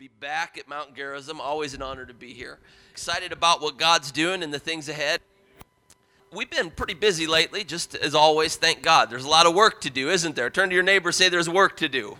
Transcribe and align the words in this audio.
be 0.00 0.08
back 0.18 0.56
at 0.56 0.66
Mount 0.66 0.96
Gerizim. 0.96 1.42
Always 1.42 1.74
an 1.74 1.82
honor 1.82 2.06
to 2.06 2.14
be 2.14 2.32
here. 2.32 2.58
Excited 2.90 3.32
about 3.32 3.60
what 3.60 3.76
God's 3.76 4.10
doing 4.10 4.42
and 4.42 4.50
the 4.50 4.58
things 4.58 4.88
ahead. 4.88 5.20
We've 6.32 6.48
been 6.48 6.70
pretty 6.70 6.94
busy 6.94 7.26
lately, 7.26 7.64
just 7.64 7.94
as 7.94 8.14
always, 8.14 8.56
thank 8.56 8.80
God. 8.80 9.10
There's 9.10 9.26
a 9.26 9.28
lot 9.28 9.44
of 9.44 9.54
work 9.54 9.82
to 9.82 9.90
do, 9.90 10.08
isn't 10.08 10.36
there? 10.36 10.48
Turn 10.48 10.70
to 10.70 10.74
your 10.74 10.82
neighbor, 10.82 11.12
say 11.12 11.28
there's 11.28 11.50
work 11.50 11.76
to 11.76 11.88
do. 11.90 12.16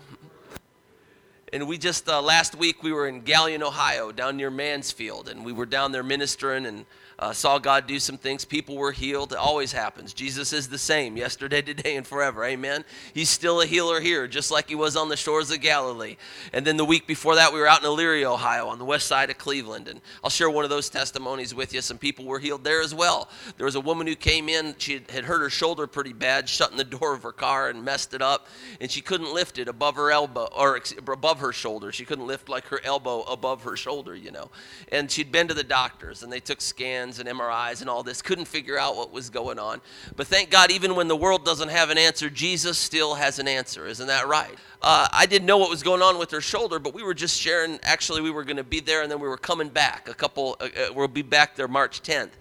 And 1.51 1.67
we 1.67 1.79
just, 1.79 2.07
uh, 2.07 2.21
last 2.21 2.53
week, 2.53 2.83
we 2.83 2.93
were 2.93 3.07
in 3.07 3.23
Galion, 3.23 3.63
Ohio, 3.63 4.11
down 4.11 4.37
near 4.37 4.51
Mansfield, 4.51 5.27
and 5.27 5.43
we 5.43 5.51
were 5.51 5.65
down 5.65 5.91
there 5.91 6.03
ministering 6.03 6.67
and 6.67 6.85
uh, 7.21 7.31
saw 7.31 7.59
God 7.59 7.85
do 7.85 7.99
some 7.99 8.17
things. 8.17 8.43
People 8.43 8.75
were 8.75 8.91
healed. 8.91 9.31
It 9.31 9.37
always 9.37 9.71
happens. 9.71 10.11
Jesus 10.11 10.51
is 10.53 10.67
the 10.67 10.79
same 10.79 11.15
yesterday, 11.15 11.61
today, 11.61 11.95
and 11.95 12.05
forever. 12.05 12.43
Amen. 12.43 12.83
He's 13.13 13.29
still 13.29 13.61
a 13.61 13.65
healer 13.67 14.01
here, 14.01 14.27
just 14.27 14.49
like 14.49 14.69
he 14.69 14.75
was 14.75 14.95
on 14.95 15.07
the 15.07 15.15
shores 15.15 15.51
of 15.51 15.61
Galilee. 15.61 16.17
And 16.51 16.65
then 16.65 16.77
the 16.77 16.85
week 16.85 17.05
before 17.05 17.35
that, 17.35 17.53
we 17.53 17.59
were 17.59 17.67
out 17.67 17.83
in 17.83 17.89
Elyria, 17.89 18.25
Ohio, 18.25 18.67
on 18.67 18.79
the 18.79 18.85
west 18.85 19.05
side 19.05 19.29
of 19.29 19.37
Cleveland. 19.37 19.87
And 19.87 20.01
I'll 20.23 20.31
share 20.31 20.49
one 20.49 20.63
of 20.63 20.71
those 20.71 20.89
testimonies 20.89 21.53
with 21.53 21.75
you. 21.75 21.81
Some 21.81 21.99
people 21.99 22.25
were 22.25 22.39
healed 22.39 22.63
there 22.63 22.81
as 22.81 22.95
well. 22.95 23.29
There 23.55 23.65
was 23.65 23.75
a 23.75 23.81
woman 23.81 24.07
who 24.07 24.15
came 24.15 24.49
in. 24.49 24.73
She 24.79 24.93
had 24.93 25.25
hurt 25.25 25.41
her 25.41 25.49
shoulder 25.51 25.85
pretty 25.85 26.13
bad, 26.13 26.49
shutting 26.49 26.77
the 26.77 26.83
door 26.91 27.13
of 27.13 27.21
her 27.21 27.31
car 27.31 27.69
and 27.69 27.85
messed 27.85 28.15
it 28.15 28.23
up. 28.23 28.47
And 28.79 28.89
she 28.89 29.01
couldn't 29.01 29.31
lift 29.31 29.59
it 29.59 29.67
above 29.67 29.95
her 29.95 30.09
elbow 30.09 30.49
or 30.55 30.81
above 31.07 31.39
her 31.39 31.53
shoulder. 31.53 31.91
She 31.91 32.03
couldn't 32.03 32.25
lift 32.25 32.49
like 32.49 32.65
her 32.65 32.79
elbow 32.83 33.21
above 33.21 33.61
her 33.61 33.77
shoulder, 33.77 34.15
you 34.15 34.31
know. 34.31 34.49
And 34.91 35.11
she'd 35.11 35.31
been 35.31 35.47
to 35.49 35.53
the 35.53 35.63
doctors 35.63 36.23
and 36.23 36.33
they 36.33 36.39
took 36.39 36.61
scans 36.61 37.10
scans 37.11 37.19
and 37.19 37.39
MRIs 37.39 37.81
and 37.81 37.89
all 37.89 38.03
this, 38.03 38.21
couldn't 38.21 38.45
figure 38.45 38.77
out 38.77 38.95
what 38.95 39.11
was 39.11 39.29
going 39.29 39.59
on. 39.59 39.81
But 40.15 40.27
thank 40.27 40.49
God, 40.49 40.71
even 40.71 40.95
when 40.95 41.07
the 41.07 41.15
world 41.15 41.45
doesn't 41.45 41.69
have 41.69 41.89
an 41.89 41.97
answer, 41.97 42.29
Jesus 42.29 42.77
still 42.77 43.15
has 43.15 43.39
an 43.39 43.47
answer. 43.47 43.87
Isn't 43.87 44.07
that 44.07 44.27
right? 44.27 44.55
Uh, 44.81 45.07
I 45.11 45.27
didn't 45.27 45.45
know 45.45 45.59
what 45.59 45.69
was 45.69 45.83
going 45.83 46.01
on 46.01 46.17
with 46.17 46.31
her 46.31 46.41
shoulder, 46.41 46.79
but 46.79 46.95
we 46.95 47.03
were 47.03 47.13
just 47.13 47.39
sharing. 47.39 47.79
Actually, 47.83 48.21
we 48.21 48.31
were 48.31 48.43
going 48.43 48.57
to 48.57 48.63
be 48.63 48.79
there 48.79 49.03
and 49.03 49.11
then 49.11 49.19
we 49.19 49.27
were 49.27 49.37
coming 49.37 49.69
back. 49.69 50.09
A 50.09 50.13
couple, 50.13 50.57
uh, 50.59 50.65
uh 50.65 50.93
we'll 50.93 51.07
be 51.07 51.21
back 51.21 51.55
there 51.55 51.67
March 51.67 52.01
10th 52.01 52.31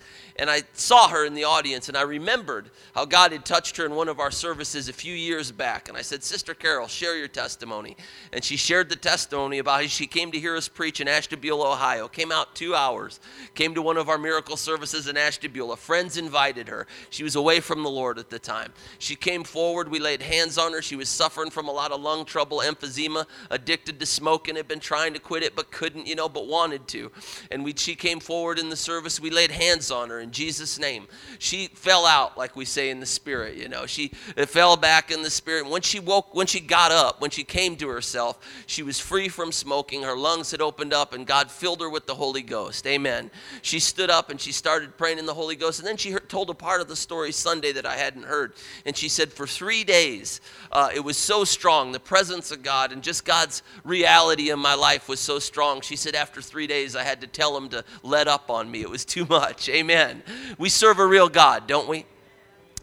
and 0.40 0.48
I 0.48 0.62
saw 0.72 1.08
her 1.08 1.26
in 1.26 1.34
the 1.34 1.44
audience, 1.44 1.88
and 1.88 1.98
I 1.98 2.00
remembered 2.00 2.70
how 2.94 3.04
God 3.04 3.32
had 3.32 3.44
touched 3.44 3.76
her 3.76 3.84
in 3.84 3.94
one 3.94 4.08
of 4.08 4.20
our 4.20 4.30
services 4.30 4.88
a 4.88 4.92
few 4.92 5.14
years 5.14 5.52
back. 5.52 5.90
And 5.90 5.98
I 5.98 6.00
said, 6.00 6.24
Sister 6.24 6.54
Carol, 6.54 6.88
share 6.88 7.14
your 7.14 7.28
testimony. 7.28 7.94
And 8.32 8.42
she 8.42 8.56
shared 8.56 8.88
the 8.88 8.96
testimony 8.96 9.58
about 9.58 9.82
how 9.82 9.86
she 9.86 10.06
came 10.06 10.32
to 10.32 10.40
hear 10.40 10.56
us 10.56 10.66
preach 10.66 10.98
in 10.98 11.08
Ashtabula, 11.08 11.72
Ohio. 11.72 12.08
Came 12.08 12.32
out 12.32 12.54
two 12.54 12.74
hours, 12.74 13.20
came 13.54 13.74
to 13.74 13.82
one 13.82 13.98
of 13.98 14.08
our 14.08 14.16
miracle 14.16 14.56
services 14.56 15.08
in 15.08 15.18
Ashtabula. 15.18 15.76
Friends 15.76 16.16
invited 16.16 16.68
her. 16.68 16.86
She 17.10 17.22
was 17.22 17.36
away 17.36 17.60
from 17.60 17.82
the 17.82 17.90
Lord 17.90 18.18
at 18.18 18.30
the 18.30 18.38
time. 18.38 18.72
She 18.98 19.16
came 19.16 19.44
forward. 19.44 19.90
We 19.90 19.98
laid 19.98 20.22
hands 20.22 20.56
on 20.56 20.72
her. 20.72 20.80
She 20.80 20.96
was 20.96 21.10
suffering 21.10 21.50
from 21.50 21.68
a 21.68 21.72
lot 21.72 21.92
of 21.92 22.00
lung 22.00 22.24
trouble, 22.30 22.62
emphysema, 22.64 23.26
addicted 23.50 24.00
to 24.00 24.06
smoking, 24.06 24.56
had 24.56 24.68
been 24.68 24.80
trying 24.80 25.12
to 25.12 25.18
quit 25.18 25.42
it, 25.42 25.54
but 25.54 25.70
couldn't, 25.70 26.06
you 26.06 26.14
know, 26.14 26.28
but 26.28 26.46
wanted 26.46 26.86
to. 26.88 27.10
And 27.50 27.64
we, 27.64 27.74
she 27.76 27.94
came 27.94 28.20
forward 28.20 28.58
in 28.58 28.70
the 28.70 28.76
service. 28.76 29.20
We 29.20 29.30
laid 29.30 29.50
hands 29.50 29.90
on 29.90 30.08
her 30.08 30.20
in 30.20 30.30
Jesus' 30.30 30.78
name. 30.78 31.08
She 31.38 31.66
fell 31.66 32.06
out, 32.06 32.38
like 32.38 32.56
we 32.56 32.64
say 32.64 32.90
in 32.90 33.00
the 33.00 33.06
spirit, 33.06 33.56
you 33.56 33.68
know. 33.68 33.84
She 33.84 34.08
fell 34.08 34.76
back 34.76 35.10
in 35.10 35.22
the 35.22 35.30
spirit. 35.30 35.68
When 35.68 35.82
she 35.82 36.00
woke, 36.00 36.34
when 36.34 36.46
she 36.46 36.60
got 36.60 36.92
up, 36.92 37.20
when 37.20 37.30
she 37.30 37.44
came 37.44 37.76
to 37.76 37.88
herself, 37.88 38.38
she 38.66 38.82
was 38.82 39.00
free 39.00 39.28
from 39.28 39.50
smoking. 39.52 40.02
Her 40.02 40.16
lungs 40.16 40.52
had 40.52 40.60
opened 40.60 40.94
up, 40.94 41.12
and 41.12 41.26
God 41.26 41.50
filled 41.50 41.80
her 41.80 41.90
with 41.90 42.06
the 42.06 42.14
Holy 42.14 42.42
Ghost. 42.42 42.86
Amen. 42.86 43.30
She 43.62 43.80
stood 43.80 44.10
up 44.10 44.30
and 44.30 44.40
she 44.40 44.52
started 44.52 44.96
praying 44.96 45.18
in 45.18 45.26
the 45.26 45.34
Holy 45.34 45.56
Ghost. 45.56 45.80
And 45.80 45.88
then 45.88 45.96
she 45.96 46.12
heard, 46.12 46.28
told 46.28 46.48
a 46.48 46.54
part 46.54 46.80
of 46.80 46.88
the 46.88 46.96
story 46.96 47.32
Sunday 47.32 47.72
that 47.72 47.86
I 47.86 47.96
hadn't 47.96 48.24
heard. 48.24 48.54
And 48.86 48.96
she 48.96 49.08
said, 49.08 49.32
For 49.32 49.46
three 49.46 49.82
days, 49.82 50.40
uh, 50.70 50.90
it 50.94 51.00
was 51.00 51.16
so 51.16 51.44
strong. 51.44 51.92
The 51.92 51.98
presence 51.98 52.19
of 52.28 52.62
God 52.62 52.92
and 52.92 53.02
just 53.02 53.24
God's 53.24 53.62
reality 53.82 54.50
in 54.50 54.58
my 54.58 54.74
life 54.74 55.08
was 55.08 55.20
so 55.20 55.38
strong. 55.38 55.80
She 55.80 55.96
said, 55.96 56.14
After 56.14 56.42
three 56.42 56.66
days, 56.66 56.94
I 56.94 57.02
had 57.02 57.22
to 57.22 57.26
tell 57.26 57.56
him 57.56 57.70
to 57.70 57.82
let 58.02 58.28
up 58.28 58.50
on 58.50 58.70
me. 58.70 58.82
It 58.82 58.90
was 58.90 59.06
too 59.06 59.24
much. 59.24 59.70
Amen. 59.70 60.22
We 60.58 60.68
serve 60.68 60.98
a 60.98 61.06
real 61.06 61.30
God, 61.30 61.66
don't 61.66 61.88
we? 61.88 62.04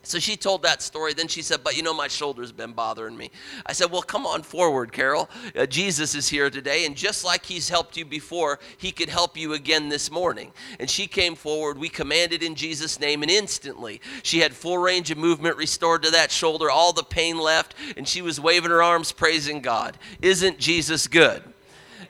So 0.07 0.19
she 0.19 0.37
told 0.37 0.63
that 0.63 0.81
story. 0.81 1.13
Then 1.13 1.27
she 1.27 1.41
said, 1.41 1.63
But 1.63 1.75
you 1.75 1.83
know, 1.83 1.93
my 1.93 2.07
shoulder's 2.07 2.51
been 2.51 2.73
bothering 2.73 3.17
me. 3.17 3.29
I 3.65 3.73
said, 3.73 3.91
Well, 3.91 4.01
come 4.01 4.25
on 4.25 4.41
forward, 4.41 4.91
Carol. 4.91 5.29
Uh, 5.55 5.65
Jesus 5.65 6.15
is 6.15 6.29
here 6.29 6.49
today. 6.49 6.85
And 6.85 6.95
just 6.95 7.25
like 7.25 7.45
he's 7.45 7.69
helped 7.69 7.97
you 7.97 8.05
before, 8.05 8.59
he 8.77 8.91
could 8.91 9.09
help 9.09 9.35
you 9.37 9.53
again 9.53 9.89
this 9.89 10.09
morning. 10.09 10.53
And 10.79 10.89
she 10.89 11.07
came 11.07 11.35
forward. 11.35 11.77
We 11.77 11.89
commanded 11.89 12.41
in 12.41 12.55
Jesus' 12.55 12.99
name. 12.99 13.21
And 13.21 13.29
instantly, 13.29 13.99
she 14.23 14.39
had 14.39 14.53
full 14.53 14.77
range 14.77 15.11
of 15.11 15.17
movement 15.17 15.57
restored 15.57 16.03
to 16.03 16.11
that 16.11 16.31
shoulder, 16.31 16.71
all 16.71 16.93
the 16.93 17.03
pain 17.03 17.37
left. 17.37 17.75
And 17.97 18.07
she 18.07 18.21
was 18.21 18.39
waving 18.39 18.71
her 18.71 18.81
arms, 18.81 19.11
praising 19.11 19.61
God. 19.61 19.97
Isn't 20.21 20.57
Jesus 20.57 21.07
good? 21.07 21.43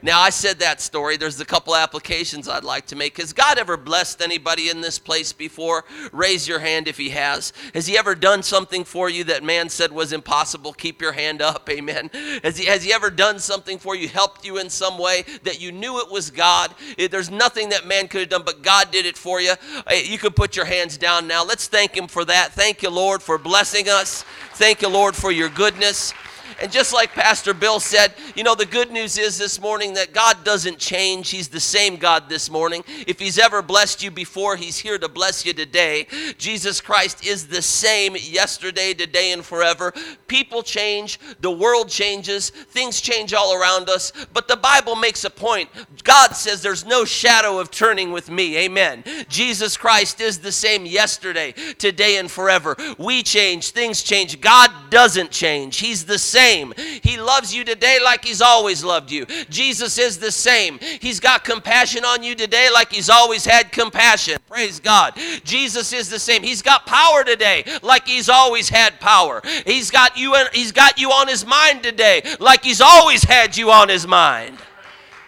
Now, 0.01 0.19
I 0.19 0.29
said 0.29 0.59
that 0.59 0.81
story. 0.81 1.17
There's 1.17 1.39
a 1.39 1.45
couple 1.45 1.75
applications 1.75 2.47
I'd 2.47 2.63
like 2.63 2.85
to 2.87 2.95
make. 2.95 3.17
Has 3.17 3.33
God 3.33 3.57
ever 3.57 3.77
blessed 3.77 4.21
anybody 4.21 4.69
in 4.69 4.81
this 4.81 4.99
place 4.99 5.33
before? 5.33 5.85
Raise 6.11 6.47
your 6.47 6.59
hand 6.59 6.87
if 6.87 6.97
He 6.97 7.09
has. 7.09 7.53
Has 7.73 7.87
He 7.87 7.97
ever 7.97 8.15
done 8.15 8.43
something 8.43 8.83
for 8.83 9.09
you 9.09 9.23
that 9.25 9.43
man 9.43 9.69
said 9.69 9.91
was 9.91 10.13
impossible? 10.13 10.73
Keep 10.73 11.01
your 11.01 11.13
hand 11.13 11.41
up. 11.41 11.69
Amen. 11.69 12.09
Has 12.43 12.57
He, 12.57 12.65
has 12.65 12.83
he 12.83 12.93
ever 12.93 13.09
done 13.09 13.39
something 13.39 13.77
for 13.77 13.95
you, 13.95 14.07
helped 14.07 14.45
you 14.45 14.57
in 14.57 14.69
some 14.69 14.97
way 14.97 15.23
that 15.43 15.61
you 15.61 15.71
knew 15.71 15.99
it 15.99 16.11
was 16.11 16.29
God? 16.29 16.73
Eh, 16.97 17.07
there's 17.07 17.29
nothing 17.29 17.69
that 17.69 17.87
man 17.87 18.07
could 18.07 18.21
have 18.21 18.29
done, 18.29 18.43
but 18.45 18.61
God 18.61 18.91
did 18.91 19.05
it 19.05 19.17
for 19.17 19.41
you. 19.41 19.53
Eh, 19.87 20.03
you 20.05 20.17
can 20.17 20.31
put 20.31 20.55
your 20.55 20.65
hands 20.65 20.97
down 20.97 21.27
now. 21.27 21.43
Let's 21.43 21.67
thank 21.67 21.95
Him 21.95 22.07
for 22.07 22.25
that. 22.25 22.53
Thank 22.53 22.83
you, 22.83 22.89
Lord, 22.89 23.21
for 23.21 23.37
blessing 23.37 23.89
us. 23.89 24.23
Thank 24.53 24.81
you, 24.81 24.89
Lord, 24.89 25.15
for 25.15 25.31
your 25.31 25.49
goodness. 25.49 26.13
And 26.61 26.71
just 26.71 26.93
like 26.93 27.11
Pastor 27.11 27.53
Bill 27.53 27.79
said, 27.79 28.13
you 28.35 28.43
know, 28.43 28.55
the 28.55 28.65
good 28.65 28.91
news 28.91 29.17
is 29.17 29.37
this 29.37 29.59
morning 29.59 29.93
that 29.93 30.13
God 30.13 30.43
doesn't 30.43 30.79
change. 30.79 31.29
He's 31.29 31.49
the 31.49 31.59
same 31.59 31.97
God 31.97 32.29
this 32.29 32.49
morning. 32.49 32.83
If 33.05 33.19
He's 33.19 33.37
ever 33.37 33.61
blessed 33.61 34.01
you 34.03 34.11
before, 34.11 34.55
He's 34.55 34.77
here 34.77 34.97
to 34.97 35.07
bless 35.07 35.45
you 35.45 35.53
today. 35.53 36.07
Jesus 36.37 36.81
Christ 36.81 37.25
is 37.25 37.47
the 37.47 37.61
same 37.61 38.15
yesterday, 38.15 38.93
today, 38.93 39.31
and 39.31 39.43
forever. 39.43 39.93
People 40.27 40.63
change, 40.63 41.19
the 41.41 41.51
world 41.51 41.89
changes, 41.89 42.49
things 42.49 43.01
change 43.01 43.33
all 43.33 43.53
around 43.53 43.89
us, 43.89 44.11
but 44.33 44.47
the 44.47 44.55
Bible 44.55 44.95
makes 44.95 45.23
a 45.23 45.29
point. 45.29 45.69
God 46.03 46.31
says 46.31 46.61
there's 46.61 46.85
no 46.85 47.05
shadow 47.05 47.59
of 47.59 47.71
turning 47.71 48.11
with 48.11 48.29
me. 48.29 48.57
Amen. 48.57 49.03
Jesus 49.29 49.77
Christ 49.77 50.21
is 50.21 50.39
the 50.39 50.51
same 50.51 50.85
yesterday, 50.85 51.53
today, 51.77 52.17
and 52.17 52.31
forever. 52.31 52.75
We 52.97 53.23
change, 53.23 53.71
things 53.71 54.01
change. 54.01 54.39
God 54.41 54.71
doesn't 54.89 55.31
change. 55.31 55.77
He's 55.77 56.05
the 56.05 56.17
same 56.17 56.36
same. 56.37 56.71
He 57.01 57.17
loves 57.17 57.55
you 57.55 57.63
today 57.63 57.97
like 58.03 58.23
He's 58.23 58.41
always 58.41 58.83
loved 58.83 59.11
you. 59.11 59.25
Jesus 59.49 59.97
is 59.97 60.19
the 60.19 60.31
same. 60.31 60.77
He's 61.01 61.19
got 61.19 61.43
compassion 61.43 62.05
on 62.05 62.21
you 62.21 62.35
today 62.35 62.69
like 62.71 62.91
He's 62.91 63.09
always 63.09 63.43
had 63.43 63.71
compassion. 63.71 64.37
Praise 64.47 64.79
God. 64.79 65.15
Jesus 65.43 65.91
is 65.93 66.09
the 66.09 66.19
same. 66.19 66.43
He's 66.43 66.61
got 66.61 66.85
power 66.85 67.23
today 67.23 67.63
like 67.81 68.05
He's 68.07 68.29
always 68.29 68.69
had 68.69 68.99
power. 68.99 69.41
He's 69.65 69.89
got 69.89 70.15
you, 70.15 70.35
he's 70.53 70.71
got 70.71 70.99
you 70.99 71.09
on 71.09 71.27
His 71.27 71.43
mind 71.43 71.81
today 71.81 72.21
like 72.39 72.63
He's 72.63 72.81
always 72.81 73.23
had 73.23 73.57
you 73.57 73.71
on 73.71 73.89
His 73.89 74.05
mind. 74.05 74.59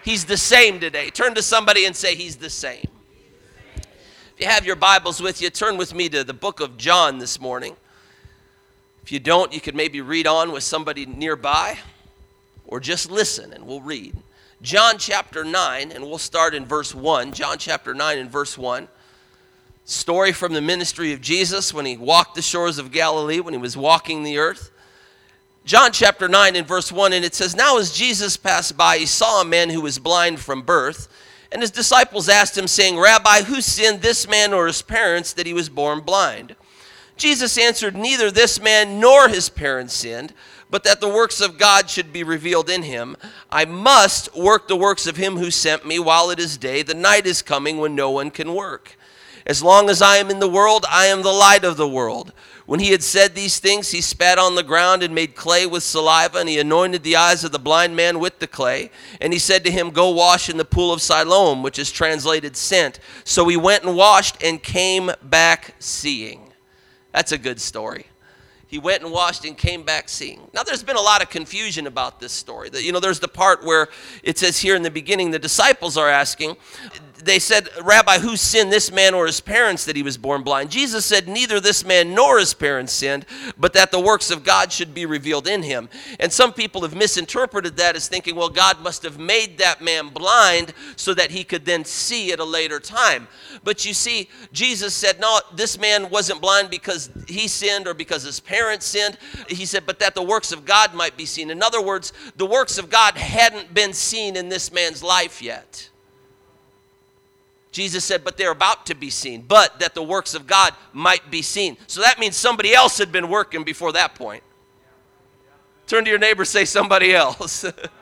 He's 0.03 0.25
the 0.25 0.37
same 0.37 0.79
today. 0.79 1.09
Turn 1.09 1.33
to 1.35 1.41
somebody 1.41 1.85
and 1.85 1.95
say, 1.95 2.13
He's 2.13 2.35
the 2.35 2.51
same. 2.51 2.87
If 3.75 4.33
you 4.39 4.47
have 4.47 4.65
your 4.65 4.75
Bibles 4.75 5.21
with 5.21 5.41
you, 5.41 5.49
turn 5.49 5.75
with 5.75 5.95
me 5.95 6.07
to 6.09 6.23
the 6.23 6.35
book 6.35 6.59
of 6.59 6.77
John 6.77 7.17
this 7.17 7.39
morning. 7.39 7.75
If 9.09 9.13
you 9.13 9.19
don't, 9.19 9.51
you 9.51 9.59
could 9.59 9.73
maybe 9.73 10.01
read 10.01 10.27
on 10.27 10.51
with 10.51 10.61
somebody 10.61 11.07
nearby 11.07 11.79
or 12.67 12.79
just 12.79 13.09
listen 13.09 13.51
and 13.53 13.65
we'll 13.65 13.81
read. 13.81 14.15
John 14.61 14.99
chapter 14.99 15.43
9, 15.43 15.91
and 15.91 16.03
we'll 16.03 16.19
start 16.19 16.53
in 16.53 16.63
verse 16.63 16.93
1. 16.93 17.33
John 17.33 17.57
chapter 17.57 17.95
9 17.95 18.19
and 18.19 18.29
verse 18.29 18.55
1. 18.55 18.87
Story 19.83 20.31
from 20.31 20.53
the 20.53 20.61
ministry 20.61 21.11
of 21.11 21.21
Jesus 21.21 21.73
when 21.73 21.87
he 21.87 21.97
walked 21.97 22.35
the 22.35 22.43
shores 22.43 22.77
of 22.77 22.91
Galilee, 22.91 23.39
when 23.39 23.55
he 23.55 23.59
was 23.59 23.75
walking 23.75 24.21
the 24.21 24.37
earth. 24.37 24.69
John 25.65 25.91
chapter 25.91 26.27
9 26.27 26.55
and 26.55 26.67
verse 26.67 26.91
1, 26.91 27.11
and 27.11 27.25
it 27.25 27.33
says, 27.33 27.55
Now 27.55 27.79
as 27.79 27.91
Jesus 27.91 28.37
passed 28.37 28.77
by, 28.77 28.99
he 28.99 29.07
saw 29.07 29.41
a 29.41 29.45
man 29.45 29.71
who 29.71 29.81
was 29.81 29.97
blind 29.97 30.39
from 30.39 30.61
birth. 30.61 31.07
And 31.51 31.63
his 31.63 31.71
disciples 31.71 32.29
asked 32.29 32.55
him, 32.55 32.67
saying, 32.67 32.99
Rabbi, 32.99 33.41
who 33.41 33.59
sinned, 33.59 34.03
this 34.03 34.29
man 34.29 34.53
or 34.53 34.67
his 34.67 34.83
parents, 34.83 35.33
that 35.33 35.47
he 35.47 35.53
was 35.53 35.67
born 35.67 36.01
blind? 36.01 36.55
Jesus 37.19 37.57
answered, 37.57 37.95
Neither 37.95 38.31
this 38.31 38.59
man 38.59 38.99
nor 38.99 39.27
his 39.27 39.49
parents 39.49 39.93
sinned, 39.93 40.33
but 40.69 40.83
that 40.83 41.01
the 41.01 41.09
works 41.09 41.41
of 41.41 41.57
God 41.57 41.89
should 41.89 42.13
be 42.13 42.23
revealed 42.23 42.69
in 42.69 42.83
him. 42.83 43.17
I 43.51 43.65
must 43.65 44.35
work 44.35 44.67
the 44.67 44.75
works 44.75 45.05
of 45.05 45.17
him 45.17 45.37
who 45.37 45.51
sent 45.51 45.85
me 45.85 45.99
while 45.99 46.29
it 46.29 46.39
is 46.39 46.57
day. 46.57 46.81
The 46.81 46.93
night 46.93 47.25
is 47.25 47.41
coming 47.41 47.77
when 47.77 47.95
no 47.95 48.09
one 48.09 48.31
can 48.31 48.53
work. 48.53 48.97
As 49.45 49.63
long 49.63 49.89
as 49.89 50.01
I 50.01 50.17
am 50.17 50.29
in 50.29 50.39
the 50.39 50.49
world, 50.49 50.85
I 50.89 51.07
am 51.07 51.23
the 51.23 51.31
light 51.31 51.63
of 51.63 51.75
the 51.75 51.87
world. 51.87 52.33
When 52.67 52.79
he 52.79 52.91
had 52.91 53.01
said 53.01 53.33
these 53.33 53.57
things, 53.57 53.89
he 53.89 53.99
spat 53.99 54.37
on 54.37 54.53
the 54.53 54.61
ground 54.61 55.01
and 55.01 55.15
made 55.15 55.35
clay 55.35 55.65
with 55.65 55.81
saliva, 55.81 56.37
and 56.37 56.47
he 56.47 56.59
anointed 56.59 57.01
the 57.01 57.15
eyes 57.15 57.43
of 57.43 57.51
the 57.51 57.57
blind 57.57 57.95
man 57.95 58.19
with 58.19 58.37
the 58.37 58.45
clay. 58.45 58.91
And 59.19 59.33
he 59.33 59.39
said 59.39 59.63
to 59.63 59.71
him, 59.71 59.89
Go 59.89 60.11
wash 60.11 60.49
in 60.49 60.57
the 60.57 60.65
pool 60.65 60.93
of 60.93 61.01
Siloam, 61.01 61.63
which 61.63 61.79
is 61.79 61.91
translated 61.91 62.55
sent. 62.55 62.99
So 63.23 63.47
he 63.47 63.57
went 63.57 63.85
and 63.85 63.95
washed 63.95 64.43
and 64.43 64.61
came 64.61 65.11
back 65.23 65.73
seeing. 65.79 66.48
That's 67.11 67.31
a 67.31 67.37
good 67.37 67.59
story. 67.59 68.05
he 68.69 68.77
went 68.77 69.01
and 69.01 69.11
washed 69.11 69.45
and 69.45 69.57
came 69.57 69.81
back 69.81 70.07
seeing. 70.07 70.39
Now, 70.53 70.61
there's 70.61 70.83
been 70.83 70.95
a 70.95 71.01
lot 71.01 71.23
of 71.23 71.31
confusion 71.31 71.87
about 71.87 72.19
this 72.19 72.31
story. 72.31 72.69
You 72.71 72.91
know, 72.91 72.99
there's 72.99 73.19
the 73.19 73.27
part 73.27 73.63
where 73.65 73.87
it 74.21 74.37
says 74.37 74.59
here 74.59 74.75
in 74.75 74.83
the 74.83 74.91
beginning, 74.91 75.31
the 75.31 75.39
disciples 75.39 75.97
are 75.97 76.07
asking, 76.07 76.55
they 77.25 77.39
said, 77.39 77.69
Rabbi, 77.81 78.19
who 78.19 78.35
sinned, 78.37 78.71
this 78.71 78.91
man 78.91 79.13
or 79.13 79.25
his 79.25 79.41
parents, 79.41 79.85
that 79.85 79.95
he 79.95 80.03
was 80.03 80.17
born 80.17 80.43
blind? 80.43 80.71
Jesus 80.71 81.05
said, 81.05 81.27
Neither 81.27 81.59
this 81.59 81.85
man 81.85 82.13
nor 82.13 82.39
his 82.39 82.53
parents 82.53 82.93
sinned, 82.93 83.25
but 83.57 83.73
that 83.73 83.91
the 83.91 83.99
works 83.99 84.31
of 84.31 84.43
God 84.43 84.71
should 84.71 84.93
be 84.93 85.05
revealed 85.05 85.47
in 85.47 85.63
him. 85.63 85.89
And 86.19 86.31
some 86.31 86.53
people 86.53 86.81
have 86.81 86.95
misinterpreted 86.95 87.77
that 87.77 87.95
as 87.95 88.07
thinking, 88.07 88.35
well, 88.35 88.49
God 88.49 88.81
must 88.81 89.03
have 89.03 89.19
made 89.19 89.57
that 89.57 89.81
man 89.81 90.09
blind 90.09 90.73
so 90.95 91.13
that 91.13 91.31
he 91.31 91.43
could 91.43 91.65
then 91.65 91.85
see 91.85 92.31
at 92.31 92.39
a 92.39 92.45
later 92.45 92.79
time. 92.79 93.27
But 93.63 93.85
you 93.85 93.93
see, 93.93 94.29
Jesus 94.51 94.93
said, 94.93 95.19
No, 95.19 95.39
this 95.53 95.77
man 95.79 96.09
wasn't 96.09 96.41
blind 96.41 96.69
because 96.69 97.09
he 97.27 97.47
sinned 97.47 97.87
or 97.87 97.93
because 97.93 98.23
his 98.23 98.39
parents 98.39 98.85
sinned. 98.85 99.17
He 99.47 99.65
said, 99.65 99.85
But 99.85 99.99
that 99.99 100.15
the 100.15 100.23
works 100.23 100.51
of 100.51 100.65
God 100.65 100.93
might 100.93 101.17
be 101.17 101.25
seen. 101.25 101.49
In 101.49 101.61
other 101.61 101.81
words, 101.81 102.13
the 102.37 102.45
works 102.45 102.77
of 102.77 102.89
God 102.89 103.17
hadn't 103.17 103.73
been 103.73 103.93
seen 103.93 104.35
in 104.35 104.49
this 104.49 104.71
man's 104.71 105.03
life 105.03 105.41
yet. 105.41 105.89
Jesus 107.71 108.03
said, 108.03 108.23
but 108.23 108.35
they're 108.37 108.51
about 108.51 108.87
to 108.87 108.95
be 108.95 109.09
seen, 109.09 109.43
but 109.47 109.79
that 109.79 109.93
the 109.93 110.01
works 110.01 110.33
of 110.33 110.47
God 110.47 110.73
might 110.91 111.29
be 111.29 111.41
seen. 111.41 111.77
So 111.87 112.01
that 112.01 112.19
means 112.19 112.35
somebody 112.35 112.73
else 112.73 112.97
had 112.97 113.11
been 113.11 113.29
working 113.29 113.63
before 113.63 113.91
that 113.91 114.15
point. 114.15 114.43
Turn 115.85 116.03
to 116.03 116.09
your 116.09 116.19
neighbor, 116.19 116.45
say 116.45 116.65
somebody 116.65 117.13
else. 117.13 117.65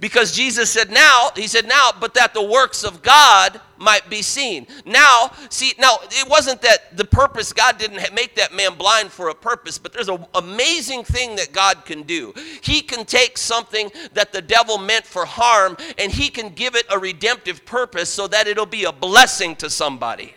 because 0.00 0.32
Jesus 0.32 0.70
said, 0.70 0.90
now, 0.90 1.30
he 1.34 1.48
said, 1.48 1.66
now, 1.66 1.90
but 1.98 2.14
that 2.14 2.32
the 2.32 2.42
works 2.42 2.84
of 2.84 3.02
God 3.02 3.60
might 3.78 4.08
be 4.08 4.22
seen. 4.22 4.66
Now, 4.84 5.32
see, 5.50 5.72
now, 5.78 5.98
it 6.02 6.28
wasn't 6.28 6.62
that 6.62 6.96
the 6.96 7.04
purpose, 7.04 7.52
God 7.52 7.78
didn't 7.78 8.14
make 8.14 8.36
that 8.36 8.54
man 8.54 8.74
blind 8.74 9.10
for 9.10 9.28
a 9.28 9.34
purpose, 9.34 9.76
but 9.76 9.92
there's 9.92 10.08
an 10.08 10.24
amazing 10.34 11.02
thing 11.04 11.36
that 11.36 11.52
God 11.52 11.84
can 11.84 12.02
do. 12.02 12.32
He 12.62 12.80
can 12.80 13.04
take 13.04 13.36
something 13.36 13.90
that 14.14 14.32
the 14.32 14.42
devil 14.42 14.78
meant 14.78 15.04
for 15.06 15.24
harm 15.24 15.76
and 15.98 16.12
he 16.12 16.28
can 16.28 16.50
give 16.50 16.76
it 16.76 16.86
a 16.90 16.98
redemptive 16.98 17.64
purpose 17.64 18.08
so 18.08 18.28
that 18.28 18.46
it'll 18.46 18.66
be 18.66 18.84
a 18.84 18.92
blessing 18.92 19.56
to 19.56 19.68
somebody. 19.68 20.34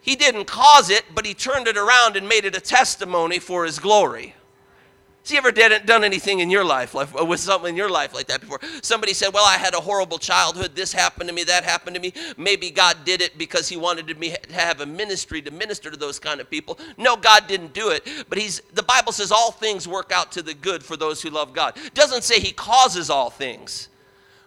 He 0.00 0.16
didn't 0.16 0.46
cause 0.46 0.90
it, 0.90 1.04
but 1.14 1.24
he 1.24 1.34
turned 1.34 1.68
it 1.68 1.76
around 1.76 2.16
and 2.16 2.28
made 2.28 2.44
it 2.44 2.56
a 2.56 2.60
testimony 2.60 3.38
for 3.38 3.64
his 3.64 3.78
glory. 3.78 4.34
Has 5.22 5.30
you 5.30 5.38
ever 5.38 5.52
did, 5.52 5.86
done 5.86 6.02
anything 6.02 6.40
in 6.40 6.50
your 6.50 6.64
life, 6.64 6.94
like, 6.94 7.14
with 7.14 7.38
something 7.38 7.70
in 7.70 7.76
your 7.76 7.88
life 7.88 8.12
like 8.12 8.26
that 8.26 8.40
before? 8.40 8.58
Somebody 8.82 9.14
said, 9.14 9.32
Well, 9.32 9.44
I 9.46 9.56
had 9.56 9.72
a 9.72 9.80
horrible 9.80 10.18
childhood. 10.18 10.74
This 10.74 10.92
happened 10.92 11.28
to 11.28 11.34
me, 11.34 11.44
that 11.44 11.62
happened 11.62 11.94
to 11.94 12.02
me. 12.02 12.12
Maybe 12.36 12.70
God 12.70 12.96
did 13.04 13.22
it 13.22 13.38
because 13.38 13.68
He 13.68 13.76
wanted 13.76 14.18
me 14.18 14.34
to 14.48 14.52
have 14.52 14.80
a 14.80 14.86
ministry 14.86 15.40
to 15.42 15.52
minister 15.52 15.92
to 15.92 15.96
those 15.96 16.18
kind 16.18 16.40
of 16.40 16.50
people. 16.50 16.76
No, 16.98 17.14
God 17.16 17.46
didn't 17.46 17.72
do 17.72 17.90
it. 17.90 18.04
But 18.28 18.38
He's 18.38 18.60
the 18.74 18.82
Bible 18.82 19.12
says 19.12 19.30
all 19.30 19.52
things 19.52 19.86
work 19.86 20.10
out 20.12 20.32
to 20.32 20.42
the 20.42 20.54
good 20.54 20.82
for 20.82 20.96
those 20.96 21.22
who 21.22 21.30
love 21.30 21.52
God. 21.52 21.76
Doesn't 21.94 22.24
say 22.24 22.40
He 22.40 22.50
causes 22.50 23.08
all 23.08 23.30
things, 23.30 23.90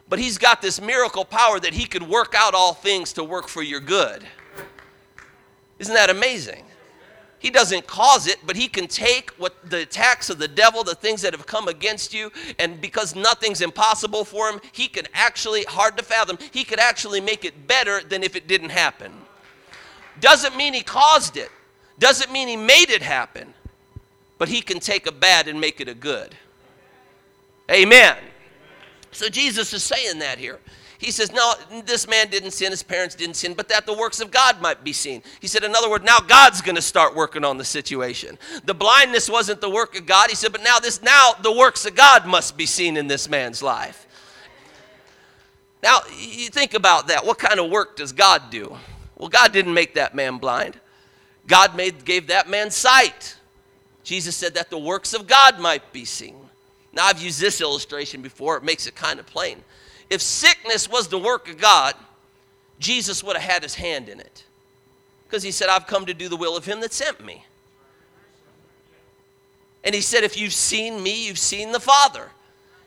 but 0.10 0.20
He's 0.20 0.38
got 0.38 0.62
this 0.62 0.82
miracle 0.82 1.24
power 1.24 1.58
that 1.58 1.74
He 1.74 1.86
could 1.86 2.04
work 2.04 2.34
out 2.36 2.54
all 2.54 2.74
things 2.74 3.14
to 3.14 3.24
work 3.24 3.48
for 3.48 3.64
your 3.64 3.80
good. 3.80 4.26
Isn't 5.80 5.96
that 5.96 6.10
amazing? 6.10 6.66
He 7.46 7.52
doesn't 7.52 7.86
cause 7.86 8.26
it, 8.26 8.40
but 8.44 8.56
he 8.56 8.68
can 8.68 8.88
take 8.88 9.30
what 9.38 9.70
the 9.70 9.84
attacks 9.84 10.32
of 10.32 10.40
the 10.40 10.48
devil, 10.48 10.84
the 10.84 10.96
things 10.96 11.22
that 11.22 11.32
have 11.32 11.46
come 11.46 11.68
against 11.68 12.12
you, 12.12 12.32
and 12.58 12.82
because 12.82 13.16
nothing's 13.16 13.62
impossible 13.62 14.26
for 14.26 14.50
him, 14.50 14.60
he 14.72 14.88
can 14.88 15.06
actually, 15.14 15.64
hard 15.66 15.96
to 15.98 16.04
fathom, 16.04 16.40
he 16.52 16.64
could 16.64 16.80
actually 16.80 17.22
make 17.22 17.46
it 17.46 17.68
better 17.68 18.02
than 18.02 18.24
if 18.24 18.36
it 18.36 18.48
didn't 18.48 18.72
happen. 18.72 19.14
Doesn't 20.20 20.58
mean 20.58 20.74
he 20.74 20.82
caused 20.82 21.38
it, 21.38 21.52
doesn't 22.00 22.32
mean 22.32 22.48
he 22.48 22.58
made 22.58 22.90
it 22.90 23.04
happen, 23.04 23.54
but 24.40 24.50
he 24.50 24.64
can 24.64 24.80
take 24.80 25.06
a 25.06 25.12
bad 25.12 25.48
and 25.48 25.62
make 25.62 25.80
it 25.80 25.88
a 25.88 25.94
good. 25.94 26.34
Amen. 27.70 28.18
So 29.12 29.30
Jesus 29.30 29.72
is 29.72 29.84
saying 29.84 30.18
that 30.18 30.40
here. 30.40 30.60
He 30.98 31.12
says, 31.12 31.32
No, 31.32 31.54
this 31.86 32.08
man 32.08 32.30
didn't 32.30 32.52
sin, 32.52 32.72
his 32.72 32.84
parents 32.84 33.16
didn't 33.16 33.36
sin, 33.36 33.54
but 33.54 33.70
that 33.70 33.86
the 33.86 33.94
works 33.94 34.20
of 34.22 34.32
God 34.32 34.62
might 34.62 34.84
be 34.84 34.94
seen. 34.94 35.22
He 35.40 35.48
said, 35.48 35.64
In 35.64 35.76
other 35.76 35.90
words, 35.90 36.06
now 36.06 36.20
God's 36.20 36.62
going 36.62 36.76
to 36.76 36.82
start 36.82 37.16
working 37.16 37.44
on 37.44 37.58
the 37.58 37.66
situation. 37.66 38.38
The 38.64 38.74
blindness 38.74 39.30
wasn't 39.30 39.62
the 39.62 39.70
work 39.70 39.98
of 39.98 40.06
God. 40.06 40.30
He 40.30 40.36
said, 40.36 40.52
But 40.52 40.64
now 40.64 40.80
this, 40.80 41.02
now 41.02 41.34
the 41.42 41.52
works 41.52 41.86
of 41.86 41.96
God 41.96 42.26
must 42.26 42.58
be 42.58 42.66
seen 42.66 42.98
in 42.98 43.08
this 43.08 43.30
man's 43.30 43.62
life. 43.62 44.08
Now, 45.84 46.00
you 46.18 46.50
think 46.50 46.74
about 46.74 47.10
that. 47.10 47.26
What 47.26 47.38
kind 47.38 47.60
of 47.60 47.70
work 47.70 47.96
does 47.96 48.12
God 48.12 48.50
do? 48.50 48.76
Well, 49.18 49.30
God 49.30 49.52
didn't 49.52 49.74
make 49.74 49.94
that 49.94 50.16
man 50.16 50.40
blind. 50.40 50.80
God 51.46 51.76
made, 51.76 52.06
gave 52.06 52.28
that 52.28 52.50
man 52.50 52.72
sight. 52.72 53.36
Jesus 54.04 54.36
said 54.36 54.56
that 54.56 54.70
the 54.70 54.80
works 54.80 55.14
of 55.14 55.28
God 55.28 55.60
might 55.60 55.94
be 55.94 56.06
seen. 56.06 56.38
Now, 56.92 57.06
I've 57.06 57.22
used 57.22 57.40
this 57.40 57.62
illustration 57.62 58.22
before, 58.22 58.58
it 58.58 58.64
makes 58.64 58.88
it 58.88 58.96
kind 58.96 59.20
of 59.20 59.26
plain. 59.26 59.64
If 60.10 60.22
sickness 60.22 60.90
was 60.90 61.08
the 61.08 61.18
work 61.18 61.50
of 61.50 61.58
God, 61.58 61.96
Jesus 62.80 63.24
would 63.24 63.38
have 63.38 63.50
had 63.50 63.64
his 63.64 63.76
hand 63.76 64.10
in 64.10 64.20
it. 64.20 64.44
Because 65.26 65.44
he 65.44 65.52
said, 65.52 65.70
I've 65.70 65.88
come 65.88 66.06
to 66.06 66.14
do 66.14 66.30
the 66.30 66.36
will 66.36 66.56
of 66.56 66.66
him 66.66 66.82
that 66.82 66.94
sent 66.94 67.26
me. 67.26 67.46
And 69.84 69.94
he 69.94 70.02
said, 70.02 70.24
If 70.24 70.38
you've 70.38 70.54
seen 70.54 71.02
me, 71.02 71.28
you've 71.28 71.40
seen 71.40 71.72
the 71.72 71.80
Father. 71.80 72.30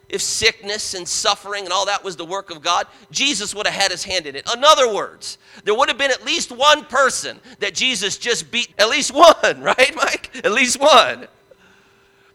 If 0.08 0.22
sickness 0.22 0.94
and 0.94 1.06
suffering 1.06 1.64
and 1.64 1.72
all 1.72 1.84
that 1.86 2.02
was 2.02 2.16
the 2.16 2.24
work 2.24 2.50
of 2.50 2.62
God, 2.62 2.86
Jesus 3.10 3.54
would 3.54 3.66
have 3.66 3.78
had 3.78 3.90
his 3.90 4.04
hand 4.04 4.26
in 4.26 4.36
it. 4.36 4.50
In 4.54 4.64
other 4.64 4.92
words, 4.92 5.36
there 5.64 5.74
would 5.74 5.88
have 5.88 5.98
been 5.98 6.10
at 6.10 6.24
least 6.24 6.50
one 6.50 6.86
person 6.86 7.38
that 7.58 7.74
Jesus 7.74 8.16
just 8.16 8.50
beat. 8.50 8.72
At 8.78 8.88
least 8.88 9.12
one, 9.12 9.60
right, 9.60 9.92
Mike? 9.94 10.30
At 10.44 10.52
least 10.52 10.80
one 10.80 11.28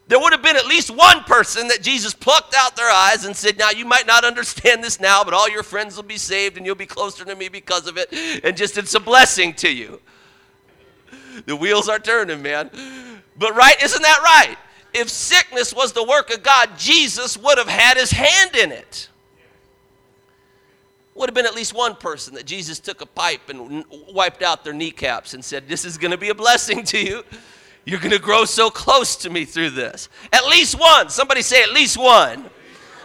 there 0.06 0.20
would 0.20 0.32
have 0.32 0.42
been 0.42 0.56
at 0.56 0.66
least 0.66 0.90
one 0.90 1.24
person 1.24 1.68
that 1.68 1.82
Jesus 1.82 2.12
plucked 2.12 2.54
out 2.54 2.76
their 2.76 2.90
eyes 2.90 3.24
and 3.24 3.34
said, 3.34 3.58
Now, 3.58 3.70
you 3.70 3.86
might 3.86 4.06
not 4.06 4.24
understand 4.24 4.84
this 4.84 5.00
now, 5.00 5.24
but 5.24 5.32
all 5.32 5.48
your 5.48 5.62
friends 5.62 5.96
will 5.96 6.02
be 6.02 6.18
saved 6.18 6.58
and 6.58 6.66
you'll 6.66 6.74
be 6.74 6.86
closer 6.86 7.24
to 7.24 7.34
me 7.34 7.48
because 7.48 7.86
of 7.86 7.96
it. 7.96 8.12
And 8.44 8.56
just 8.56 8.76
it's 8.76 8.94
a 8.94 9.00
blessing 9.00 9.54
to 9.54 9.72
you. 9.72 10.00
The 11.46 11.56
wheels 11.56 11.88
are 11.88 11.98
turning, 11.98 12.42
man. 12.42 12.70
But, 13.36 13.56
right, 13.56 13.82
isn't 13.82 14.02
that 14.02 14.20
right? 14.22 14.56
If 14.92 15.08
sickness 15.08 15.74
was 15.74 15.92
the 15.92 16.04
work 16.04 16.32
of 16.32 16.42
God, 16.42 16.70
Jesus 16.78 17.36
would 17.36 17.58
have 17.58 17.68
had 17.68 17.96
his 17.96 18.10
hand 18.10 18.54
in 18.54 18.72
it. 18.72 19.08
Would 21.14 21.28
have 21.28 21.34
been 21.34 21.46
at 21.46 21.54
least 21.54 21.74
one 21.74 21.96
person 21.96 22.34
that 22.34 22.44
Jesus 22.44 22.78
took 22.78 23.00
a 23.00 23.06
pipe 23.06 23.48
and 23.48 23.84
wiped 24.12 24.42
out 24.42 24.64
their 24.64 24.72
kneecaps 24.72 25.32
and 25.32 25.44
said, 25.44 25.66
This 25.66 25.84
is 25.84 25.96
going 25.96 26.10
to 26.10 26.18
be 26.18 26.28
a 26.28 26.34
blessing 26.34 26.84
to 26.84 26.98
you. 26.98 27.24
You're 27.84 28.00
going 28.00 28.12
to 28.12 28.18
grow 28.18 28.44
so 28.44 28.70
close 28.70 29.16
to 29.16 29.30
me 29.30 29.44
through 29.44 29.70
this. 29.70 30.08
At 30.32 30.46
least 30.46 30.78
one. 30.78 31.10
Somebody 31.10 31.42
say, 31.42 31.62
at 31.62 31.72
least 31.72 31.98
one. 31.98 32.50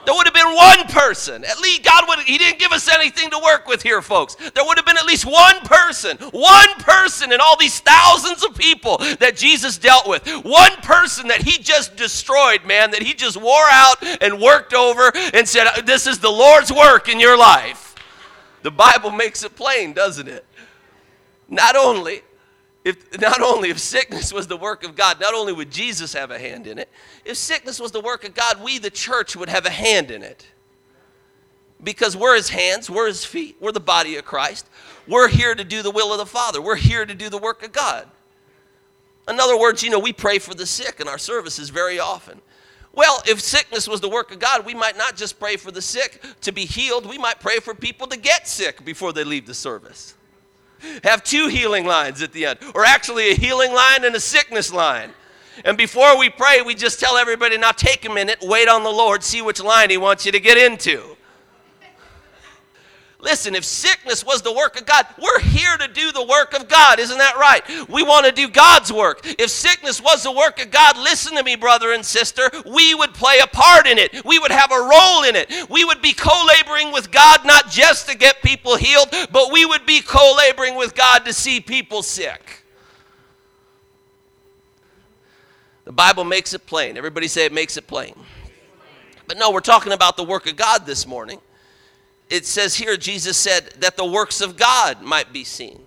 There 0.06 0.16
would 0.16 0.26
have 0.26 0.34
been 0.34 0.56
one 0.56 0.88
person. 0.88 1.44
At 1.44 1.60
least 1.60 1.84
God 1.84 2.06
would 2.08 2.20
He 2.20 2.38
didn't 2.38 2.60
give 2.60 2.72
us 2.72 2.88
anything 2.88 3.30
to 3.30 3.40
work 3.44 3.68
with 3.68 3.84
here, 3.84 4.02
folks. 4.02 4.36
There 4.36 4.64
would 4.66 4.78
have 4.78 4.86
been 4.86 4.98
at 4.98 5.06
least 5.06 5.26
one 5.26 5.60
person, 5.60 6.18
one 6.32 6.74
person 6.80 7.32
in 7.32 7.40
all 7.40 7.58
these 7.58 7.80
thousands 7.82 8.44
of 8.44 8.56
people 8.56 8.98
that 9.20 9.36
Jesus 9.36 9.78
dealt 9.78 10.08
with. 10.08 10.28
One 10.44 10.72
person 10.78 11.28
that 11.28 11.44
He 11.44 11.62
just 11.62 11.96
destroyed, 11.96 12.66
man, 12.66 12.92
that 12.92 13.04
He 13.04 13.14
just 13.14 13.38
wore 13.38 13.68
out 13.70 13.98
and 14.22 14.42
worked 14.42 14.74
over 14.74 15.12
and 15.34 15.48
said, 15.48 15.68
This 15.86 16.08
is 16.08 16.20
the 16.20 16.32
Lord's 16.32 16.72
work 16.72 17.08
in 17.10 17.20
your 17.20 17.38
life. 17.38 17.94
The 18.64 18.72
Bible 18.72 19.12
makes 19.12 19.44
it 19.44 19.56
plain, 19.56 19.94
doesn't 19.94 20.28
it? 20.28 20.46
Not 21.50 21.76
only 21.76 22.22
if 22.90 23.22
not 23.22 23.42
only 23.42 23.70
if 23.70 23.78
sickness 23.78 24.34
was 24.34 24.48
the 24.48 24.58
work 24.58 24.84
of 24.84 24.96
God, 24.96 25.20
not 25.20 25.36
only 25.36 25.54
would 25.54 25.70
Jesus 25.70 26.14
have 26.14 26.32
a 26.32 26.40
hand 26.40 26.66
in 26.66 26.80
it, 26.80 26.90
if 27.24 27.38
sickness 27.38 27.80
was 27.80 27.92
the 27.92 28.02
work 28.02 28.28
of 28.28 28.34
God, 28.34 28.64
we, 28.64 28.80
the 28.80 28.90
church, 28.90 29.36
would 29.36 29.50
have 29.50 29.68
a 29.68 29.70
hand 29.70 30.10
in 30.10 30.24
it. 30.24 30.48
Because 31.84 32.18
we're 32.18 32.36
his 32.36 32.50
hands, 32.50 32.90
we're 32.90 33.08
his 33.08 33.24
feet, 33.24 33.58
we're 33.60 33.72
the 33.72 33.80
body 33.80 34.16
of 34.16 34.26
Christ. 34.26 34.68
We're 35.08 35.28
here 35.28 35.54
to 35.54 35.64
do 35.64 35.84
the 35.84 35.92
will 35.92 36.12
of 36.12 36.18
the 36.18 36.26
Father, 36.26 36.62
we're 36.62 36.76
here 36.76 37.06
to 37.06 37.14
do 37.14 37.30
the 37.30 37.38
work 37.38 37.64
of 37.64 37.72
God. 37.72 38.08
In 39.28 39.40
other 39.40 39.58
words, 39.60 39.84
you 39.84 39.92
know, 39.92 40.00
we 40.00 40.12
pray 40.12 40.40
for 40.40 40.56
the 40.56 40.66
sick 40.66 41.00
in 41.00 41.08
our 41.08 41.20
services 41.20 41.70
very 41.70 42.00
often. 42.00 42.42
Well, 42.92 43.22
if 43.28 43.40
sickness 43.40 43.88
was 43.88 44.02
the 44.02 44.10
work 44.10 44.32
of 44.32 44.40
God, 44.40 44.66
we 44.66 44.74
might 44.74 44.98
not 44.98 45.16
just 45.16 45.40
pray 45.40 45.58
for 45.58 45.70
the 45.70 45.82
sick 45.82 46.24
to 46.42 46.52
be 46.52 46.66
healed, 46.66 47.06
we 47.06 47.20
might 47.20 47.40
pray 47.40 47.60
for 47.60 47.76
people 47.76 48.08
to 48.08 48.18
get 48.18 48.48
sick 48.48 48.84
before 48.84 49.14
they 49.14 49.24
leave 49.24 49.46
the 49.46 49.54
service 49.54 50.16
have 51.04 51.24
two 51.24 51.48
healing 51.48 51.86
lines 51.86 52.22
at 52.22 52.32
the 52.32 52.46
end, 52.46 52.60
or 52.74 52.86
actually 52.86 53.32
a 53.32 53.36
healing 53.36 53.74
line 53.74 54.06
and 54.06 54.16
a 54.16 54.20
sickness 54.20 54.72
line. 54.74 55.12
And 55.66 55.78
before 55.78 56.18
we 56.18 56.30
pray, 56.30 56.62
we 56.62 56.74
just 56.76 57.00
tell 57.00 57.18
everybody 57.18 57.58
now 57.58 57.72
take 57.72 58.06
a 58.06 58.10
minute, 58.10 58.40
wait 58.42 58.70
on 58.70 58.84
the 58.84 58.90
Lord, 58.90 59.24
see 59.24 59.42
which 59.42 59.62
line 59.62 59.90
He 59.90 59.98
wants 59.98 60.26
you 60.26 60.32
to 60.32 60.40
get 60.40 60.58
into. 60.58 61.18
Listen, 63.22 63.54
if 63.54 63.66
sickness 63.66 64.26
was 64.26 64.42
the 64.42 64.54
work 64.54 64.80
of 64.80 64.86
God, 64.86 65.06
we're 65.22 65.42
here 65.42 65.76
to 65.78 65.90
do 65.90 66.14
the 66.14 66.24
work 66.24 66.54
of 66.54 66.70
God. 66.70 67.00
Isn't 67.00 67.18
that 67.18 67.36
right? 67.36 67.62
We 67.90 68.02
want 68.02 68.26
to 68.26 68.32
do 68.32 68.48
God's 68.48 68.94
work. 68.94 69.20
If 69.38 69.50
sickness 69.50 70.02
was 70.02 70.24
the 70.24 70.32
work 70.32 70.64
of 70.64 70.72
God, 70.72 70.98
listen 70.98 71.36
to 71.36 71.44
me, 71.44 71.58
brother 71.58 71.92
and 71.92 72.06
sister, 72.06 72.50
we 72.66 72.96
would 72.96 73.14
play 73.14 73.40
a 73.44 73.48
part 73.48 73.88
in 73.88 73.98
it. 73.98 74.24
We 74.24 74.40
would 74.40 74.52
have 74.52 74.72
a 74.72 74.80
role 74.80 75.24
in 75.24 75.36
it. 75.36 75.70
We 75.70 75.84
would 75.84 76.02
be 76.02 76.14
co 76.14 76.46
laboring 76.48 76.94
with 76.94 77.12
God 77.12 77.46
not 77.46 77.70
just 77.70 78.08
to 78.08 78.18
get 78.18 78.42
people 78.42 78.78
healed, 78.78 79.10
but 79.32 79.52
we 79.52 79.66
would 79.66 79.86
be 79.86 80.00
co 80.02 80.34
laboring 80.38 80.78
with 80.78 80.96
God 80.96 81.26
to 81.26 81.34
see 81.34 81.60
people 81.60 82.04
sick. 82.04 82.64
The 85.84 85.92
Bible 85.92 86.24
makes 86.24 86.54
it 86.54 86.66
plain. 86.66 86.96
Everybody 86.96 87.28
say 87.28 87.44
it 87.44 87.52
makes 87.52 87.76
it 87.76 87.86
plain. 87.86 88.16
But 89.28 89.38
no, 89.38 89.52
we're 89.52 89.60
talking 89.60 89.92
about 89.92 90.16
the 90.16 90.24
work 90.24 90.50
of 90.50 90.56
God 90.56 90.86
this 90.86 91.06
morning. 91.06 91.42
It 92.30 92.46
says 92.46 92.76
here, 92.76 92.96
Jesus 92.96 93.38
said 93.38 93.74
that 93.80 93.98
the 93.98 94.06
works 94.06 94.42
of 94.42 94.56
God 94.56 95.02
might 95.02 95.34
be 95.34 95.44
seen. 95.44 95.82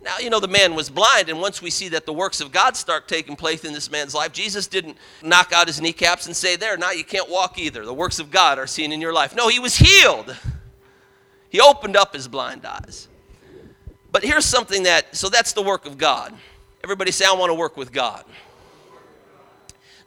Now, 0.00 0.18
you 0.18 0.30
know, 0.30 0.40
the 0.40 0.48
man 0.48 0.74
was 0.74 0.88
blind, 0.88 1.28
and 1.28 1.40
once 1.40 1.60
we 1.60 1.70
see 1.70 1.88
that 1.90 2.06
the 2.06 2.12
works 2.12 2.40
of 2.40 2.52
God 2.52 2.76
start 2.76 3.08
taking 3.08 3.36
place 3.36 3.64
in 3.64 3.74
this 3.74 3.90
man's 3.90 4.14
life, 4.14 4.32
Jesus 4.32 4.66
didn't 4.66 4.96
knock 5.22 5.52
out 5.52 5.66
his 5.66 5.80
kneecaps 5.80 6.26
and 6.26 6.34
say, 6.34 6.56
There, 6.56 6.76
now 6.78 6.92
you 6.92 7.04
can't 7.04 7.28
walk 7.28 7.58
either. 7.58 7.84
The 7.84 7.92
works 7.92 8.18
of 8.18 8.30
God 8.30 8.58
are 8.58 8.66
seen 8.66 8.92
in 8.92 9.00
your 9.00 9.12
life. 9.12 9.34
No, 9.34 9.48
he 9.48 9.58
was 9.58 9.76
healed. 9.76 10.34
He 11.50 11.60
opened 11.60 11.96
up 11.96 12.14
his 12.14 12.28
blind 12.28 12.64
eyes. 12.64 13.08
But 14.12 14.22
here's 14.22 14.46
something 14.46 14.84
that, 14.84 15.14
so 15.14 15.28
that's 15.28 15.52
the 15.52 15.62
work 15.62 15.84
of 15.84 15.98
God. 15.98 16.34
Everybody 16.82 17.10
say, 17.10 17.24
I 17.26 17.32
want 17.32 17.50
to 17.50 17.54
work 17.54 17.76
with 17.76 17.92
God. 17.92 18.24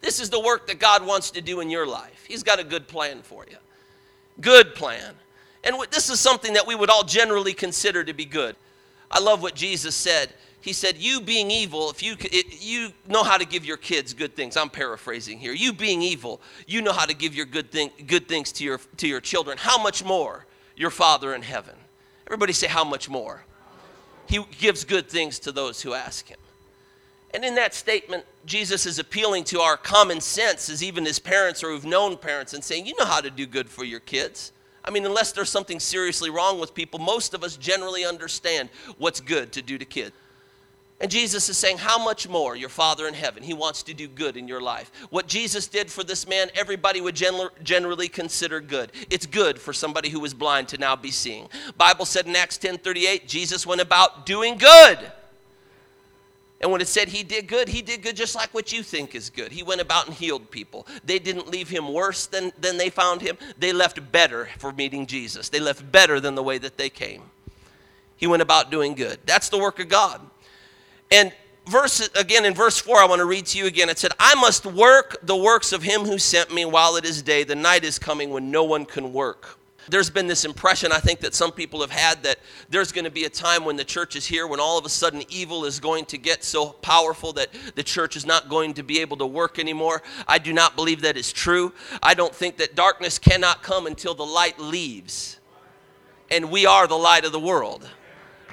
This 0.01 0.19
is 0.19 0.29
the 0.29 0.39
work 0.39 0.67
that 0.67 0.79
God 0.79 1.05
wants 1.05 1.31
to 1.31 1.41
do 1.41 1.59
in 1.59 1.69
your 1.69 1.85
life. 1.85 2.25
He's 2.27 2.43
got 2.43 2.59
a 2.59 2.63
good 2.63 2.87
plan 2.87 3.21
for 3.21 3.45
you. 3.49 3.57
Good 4.39 4.73
plan. 4.73 5.13
And 5.63 5.75
this 5.91 6.09
is 6.09 6.19
something 6.19 6.53
that 6.53 6.65
we 6.65 6.75
would 6.75 6.89
all 6.89 7.03
generally 7.03 7.53
consider 7.53 8.03
to 8.03 8.13
be 8.13 8.25
good. 8.25 8.55
I 9.09 9.19
love 9.19 9.41
what 9.41 9.55
Jesus 9.55 9.95
said. 9.95 10.33
He 10.61 10.73
said, 10.73 10.97
"You 10.97 11.21
being 11.21 11.49
evil, 11.49 11.89
if 11.89 12.03
you 12.03 12.15
it, 12.19 12.61
you 12.61 12.93
know 13.07 13.23
how 13.23 13.37
to 13.37 13.45
give 13.45 13.65
your 13.65 13.77
kids 13.77 14.13
good 14.13 14.35
things." 14.35 14.55
I'm 14.55 14.69
paraphrasing 14.69 15.39
here. 15.39 15.53
You 15.53 15.73
being 15.73 16.01
evil, 16.01 16.39
you 16.67 16.81
know 16.81 16.93
how 16.93 17.05
to 17.05 17.13
give 17.13 17.35
your 17.35 17.45
good 17.45 17.71
thing, 17.71 17.91
good 18.05 18.27
things 18.27 18.51
to 18.53 18.63
your 18.63 18.79
to 18.97 19.07
your 19.07 19.21
children. 19.21 19.57
How 19.57 19.81
much 19.81 20.03
more 20.03 20.45
your 20.75 20.91
Father 20.91 21.33
in 21.33 21.41
heaven? 21.41 21.75
Everybody 22.27 22.53
say, 22.53 22.67
"How 22.67 22.83
much 22.83 23.09
more?" 23.09 23.43
He 24.27 24.39
gives 24.59 24.83
good 24.83 25.09
things 25.09 25.39
to 25.39 25.51
those 25.51 25.81
who 25.81 25.93
ask 25.93 26.27
Him. 26.27 26.37
And 27.33 27.45
in 27.45 27.55
that 27.55 27.73
statement, 27.73 28.25
Jesus 28.45 28.85
is 28.85 28.99
appealing 28.99 29.45
to 29.45 29.61
our 29.61 29.77
common 29.77 30.19
sense 30.19 30.69
as 30.69 30.83
even 30.83 31.07
as 31.07 31.19
parents 31.19 31.63
or 31.63 31.69
who've 31.69 31.85
known 31.85 32.17
parents 32.17 32.53
and 32.53 32.63
saying, 32.63 32.85
You 32.85 32.93
know 32.99 33.05
how 33.05 33.21
to 33.21 33.29
do 33.29 33.45
good 33.45 33.69
for 33.69 33.83
your 33.83 34.01
kids. 34.01 34.51
I 34.83 34.91
mean, 34.91 35.05
unless 35.05 35.31
there's 35.31 35.49
something 35.49 35.79
seriously 35.79 36.29
wrong 36.29 36.59
with 36.59 36.73
people, 36.73 36.99
most 36.99 37.33
of 37.33 37.43
us 37.43 37.55
generally 37.55 38.05
understand 38.05 38.69
what's 38.97 39.19
good 39.19 39.51
to 39.53 39.61
do 39.61 39.77
to 39.77 39.85
kids. 39.85 40.15
And 41.01 41.09
Jesus 41.09 41.49
is 41.49 41.57
saying, 41.57 41.79
How 41.79 42.03
much 42.03 42.29
more 42.29 42.55
your 42.55 42.69
Father 42.69 43.07
in 43.07 43.15
heaven? 43.15 43.41
He 43.41 43.55
wants 43.55 43.81
to 43.83 43.93
do 43.93 44.07
good 44.07 44.37
in 44.37 44.47
your 44.47 44.61
life. 44.61 44.91
What 45.09 45.27
Jesus 45.27 45.67
did 45.67 45.91
for 45.91 46.03
this 46.03 46.27
man, 46.27 46.49
everybody 46.53 47.01
would 47.01 47.19
generally 47.63 48.07
consider 48.07 48.61
good. 48.61 48.91
It's 49.09 49.25
good 49.25 49.59
for 49.59 49.73
somebody 49.73 50.09
who 50.09 50.19
was 50.19 50.35
blind 50.35 50.67
to 50.69 50.77
now 50.77 50.95
be 50.95 51.09
seeing. 51.09 51.49
Bible 51.75 52.05
said 52.05 52.27
in 52.27 52.35
Acts 52.35 52.59
10 52.59 52.77
38, 52.77 53.27
Jesus 53.27 53.65
went 53.65 53.81
about 53.81 54.27
doing 54.27 54.57
good 54.57 55.11
and 56.61 56.71
when 56.71 56.79
it 56.79 56.87
said 56.87 57.09
he 57.09 57.23
did 57.23 57.47
good, 57.47 57.67
he 57.67 57.81
did 57.81 58.03
good 58.03 58.15
just 58.15 58.35
like 58.35 58.53
what 58.53 58.71
you 58.71 58.83
think 58.83 59.15
is 59.15 59.29
good. 59.31 59.51
He 59.51 59.63
went 59.63 59.81
about 59.81 60.07
and 60.07 60.15
healed 60.15 60.51
people. 60.51 60.85
They 61.03 61.17
didn't 61.17 61.47
leave 61.47 61.69
him 61.69 61.91
worse 61.91 62.27
than, 62.27 62.51
than 62.59 62.77
they 62.77 62.89
found 62.89 63.21
him. 63.21 63.37
They 63.57 63.73
left 63.73 64.11
better 64.11 64.47
for 64.59 64.71
meeting 64.71 65.07
Jesus. 65.07 65.49
They 65.49 65.59
left 65.59 65.91
better 65.91 66.19
than 66.19 66.35
the 66.35 66.43
way 66.43 66.59
that 66.59 66.77
they 66.77 66.89
came. 66.89 67.23
He 68.15 68.27
went 68.27 68.43
about 68.43 68.69
doing 68.69 68.93
good. 68.93 69.19
That's 69.25 69.49
the 69.49 69.57
work 69.57 69.79
of 69.79 69.89
God. 69.89 70.21
And 71.09 71.33
verse 71.65 72.07
again 72.15 72.45
in 72.45 72.53
verse 72.53 72.77
4 72.77 72.97
I 72.97 73.05
want 73.05 73.19
to 73.19 73.25
read 73.25 73.47
to 73.47 73.57
you 73.57 73.65
again. 73.65 73.89
It 73.89 73.97
said, 73.97 74.11
"I 74.19 74.35
must 74.35 74.63
work 74.65 75.17
the 75.23 75.35
works 75.35 75.73
of 75.73 75.81
him 75.81 76.05
who 76.05 76.19
sent 76.19 76.53
me 76.53 76.63
while 76.65 76.95
it 76.95 77.05
is 77.05 77.23
day. 77.23 77.43
The 77.43 77.55
night 77.55 77.83
is 77.83 77.97
coming 77.97 78.29
when 78.29 78.51
no 78.51 78.63
one 78.63 78.85
can 78.85 79.11
work." 79.11 79.57
There's 79.91 80.09
been 80.09 80.27
this 80.27 80.45
impression 80.45 80.91
I 80.91 80.99
think 80.99 81.19
that 81.19 81.35
some 81.35 81.51
people 81.51 81.81
have 81.81 81.91
had 81.91 82.23
that 82.23 82.39
there's 82.69 82.91
going 82.91 83.05
to 83.05 83.11
be 83.11 83.25
a 83.25 83.29
time 83.29 83.65
when 83.65 83.75
the 83.75 83.83
church 83.83 84.15
is 84.15 84.25
here 84.25 84.47
when 84.47 84.59
all 84.59 84.77
of 84.77 84.85
a 84.85 84.89
sudden 84.89 85.23
evil 85.29 85.65
is 85.65 85.79
going 85.79 86.05
to 86.05 86.17
get 86.17 86.43
so 86.43 86.69
powerful 86.69 87.33
that 87.33 87.49
the 87.75 87.83
church 87.83 88.15
is 88.15 88.25
not 88.25 88.49
going 88.49 88.73
to 88.75 88.83
be 88.83 88.99
able 89.01 89.17
to 89.17 89.25
work 89.25 89.59
anymore. 89.59 90.01
I 90.27 90.37
do 90.39 90.53
not 90.53 90.75
believe 90.75 91.01
that 91.01 91.17
is 91.17 91.33
true. 91.33 91.73
I 92.01 92.13
don't 92.13 92.33
think 92.33 92.57
that 92.57 92.73
darkness 92.73 93.19
cannot 93.19 93.63
come 93.63 93.85
until 93.85 94.15
the 94.15 94.25
light 94.25 94.57
leaves. 94.57 95.39
And 96.31 96.49
we 96.49 96.65
are 96.65 96.87
the 96.87 96.97
light 96.97 97.25
of 97.25 97.33
the 97.33 97.39
world. 97.39 97.89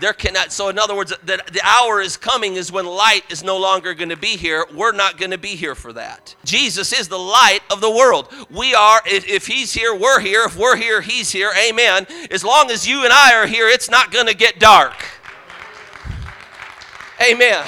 There 0.00 0.12
cannot, 0.12 0.52
so 0.52 0.68
in 0.68 0.78
other 0.78 0.94
words, 0.94 1.12
the, 1.24 1.42
the 1.52 1.60
hour 1.64 2.00
is 2.00 2.16
coming 2.16 2.54
is 2.54 2.70
when 2.70 2.86
light 2.86 3.22
is 3.30 3.42
no 3.42 3.56
longer 3.56 3.94
going 3.94 4.10
to 4.10 4.16
be 4.16 4.36
here. 4.36 4.64
We're 4.72 4.92
not 4.92 5.18
going 5.18 5.32
to 5.32 5.38
be 5.38 5.56
here 5.56 5.74
for 5.74 5.92
that. 5.94 6.36
Jesus 6.44 6.92
is 6.92 7.08
the 7.08 7.18
light 7.18 7.60
of 7.70 7.80
the 7.80 7.90
world. 7.90 8.32
We 8.50 8.74
are, 8.74 9.02
if, 9.06 9.28
if 9.28 9.46
he's 9.46 9.72
here, 9.74 9.94
we're 9.94 10.20
here. 10.20 10.44
If 10.44 10.56
we're 10.56 10.76
here, 10.76 11.00
he's 11.00 11.30
here. 11.30 11.50
Amen. 11.68 12.06
As 12.30 12.44
long 12.44 12.70
as 12.70 12.86
you 12.86 13.04
and 13.04 13.12
I 13.12 13.34
are 13.34 13.46
here, 13.46 13.68
it's 13.68 13.90
not 13.90 14.12
going 14.12 14.26
to 14.26 14.34
get 14.34 14.60
dark. 14.60 14.94
Amen. 17.20 17.66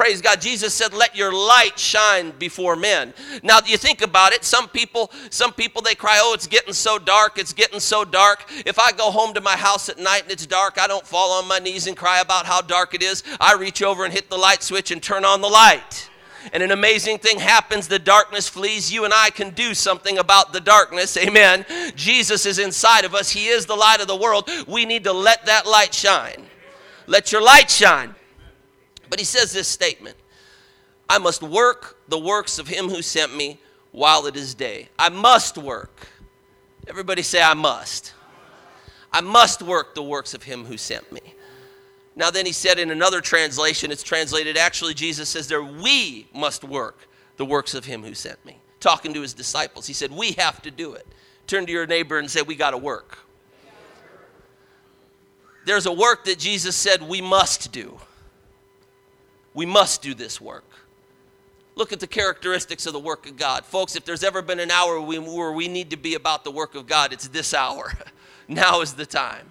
Praise 0.00 0.22
God. 0.22 0.40
Jesus 0.40 0.72
said, 0.72 0.94
"Let 0.94 1.14
your 1.14 1.30
light 1.30 1.78
shine 1.78 2.30
before 2.30 2.74
men." 2.74 3.12
Now, 3.42 3.60
you 3.66 3.76
think 3.76 4.00
about 4.00 4.32
it. 4.32 4.46
Some 4.46 4.66
people, 4.66 5.12
some 5.28 5.52
people, 5.52 5.82
they 5.82 5.94
cry, 5.94 6.18
"Oh, 6.22 6.32
it's 6.32 6.46
getting 6.46 6.72
so 6.72 6.98
dark. 6.98 7.36
It's 7.36 7.52
getting 7.52 7.80
so 7.80 8.06
dark." 8.06 8.50
If 8.64 8.78
I 8.78 8.92
go 8.92 9.10
home 9.10 9.34
to 9.34 9.42
my 9.42 9.58
house 9.58 9.90
at 9.90 9.98
night 9.98 10.22
and 10.22 10.32
it's 10.32 10.46
dark, 10.46 10.78
I 10.78 10.86
don't 10.86 11.06
fall 11.06 11.32
on 11.32 11.46
my 11.46 11.58
knees 11.58 11.86
and 11.86 11.94
cry 11.94 12.20
about 12.20 12.46
how 12.46 12.62
dark 12.62 12.94
it 12.94 13.02
is. 13.02 13.22
I 13.38 13.52
reach 13.52 13.82
over 13.82 14.06
and 14.06 14.14
hit 14.14 14.30
the 14.30 14.38
light 14.38 14.62
switch 14.62 14.90
and 14.90 15.02
turn 15.02 15.26
on 15.26 15.42
the 15.42 15.50
light 15.50 16.08
and 16.54 16.62
an 16.62 16.70
amazing 16.70 17.18
thing 17.18 17.38
happens 17.38 17.86
the 17.86 17.98
darkness 17.98 18.48
flees 18.48 18.90
you 18.90 19.04
and 19.04 19.12
i 19.12 19.28
can 19.28 19.50
do 19.50 19.74
something 19.74 20.16
about 20.16 20.54
the 20.54 20.60
darkness 20.60 21.18
amen 21.18 21.66
jesus 21.94 22.46
is 22.46 22.58
inside 22.58 23.04
of 23.04 23.14
us 23.14 23.28
he 23.28 23.48
is 23.48 23.66
the 23.66 23.76
light 23.76 24.00
of 24.00 24.06
the 24.06 24.16
world 24.16 24.48
we 24.66 24.86
need 24.86 25.04
to 25.04 25.12
let 25.12 25.44
that 25.44 25.66
light 25.66 25.92
shine 25.92 26.46
let 27.06 27.30
your 27.30 27.42
light 27.42 27.70
shine 27.70 28.14
but 29.10 29.18
he 29.18 29.24
says 29.24 29.52
this 29.52 29.68
statement 29.68 30.16
I 31.08 31.18
must 31.18 31.42
work 31.42 31.98
the 32.08 32.18
works 32.18 32.58
of 32.60 32.68
him 32.68 32.88
who 32.88 33.02
sent 33.02 33.36
me 33.36 33.58
while 33.90 34.26
it 34.26 34.36
is 34.36 34.54
day. 34.54 34.88
I 34.96 35.08
must 35.08 35.58
work. 35.58 36.06
Everybody 36.86 37.22
say, 37.22 37.42
I 37.42 37.54
must. 37.54 38.14
I 39.12 39.20
must 39.20 39.60
work 39.60 39.96
the 39.96 40.02
works 40.02 40.34
of 40.34 40.44
him 40.44 40.64
who 40.64 40.76
sent 40.76 41.10
me. 41.10 41.20
Now, 42.14 42.30
then 42.30 42.46
he 42.46 42.52
said 42.52 42.78
in 42.78 42.92
another 42.92 43.20
translation, 43.20 43.90
it's 43.90 44.04
translated 44.04 44.56
actually, 44.56 44.94
Jesus 44.94 45.28
says 45.28 45.48
there, 45.48 45.62
we 45.62 46.28
must 46.32 46.62
work 46.62 47.08
the 47.36 47.44
works 47.44 47.74
of 47.74 47.84
him 47.84 48.04
who 48.04 48.14
sent 48.14 48.44
me. 48.44 48.58
Talking 48.78 49.12
to 49.14 49.20
his 49.20 49.34
disciples, 49.34 49.86
he 49.86 49.92
said, 49.92 50.12
we 50.12 50.32
have 50.32 50.62
to 50.62 50.70
do 50.70 50.94
it. 50.94 51.06
Turn 51.46 51.66
to 51.66 51.72
your 51.72 51.86
neighbor 51.86 52.18
and 52.18 52.30
say, 52.30 52.42
we 52.42 52.54
got 52.54 52.70
to 52.70 52.78
work. 52.78 53.18
There's 55.66 55.86
a 55.86 55.92
work 55.92 56.24
that 56.24 56.38
Jesus 56.38 56.76
said 56.76 57.02
we 57.02 57.20
must 57.20 57.72
do. 57.72 57.98
We 59.54 59.66
must 59.66 60.02
do 60.02 60.14
this 60.14 60.40
work. 60.40 60.64
Look 61.74 61.92
at 61.92 62.00
the 62.00 62.06
characteristics 62.06 62.86
of 62.86 62.92
the 62.92 63.00
work 63.00 63.28
of 63.28 63.36
God. 63.36 63.64
Folks, 63.64 63.96
if 63.96 64.04
there's 64.04 64.22
ever 64.22 64.42
been 64.42 64.60
an 64.60 64.70
hour 64.70 65.00
where 65.00 65.52
we 65.52 65.68
need 65.68 65.90
to 65.90 65.96
be 65.96 66.14
about 66.14 66.44
the 66.44 66.50
work 66.50 66.74
of 66.74 66.86
God, 66.86 67.12
it's 67.12 67.28
this 67.28 67.54
hour. 67.54 67.92
now 68.48 68.80
is 68.80 68.94
the 68.94 69.06
time. 69.06 69.48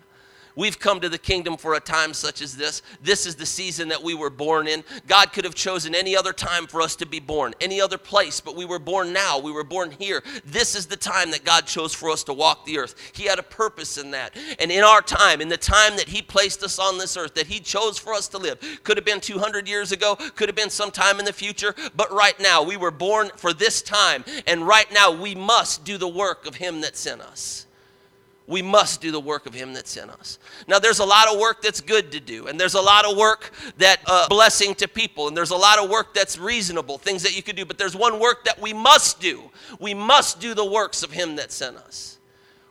We've 0.60 0.78
come 0.78 1.00
to 1.00 1.08
the 1.08 1.18
kingdom 1.18 1.56
for 1.56 1.76
a 1.76 1.80
time 1.80 2.14
such 2.14 2.42
as 2.42 2.58
this. 2.58 2.82
This 3.02 3.26
is 3.26 3.38
the 3.38 3.46
season 3.46 3.88
that 3.88 4.04
we 4.04 4.14
were 4.14 4.30
born 4.30 4.68
in. 4.68 4.84
God 5.08 5.32
could 5.32 5.46
have 5.46 5.56
chosen 5.56 5.96
any 5.96 6.18
other 6.18 6.34
time 6.34 6.68
for 6.68 6.82
us 6.82 6.98
to 6.98 7.06
be 7.06 7.22
born, 7.22 7.54
any 7.62 7.80
other 7.80 7.98
place, 7.98 8.42
but 8.42 8.58
we 8.58 8.66
were 8.66 8.78
born 8.78 9.14
now. 9.14 9.40
We 9.40 9.54
were 9.54 9.64
born 9.64 9.90
here. 9.90 10.22
This 10.44 10.76
is 10.76 10.86
the 10.86 10.98
time 10.98 11.32
that 11.32 11.46
God 11.46 11.66
chose 11.66 11.94
for 11.94 12.10
us 12.10 12.26
to 12.26 12.34
walk 12.34 12.66
the 12.66 12.78
earth. 12.78 12.94
He 13.14 13.24
had 13.24 13.40
a 13.40 13.44
purpose 13.44 13.98
in 13.98 14.12
that. 14.12 14.36
And 14.60 14.70
in 14.70 14.84
our 14.84 15.02
time, 15.02 15.40
in 15.40 15.48
the 15.48 15.56
time 15.56 15.96
that 15.96 16.10
He 16.10 16.22
placed 16.22 16.62
us 16.62 16.78
on 16.78 16.98
this 16.98 17.16
earth, 17.16 17.36
that 17.36 17.48
He 17.48 17.62
chose 17.62 17.98
for 17.98 18.14
us 18.14 18.28
to 18.28 18.38
live, 18.38 18.60
could 18.84 18.98
have 18.98 19.06
been 19.06 19.22
200 19.22 19.66
years 19.66 19.94
ago, 19.94 20.18
could 20.36 20.50
have 20.50 20.58
been 20.58 20.70
sometime 20.70 21.20
in 21.20 21.26
the 21.26 21.32
future, 21.32 21.74
but 21.96 22.12
right 22.12 22.38
now, 22.38 22.64
we 22.64 22.76
were 22.76 22.92
born 22.92 23.32
for 23.38 23.54
this 23.54 23.82
time. 23.82 24.26
And 24.46 24.68
right 24.68 24.92
now, 24.92 25.10
we 25.10 25.36
must 25.36 25.86
do 25.86 25.98
the 25.98 26.10
work 26.10 26.46
of 26.46 26.56
Him 26.56 26.82
that 26.82 26.98
sent 26.98 27.22
us 27.22 27.66
we 28.50 28.64
must 28.64 29.00
do 29.00 29.12
the 29.12 29.20
work 29.20 29.46
of 29.46 29.54
him 29.54 29.74
that 29.74 29.88
sent 29.88 30.10
us. 30.10 30.40
Now 30.68 30.80
there's 30.80 30.98
a 30.98 31.06
lot 31.06 31.32
of 31.32 31.40
work 31.40 31.62
that's 31.62 31.82
good 31.82 32.12
to 32.14 32.20
do 32.20 32.48
and 32.48 32.60
there's 32.60 32.74
a 32.74 32.82
lot 32.82 33.06
of 33.06 33.16
work 33.16 33.52
that 33.78 34.02
uh, 34.08 34.28
blessing 34.28 34.74
to 34.76 34.88
people 34.88 35.28
and 35.28 35.38
there's 35.38 35.52
a 35.52 35.56
lot 35.56 35.78
of 35.78 35.88
work 35.88 36.16
that's 36.16 36.36
reasonable 36.40 36.98
things 36.98 37.22
that 37.22 37.38
you 37.38 37.44
could 37.44 37.56
do 37.56 37.64
but 37.64 37.78
there's 37.78 37.96
one 37.96 38.20
work 38.20 38.44
that 38.46 38.60
we 38.60 38.74
must 38.74 39.22
do. 39.22 39.52
We 39.80 39.94
must 39.94 40.42
do 40.42 40.56
the 40.56 40.66
works 40.66 41.04
of 41.04 41.12
him 41.12 41.36
that 41.36 41.52
sent 41.52 41.78
us. 41.78 42.18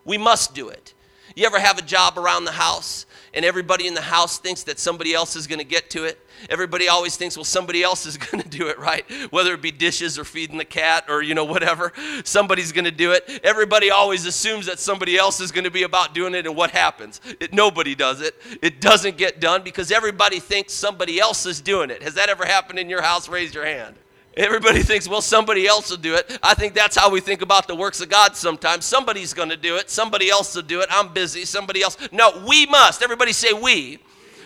We 0.05 0.19
must 0.19 0.53
do 0.53 0.69
it. 0.69 0.95
You 1.37 1.47
ever 1.47 1.61
have 1.61 1.79
a 1.79 1.83
job 1.83 2.19
around 2.19 2.45
the 2.45 2.53
house 2.53 3.07
and 3.35 3.45
everybody 3.45 3.87
in 3.87 3.95
the 3.95 4.01
house 4.01 4.39
thinks 4.39 4.63
that 4.65 4.79
somebody 4.79 5.15
else 5.15 5.37
is 5.37 5.47
going 5.47 5.59
to 5.59 5.65
get 5.65 5.91
to 5.91 6.05
it. 6.05 6.19
Everybody 6.49 6.89
always 6.89 7.17
thinks 7.17 7.37
well 7.37 7.45
somebody 7.45 7.83
else 7.83 8.07
is 8.07 8.17
going 8.17 8.43
to 8.43 8.49
do 8.49 8.69
it 8.69 8.79
right? 8.79 9.05
Whether 9.31 9.55
it 9.55 9.63
be 9.63 9.71
dishes 9.71 10.19
or 10.19 10.25
feeding 10.25 10.59
the 10.59 10.65
cat 10.65 11.07
or 11.09 11.23
you 11.23 11.35
know 11.35 11.45
whatever 11.45 11.93
somebody's 12.25 12.73
going 12.73 12.85
to 12.85 12.91
do 12.91 13.13
it. 13.13 13.41
Everybody 13.43 13.91
always 13.91 14.27
assumes 14.27 14.67
that 14.67 14.79
somebody 14.79 15.17
else 15.17 15.41
is 15.41 15.53
going 15.53 15.65
to 15.65 15.71
be 15.71 15.83
about 15.83 16.15
doing 16.15 16.35
it 16.35 16.47
and 16.47 16.57
what 16.57 16.71
happens? 16.71 17.21
It, 17.41 17.53
nobody 17.53 17.95
does 17.95 18.21
it. 18.21 18.35
It 18.63 18.81
doesn't 18.81 19.17
get 19.17 19.41
done 19.41 19.63
because 19.63 19.91
everybody 19.91 20.41
thinks 20.41 20.73
somebody 20.73 21.19
else 21.21 21.47
is 21.47 21.61
doing 21.61 21.91
it. 21.91 22.03
Has 22.03 22.15
that 22.15 22.29
ever 22.29 22.45
happened 22.45 22.79
in 22.79 22.89
your 22.89 23.03
house? 23.03 23.29
Raise 23.29 23.55
your 23.55 23.65
hand 23.65 23.97
Everybody 24.38 24.85
thinks, 24.85 25.09
well, 25.09 25.21
somebody 25.21 25.66
else 25.66 25.90
will 25.90 25.97
do 25.97 26.14
it. 26.14 26.38
I 26.45 26.54
think 26.54 26.73
that's 26.73 26.97
how 26.97 27.11
we 27.11 27.21
think 27.21 27.42
about 27.42 27.66
the 27.66 27.75
works 27.75 28.00
of 28.00 28.09
God 28.09 28.37
sometimes. 28.37 28.85
Somebody's 28.85 29.35
going 29.35 29.49
to 29.49 29.57
do 29.57 29.76
it. 29.76 29.90
Somebody 29.90 30.30
else 30.30 30.54
will 30.54 30.62
do 30.62 30.80
it. 30.80 30.87
I'm 30.92 31.12
busy. 31.12 31.45
Somebody 31.45 31.83
else. 31.83 31.97
No, 32.12 32.45
we 32.47 32.64
must. 32.66 33.02
Everybody 33.02 33.33
say 33.33 33.52
we. 33.52 33.99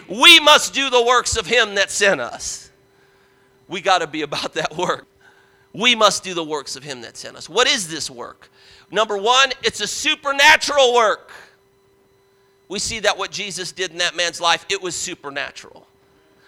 We 0.09 0.41
must 0.41 0.73
do 0.73 0.89
the 0.89 1.03
works 1.03 1.37
of 1.37 1.47
Him 1.47 1.75
that 1.75 1.91
sent 1.91 2.23
us. 2.23 2.71
we 3.69 3.83
got 3.83 3.99
to 3.99 4.07
be 4.07 4.23
about 4.23 4.55
that 4.55 4.75
work. 4.79 5.07
We 5.75 5.95
must 5.95 6.25
do 6.25 6.33
the 6.33 6.45
works 6.45 6.75
of 6.77 6.83
him 6.83 7.01
that 7.01 7.17
sent 7.17 7.35
us. 7.35 7.49
What 7.49 7.67
is 7.67 7.89
this 7.89 8.11
work? 8.11 8.51
Number 8.91 9.17
one, 9.17 9.53
it's 9.63 9.81
a 9.81 9.87
supernatural 9.87 10.95
work. 10.95 11.33
We 12.69 12.79
see 12.79 13.01
that 13.01 13.17
what 13.17 13.31
Jesus 13.31 13.73
did 13.73 13.91
in 13.91 13.99
that 13.99 14.15
man's 14.15 14.39
life, 14.39 14.67
it 14.69 14.83
was 14.83 14.95
supernatural 14.95 15.87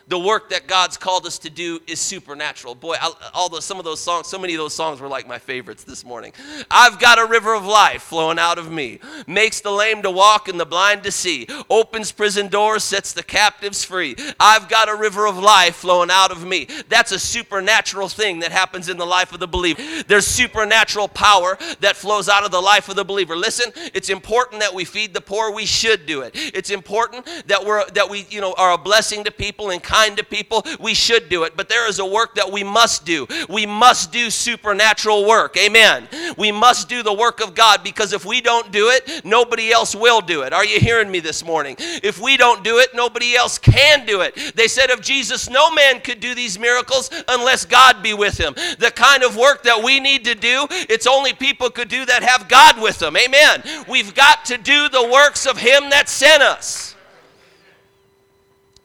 the 0.09 0.19
work 0.19 0.51
that 0.51 0.67
God's 0.67 0.97
called 0.97 1.27
us 1.27 1.39
to 1.41 1.51
do 1.51 1.81
is 1.87 1.99
supernatural. 2.01 2.75
Boy, 2.75 2.97
all 3.33 3.49
those, 3.49 3.65
some 3.65 3.79
of 3.79 3.85
those 3.85 4.01
songs, 4.01 4.27
so 4.27 4.39
many 4.39 4.55
of 4.55 4.59
those 4.59 4.75
songs 4.75 5.01
were 5.01 5.09
like 5.09 5.27
my 5.27 5.39
favorites 5.39 5.85
this 5.85 6.05
morning. 6.05 6.33
I've 6.71 6.99
got 6.99 7.19
a 7.19 7.27
river 7.27 7.55
of 7.55 7.65
life 7.65 8.03
flowing 8.03 8.39
out 8.39 8.59
of 8.59 8.71
me, 8.71 9.01
makes 9.27 9.61
the 9.61 9.71
lame 9.71 10.03
to 10.03 10.11
walk 10.11 10.49
and 10.49 10.61
the 10.61 10.67
blind 10.67 11.05
to 11.05 11.11
see, 11.11 11.47
opens 11.71 12.13
prison 12.13 12.49
doors, 12.49 12.85
sets 12.85 13.13
the 13.13 13.23
captives 13.23 13.85
free. 13.85 14.17
I've 14.39 14.69
got 14.69 14.89
a 14.89 14.95
river 14.95 15.27
of 15.27 15.39
life 15.39 15.77
flowing 15.77 16.11
out 16.11 16.31
of 16.31 16.47
me. 16.47 16.69
That's 16.89 17.13
a 17.13 17.19
supernatural 17.19 18.09
thing 18.09 18.41
that 18.41 18.53
happens 18.53 18.89
in 18.89 18.99
the 18.99 19.07
life 19.07 19.33
of 19.33 19.41
the 19.41 19.49
believer. 19.49 19.83
There's 20.07 20.27
supernatural 20.27 21.09
power 21.09 21.57
that 21.81 21.97
flows 21.97 22.29
out 22.29 22.45
of 22.45 22.51
the 22.51 22.61
life 22.61 22.89
of 22.89 22.97
the 22.97 23.05
believer. 23.05 23.37
Listen, 23.37 23.73
it's 23.95 24.11
important 24.11 24.61
that 24.61 24.75
we 24.75 24.85
feed 24.85 25.15
the 25.15 25.21
poor. 25.21 25.53
We 25.53 25.67
should 25.67 26.07
do 26.07 26.21
it. 26.23 26.33
It's 26.35 26.71
important 26.71 27.27
that 27.47 27.65
we're 27.65 27.89
that 27.91 28.09
we 28.09 28.27
you 28.31 28.41
know 28.41 28.55
are 28.59 28.73
a 28.73 28.79
blessing 28.79 29.25
to 29.25 29.31
people 29.31 29.71
and 29.71 29.83
kind 29.95 30.17
to 30.17 30.25
people, 30.25 30.65
we 30.81 30.93
should 30.95 31.29
do 31.29 31.45
it. 31.45 31.57
But 31.57 31.69
there 31.69 31.89
is 31.89 31.99
a 31.99 32.07
work 32.07 32.35
that 32.35 32.51
we 32.51 32.65
must 32.65 33.05
do. 33.05 33.27
We 33.49 33.65
must 33.67 34.11
do 34.11 34.29
supernatural 34.31 35.27
work. 35.27 35.57
Amen. 35.57 36.09
We 36.37 36.51
must 36.51 36.89
do 36.89 37.03
the 37.03 37.13
work 37.13 37.41
of 37.41 37.55
God 37.55 37.85
because 37.85 38.13
if 38.13 38.25
we 38.25 38.41
don't 38.41 38.73
do 38.73 38.89
it, 38.91 39.25
nobody 39.25 39.71
else 39.71 39.95
will 39.95 40.21
do 40.21 40.43
it. 40.43 40.53
Are 40.53 40.65
you 40.65 40.81
hearing 40.81 41.11
me 41.11 41.21
this 41.21 41.45
morning? 41.45 41.77
If 41.79 42.21
we 42.21 42.37
don't 42.37 42.65
do 42.65 42.79
it, 42.79 42.91
nobody 42.95 43.37
else 43.37 43.59
can 43.59 44.05
do 44.05 44.23
it. 44.23 44.57
They 44.57 44.69
said 44.69 44.91
of 44.91 45.01
Jesus, 45.01 45.49
no 45.49 45.71
man 45.73 46.01
could 46.01 46.21
do 46.21 46.35
these 46.35 46.59
miracles 46.59 47.11
unless 47.29 47.65
God 47.65 48.03
be 48.03 48.15
with 48.15 48.39
him. 48.39 48.55
The 48.79 48.93
kind 48.95 49.23
of 49.23 49.37
work 49.37 49.63
that 49.63 49.83
we 49.83 50.01
need 50.01 50.25
to 50.25 50.35
do, 50.35 50.67
it's 50.71 51.07
only 51.07 51.33
people 51.33 51.71
could 51.71 51.89
do 51.89 52.05
that 52.07 52.23
have 52.23 52.49
God 52.49 52.81
with 52.83 52.99
them. 52.99 53.17
Amen. 53.17 53.63
We've 53.89 54.15
got 54.15 54.45
to 54.47 54.59
do 54.59 54.89
the 54.89 55.09
works 55.13 55.47
of 55.47 55.59
him 55.59 55.91
that 55.91 56.09
sent 56.09 56.43
us. 56.43 56.94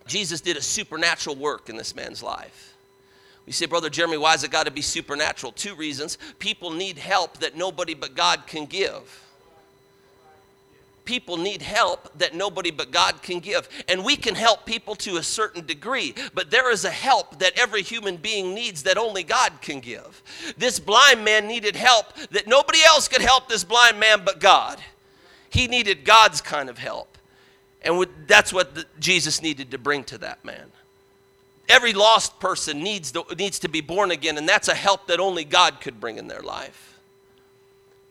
Jesus 0.09 0.41
did 0.41 0.57
a 0.57 0.61
supernatural 0.61 1.35
work 1.35 1.69
in 1.69 1.77
this 1.77 1.95
man's 1.95 2.21
life. 2.21 2.75
You 3.45 3.53
say, 3.53 3.65
Brother 3.65 3.89
Jeremy, 3.89 4.17
why 4.17 4.31
has 4.31 4.43
it 4.43 4.51
got 4.51 4.65
to 4.65 4.71
be 4.71 4.81
supernatural? 4.81 5.51
Two 5.51 5.75
reasons. 5.75 6.17
People 6.37 6.71
need 6.71 6.97
help 6.97 7.37
that 7.39 7.55
nobody 7.55 7.93
but 7.93 8.15
God 8.15 8.45
can 8.45 8.65
give. 8.65 9.25
People 11.05 11.37
need 11.37 11.63
help 11.63 12.15
that 12.19 12.35
nobody 12.35 12.69
but 12.69 12.91
God 12.91 13.23
can 13.23 13.39
give. 13.39 13.67
And 13.87 14.03
we 14.05 14.15
can 14.15 14.35
help 14.35 14.67
people 14.67 14.93
to 14.97 15.17
a 15.17 15.23
certain 15.23 15.65
degree, 15.65 16.13
but 16.35 16.51
there 16.51 16.71
is 16.71 16.85
a 16.85 16.91
help 16.91 17.39
that 17.39 17.57
every 17.57 17.81
human 17.81 18.17
being 18.17 18.53
needs 18.53 18.83
that 18.83 18.99
only 18.99 19.23
God 19.23 19.53
can 19.61 19.79
give. 19.79 20.21
This 20.55 20.79
blind 20.79 21.25
man 21.25 21.47
needed 21.47 21.75
help 21.75 22.13
that 22.29 22.45
nobody 22.45 22.83
else 22.83 23.07
could 23.07 23.21
help 23.21 23.49
this 23.49 23.63
blind 23.63 23.99
man 23.99 24.21
but 24.23 24.39
God. 24.39 24.79
He 25.49 25.67
needed 25.67 26.05
God's 26.05 26.41
kind 26.41 26.69
of 26.69 26.77
help. 26.77 27.17
And 27.81 28.05
that's 28.27 28.51
what 28.51 28.85
Jesus 28.99 29.41
needed 29.41 29.71
to 29.71 29.77
bring 29.77 30.03
to 30.05 30.17
that 30.19 30.43
man. 30.43 30.71
Every 31.69 31.93
lost 31.93 32.39
person 32.39 32.83
needs, 32.83 33.11
to, 33.11 33.23
needs 33.37 33.59
to 33.59 33.69
be 33.69 33.81
born 33.81 34.11
again, 34.11 34.37
and 34.37 34.49
that's 34.49 34.67
a 34.67 34.75
help 34.75 35.07
that 35.07 35.19
only 35.19 35.43
God 35.45 35.79
could 35.81 35.99
bring 35.99 36.17
in 36.17 36.27
their 36.27 36.41
life. 36.41 36.97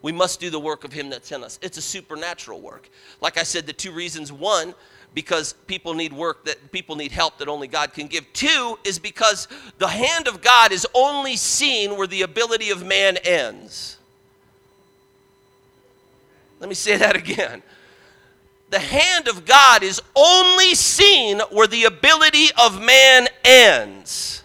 We 0.01 0.13
must 0.13 0.39
do 0.39 0.49
the 0.49 0.59
work 0.59 0.85
of 0.85 0.93
Him 0.93 1.09
that 1.09 1.25
sent 1.25 1.43
us. 1.43 1.59
It's 1.61 1.77
a 1.77 1.81
supernatural 1.81 2.61
work. 2.61 2.89
Like 3.19 3.37
I 3.37 3.43
said, 3.43 3.65
the 3.65 3.73
two 3.73 3.91
reasons 3.91 4.31
one, 4.31 4.73
because 5.13 5.53
people 5.67 5.93
need 5.93 6.13
work 6.13 6.45
that 6.45 6.71
people 6.71 6.95
need 6.95 7.11
help 7.11 7.37
that 7.39 7.49
only 7.49 7.67
God 7.67 7.93
can 7.93 8.07
give. 8.07 8.31
Two 8.31 8.79
is 8.85 8.97
because 8.97 9.49
the 9.77 9.87
hand 9.87 10.27
of 10.27 10.41
God 10.41 10.71
is 10.71 10.87
only 10.93 11.35
seen 11.35 11.97
where 11.97 12.07
the 12.07 12.21
ability 12.21 12.69
of 12.69 12.85
man 12.85 13.17
ends. 13.17 13.97
Let 16.61 16.69
me 16.69 16.75
say 16.75 16.95
that 16.97 17.15
again 17.17 17.61
the 18.69 18.79
hand 18.79 19.27
of 19.27 19.45
God 19.45 19.83
is 19.83 20.01
only 20.15 20.75
seen 20.75 21.39
where 21.51 21.67
the 21.67 21.85
ability 21.85 22.47
of 22.57 22.81
man 22.81 23.27
ends. 23.43 24.43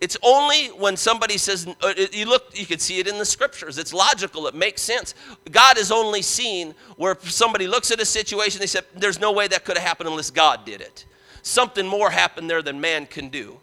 It's 0.00 0.16
only 0.22 0.68
when 0.68 0.96
somebody 0.96 1.36
says, 1.36 1.66
uh, 1.82 1.92
you 2.10 2.24
look, 2.24 2.58
you 2.58 2.64
can 2.64 2.78
see 2.78 3.00
it 3.00 3.06
in 3.06 3.18
the 3.18 3.24
scriptures. 3.24 3.76
It's 3.76 3.92
logical, 3.92 4.46
it 4.46 4.54
makes 4.54 4.80
sense. 4.80 5.14
God 5.50 5.76
is 5.76 5.92
only 5.92 6.22
seen 6.22 6.74
where 6.96 7.18
somebody 7.20 7.66
looks 7.66 7.90
at 7.90 8.00
a 8.00 8.06
situation, 8.06 8.60
they 8.60 8.66
said, 8.66 8.86
there's 8.94 9.20
no 9.20 9.30
way 9.30 9.46
that 9.48 9.64
could 9.64 9.76
have 9.76 9.86
happened 9.86 10.08
unless 10.08 10.30
God 10.30 10.64
did 10.64 10.80
it. 10.80 11.04
Something 11.42 11.86
more 11.86 12.10
happened 12.10 12.48
there 12.48 12.62
than 12.62 12.80
man 12.80 13.06
can 13.06 13.28
do. 13.28 13.58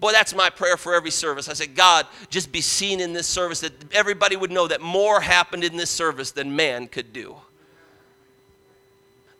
Boy, 0.00 0.12
that's 0.12 0.34
my 0.34 0.48
prayer 0.48 0.76
for 0.76 0.94
every 0.94 1.10
service. 1.10 1.48
I 1.48 1.54
say, 1.54 1.66
God, 1.66 2.06
just 2.30 2.52
be 2.52 2.60
seen 2.60 3.00
in 3.00 3.12
this 3.12 3.26
service 3.26 3.60
that 3.60 3.72
everybody 3.92 4.36
would 4.36 4.52
know 4.52 4.68
that 4.68 4.80
more 4.80 5.20
happened 5.20 5.64
in 5.64 5.76
this 5.76 5.90
service 5.90 6.30
than 6.30 6.54
man 6.54 6.86
could 6.86 7.12
do. 7.12 7.36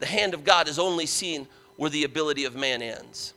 The 0.01 0.07
hand 0.07 0.35
of 0.35 0.45
God 0.45 0.69
is 0.69 0.79
only 0.79 1.07
seen 1.07 1.47
where 1.77 1.91
the 1.91 2.05
ability 2.05 2.45
of 2.45 2.57
man 2.57 2.83
ends. 2.83 3.35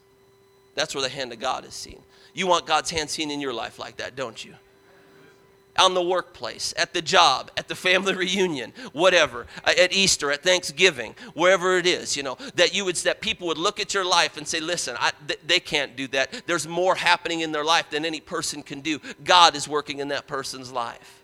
That's 0.73 0.95
where 0.95 1.01
the 1.03 1.09
hand 1.09 1.31
of 1.31 1.39
God 1.39 1.65
is 1.65 1.73
seen. 1.73 2.01
You 2.33 2.47
want 2.47 2.65
God's 2.65 2.89
hand 2.89 3.09
seen 3.09 3.29
in 3.29 3.39
your 3.39 3.53
life 3.53 3.77
like 3.77 3.97
that, 3.97 4.15
don't 4.15 4.43
you? 4.43 4.55
On 5.79 5.93
the 5.93 6.01
workplace, 6.01 6.73
at 6.77 6.93
the 6.93 7.01
job, 7.01 7.51
at 7.57 7.67
the 7.67 7.75
family 7.75 8.13
reunion, 8.25 8.73
whatever, 8.93 9.47
uh, 9.63 9.73
at 9.77 9.93
Easter, 9.93 10.31
at 10.31 10.43
Thanksgiving, 10.43 11.15
wherever 11.33 11.77
it 11.77 11.85
is, 11.85 12.17
you 12.17 12.23
know, 12.23 12.37
that 12.55 12.75
you 12.75 12.85
would 12.85 12.95
that 12.97 13.21
people 13.21 13.47
would 13.47 13.57
look 13.57 13.79
at 13.79 13.93
your 13.93 14.05
life 14.05 14.37
and 14.37 14.47
say, 14.47 14.59
"Listen, 14.59 14.95
I, 14.99 15.11
th- 15.27 15.39
they 15.45 15.59
can't 15.59 15.95
do 15.95 16.07
that. 16.09 16.43
There's 16.45 16.67
more 16.67 16.95
happening 16.95 17.39
in 17.39 17.51
their 17.51 17.63
life 17.63 17.89
than 17.89 18.05
any 18.05 18.19
person 18.19 18.63
can 18.63 18.81
do. 18.81 18.99
God 19.23 19.55
is 19.55 19.67
working 19.67 19.99
in 19.99 20.09
that 20.09 20.27
person's 20.27 20.71
life." 20.71 21.17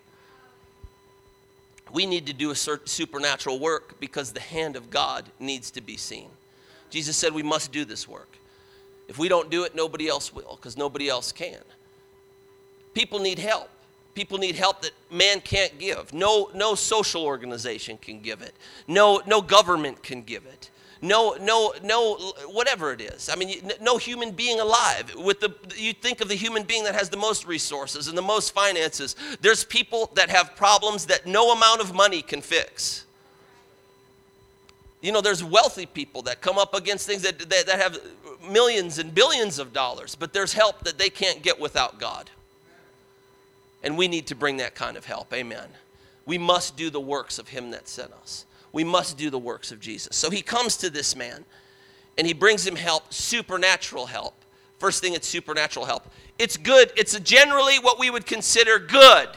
We 1.91 2.05
need 2.05 2.25
to 2.27 2.33
do 2.33 2.51
a 2.51 2.55
supernatural 2.55 3.59
work 3.59 3.99
because 3.99 4.33
the 4.33 4.41
hand 4.41 4.75
of 4.75 4.89
God 4.89 5.25
needs 5.39 5.71
to 5.71 5.81
be 5.81 5.95
seen. 5.95 6.29
Jesus 6.89 7.15
said 7.15 7.33
we 7.33 7.43
must 7.43 7.71
do 7.71 7.85
this 7.85 8.07
work. 8.07 8.37
If 9.07 9.17
we 9.17 9.29
don't 9.29 9.49
do 9.49 9.63
it, 9.63 9.73
nobody 9.75 10.07
else 10.07 10.33
will 10.33 10.57
because 10.57 10.77
nobody 10.77 11.07
else 11.07 11.31
can. 11.31 11.59
People 12.93 13.19
need 13.19 13.39
help. 13.39 13.69
People 14.17 14.39
need 14.39 14.55
help 14.55 14.81
that 14.81 14.93
man 15.11 15.41
can't 15.41 15.77
give. 15.77 16.11
No, 16.11 16.49
no 16.55 16.73
social 16.73 17.23
organization 17.23 17.99
can 17.99 18.19
give 18.19 18.41
it. 18.41 18.55
No, 18.87 19.21
no 19.27 19.43
government 19.43 20.01
can 20.01 20.23
give 20.23 20.43
it. 20.47 20.71
No, 21.03 21.37
no, 21.39 21.75
no, 21.83 22.15
whatever 22.47 22.91
it 22.91 22.99
is. 22.99 23.29
I 23.31 23.35
mean, 23.35 23.69
no 23.79 23.97
human 23.97 24.31
being 24.31 24.59
alive. 24.59 25.13
With 25.15 25.39
the, 25.39 25.53
you 25.75 25.93
think 25.93 26.19
of 26.21 26.29
the 26.29 26.35
human 26.35 26.63
being 26.63 26.83
that 26.85 26.95
has 26.95 27.09
the 27.09 27.17
most 27.17 27.45
resources 27.45 28.07
and 28.07 28.17
the 28.17 28.23
most 28.23 28.55
finances. 28.55 29.15
There's 29.39 29.63
people 29.63 30.09
that 30.15 30.31
have 30.31 30.55
problems 30.55 31.05
that 31.05 31.27
no 31.27 31.51
amount 31.51 31.81
of 31.81 31.93
money 31.93 32.23
can 32.23 32.41
fix. 32.41 33.05
You 34.99 35.11
know, 35.11 35.21
there's 35.21 35.43
wealthy 35.43 35.85
people 35.85 36.23
that 36.23 36.41
come 36.41 36.57
up 36.57 36.73
against 36.73 37.05
things 37.05 37.21
that, 37.21 37.37
that, 37.37 37.67
that 37.67 37.79
have 37.79 37.99
millions 38.49 38.97
and 38.97 39.13
billions 39.13 39.59
of 39.59 39.73
dollars, 39.73 40.15
but 40.15 40.33
there's 40.33 40.53
help 40.53 40.85
that 40.85 40.97
they 40.97 41.11
can't 41.11 41.43
get 41.43 41.59
without 41.59 41.99
God. 41.99 42.31
And 43.87 43.97
we 43.97 44.09
need 44.09 44.27
to 44.27 44.35
bring 44.35 44.57
that 44.57 44.75
kind 44.75 44.97
of 44.97 45.05
help. 45.05 45.33
Amen. 45.33 45.69
We 46.25 46.37
must 46.37 46.75
do 46.75 46.89
the 46.89 46.99
works 46.99 47.39
of 47.39 47.47
him 47.47 47.71
that 47.71 47.87
sent 47.87 48.11
us. 48.11 48.43
We 48.73 48.83
must 48.83 49.17
do 49.17 49.29
the 49.29 49.39
works 49.39 49.71
of 49.71 49.79
Jesus. 49.79 50.13
So 50.17 50.29
he 50.29 50.41
comes 50.41 50.75
to 50.79 50.89
this 50.89 51.15
man 51.15 51.45
and 52.17 52.27
he 52.27 52.33
brings 52.33 52.67
him 52.67 52.75
help, 52.75 53.13
supernatural 53.13 54.07
help. 54.07 54.43
First 54.77 55.01
thing, 55.01 55.13
it's 55.13 55.25
supernatural 55.25 55.85
help. 55.85 56.11
It's 56.37 56.57
good. 56.57 56.91
It's 56.97 57.17
generally 57.21 57.79
what 57.79 57.97
we 57.97 58.09
would 58.09 58.25
consider 58.25 58.77
good. 58.77 59.29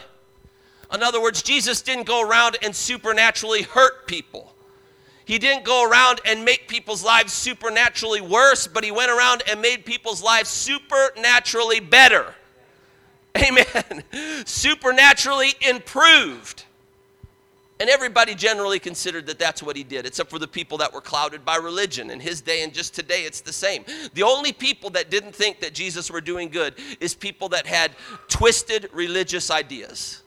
In 0.92 1.00
other 1.00 1.22
words, 1.22 1.42
Jesus 1.42 1.80
didn't 1.80 2.08
go 2.08 2.28
around 2.28 2.56
and 2.60 2.74
supernaturally 2.74 3.62
hurt 3.62 4.08
people. 4.08 4.52
He 5.26 5.38
didn't 5.38 5.64
go 5.64 5.88
around 5.88 6.22
and 6.24 6.44
make 6.44 6.66
people's 6.66 7.04
lives 7.04 7.32
supernaturally 7.32 8.20
worse, 8.20 8.66
but 8.66 8.82
he 8.82 8.90
went 8.90 9.12
around 9.12 9.44
and 9.48 9.62
made 9.62 9.84
people's 9.84 10.24
lives 10.24 10.50
supernaturally 10.50 11.78
better. 11.78 12.34
Amen. 13.38 14.04
Supernaturally 14.44 15.52
improved. 15.68 16.64
And 17.80 17.88
everybody 17.88 18.34
generally 18.34 18.78
considered 18.78 19.26
that 19.26 19.38
that's 19.38 19.62
what 19.62 19.74
he 19.74 19.82
did, 19.82 20.04
except 20.04 20.28
for 20.28 20.38
the 20.38 20.46
people 20.46 20.76
that 20.78 20.92
were 20.92 21.00
clouded 21.00 21.46
by 21.46 21.56
religion. 21.56 22.10
In 22.10 22.20
his 22.20 22.42
day 22.42 22.62
and 22.62 22.74
just 22.74 22.94
today, 22.94 23.24
it's 23.24 23.40
the 23.40 23.54
same. 23.54 23.84
The 24.12 24.22
only 24.22 24.52
people 24.52 24.90
that 24.90 25.10
didn't 25.10 25.34
think 25.34 25.60
that 25.60 25.72
Jesus 25.72 26.10
were 26.10 26.20
doing 26.20 26.50
good 26.50 26.74
is 27.00 27.14
people 27.14 27.48
that 27.50 27.66
had 27.66 27.92
twisted 28.28 28.90
religious 28.92 29.50
ideas. 29.50 30.20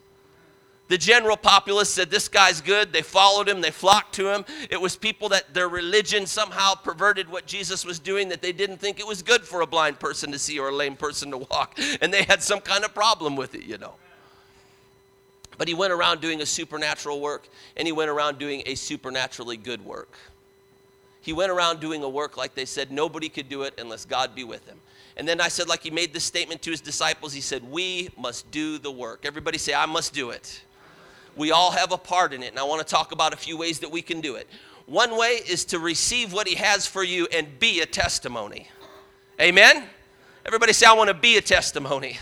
The 0.89 0.97
general 0.97 1.37
populace 1.37 1.89
said, 1.89 2.11
This 2.11 2.27
guy's 2.27 2.61
good. 2.61 2.91
They 2.91 3.01
followed 3.01 3.47
him, 3.47 3.61
they 3.61 3.71
flocked 3.71 4.15
to 4.15 4.33
him. 4.33 4.45
It 4.69 4.79
was 4.79 4.95
people 4.95 5.29
that 5.29 5.53
their 5.53 5.69
religion 5.69 6.25
somehow 6.25 6.75
perverted 6.75 7.29
what 7.29 7.45
Jesus 7.45 7.85
was 7.85 7.99
doing, 7.99 8.29
that 8.29 8.41
they 8.41 8.51
didn't 8.51 8.77
think 8.77 8.99
it 8.99 9.07
was 9.07 9.21
good 9.21 9.43
for 9.43 9.61
a 9.61 9.67
blind 9.67 9.99
person 9.99 10.31
to 10.33 10.39
see 10.39 10.59
or 10.59 10.69
a 10.69 10.75
lame 10.75 10.95
person 10.95 11.31
to 11.31 11.37
walk. 11.37 11.79
And 12.01 12.13
they 12.13 12.23
had 12.23 12.43
some 12.43 12.59
kind 12.59 12.83
of 12.83 12.93
problem 12.93 13.35
with 13.35 13.55
it, 13.55 13.63
you 13.63 13.77
know. 13.77 13.93
But 15.57 15.67
he 15.67 15.73
went 15.73 15.93
around 15.93 16.19
doing 16.19 16.41
a 16.41 16.45
supernatural 16.45 17.21
work, 17.21 17.47
and 17.77 17.87
he 17.87 17.91
went 17.91 18.09
around 18.09 18.39
doing 18.39 18.63
a 18.65 18.75
supernaturally 18.75 19.57
good 19.57 19.85
work. 19.85 20.17
he 21.21 21.31
went 21.31 21.51
around 21.51 21.79
doing 21.79 22.03
a 22.03 22.09
work 22.09 22.35
like 22.35 22.53
they 22.53 22.65
said 22.65 22.91
nobody 22.91 23.29
could 23.29 23.47
do 23.47 23.61
it 23.61 23.73
unless 23.77 24.03
God 24.03 24.35
be 24.35 24.43
with 24.43 24.67
him. 24.67 24.77
And 25.15 25.25
then 25.27 25.39
I 25.39 25.47
said, 25.47 25.69
like 25.69 25.83
he 25.83 25.91
made 25.91 26.11
this 26.13 26.23
statement 26.23 26.61
to 26.63 26.71
his 26.71 26.81
disciples, 26.81 27.33
he 27.33 27.41
said, 27.41 27.63
We 27.63 28.09
must 28.17 28.49
do 28.51 28.77
the 28.77 28.91
work. 28.91 29.25
Everybody 29.25 29.57
say, 29.57 29.73
I 29.73 29.85
must 29.85 30.13
do 30.13 30.31
it. 30.31 30.61
We 31.35 31.51
all 31.51 31.71
have 31.71 31.91
a 31.91 31.97
part 31.97 32.33
in 32.33 32.43
it, 32.43 32.51
and 32.51 32.59
I 32.59 32.63
want 32.63 32.85
to 32.85 32.91
talk 32.91 33.11
about 33.11 33.33
a 33.33 33.37
few 33.37 33.57
ways 33.57 33.79
that 33.79 33.91
we 33.91 34.01
can 34.01 34.21
do 34.21 34.35
it. 34.35 34.47
One 34.85 35.17
way 35.17 35.39
is 35.47 35.65
to 35.65 35.79
receive 35.79 36.33
what 36.33 36.47
he 36.47 36.55
has 36.55 36.85
for 36.85 37.03
you 37.03 37.27
and 37.33 37.59
be 37.59 37.81
a 37.81 37.85
testimony. 37.85 38.67
Amen? 39.39 39.83
Everybody 40.45 40.73
say, 40.73 40.85
I 40.85 40.93
want 40.93 41.07
to 41.07 41.13
be 41.13 41.37
a 41.37 41.41
testimony 41.41 42.19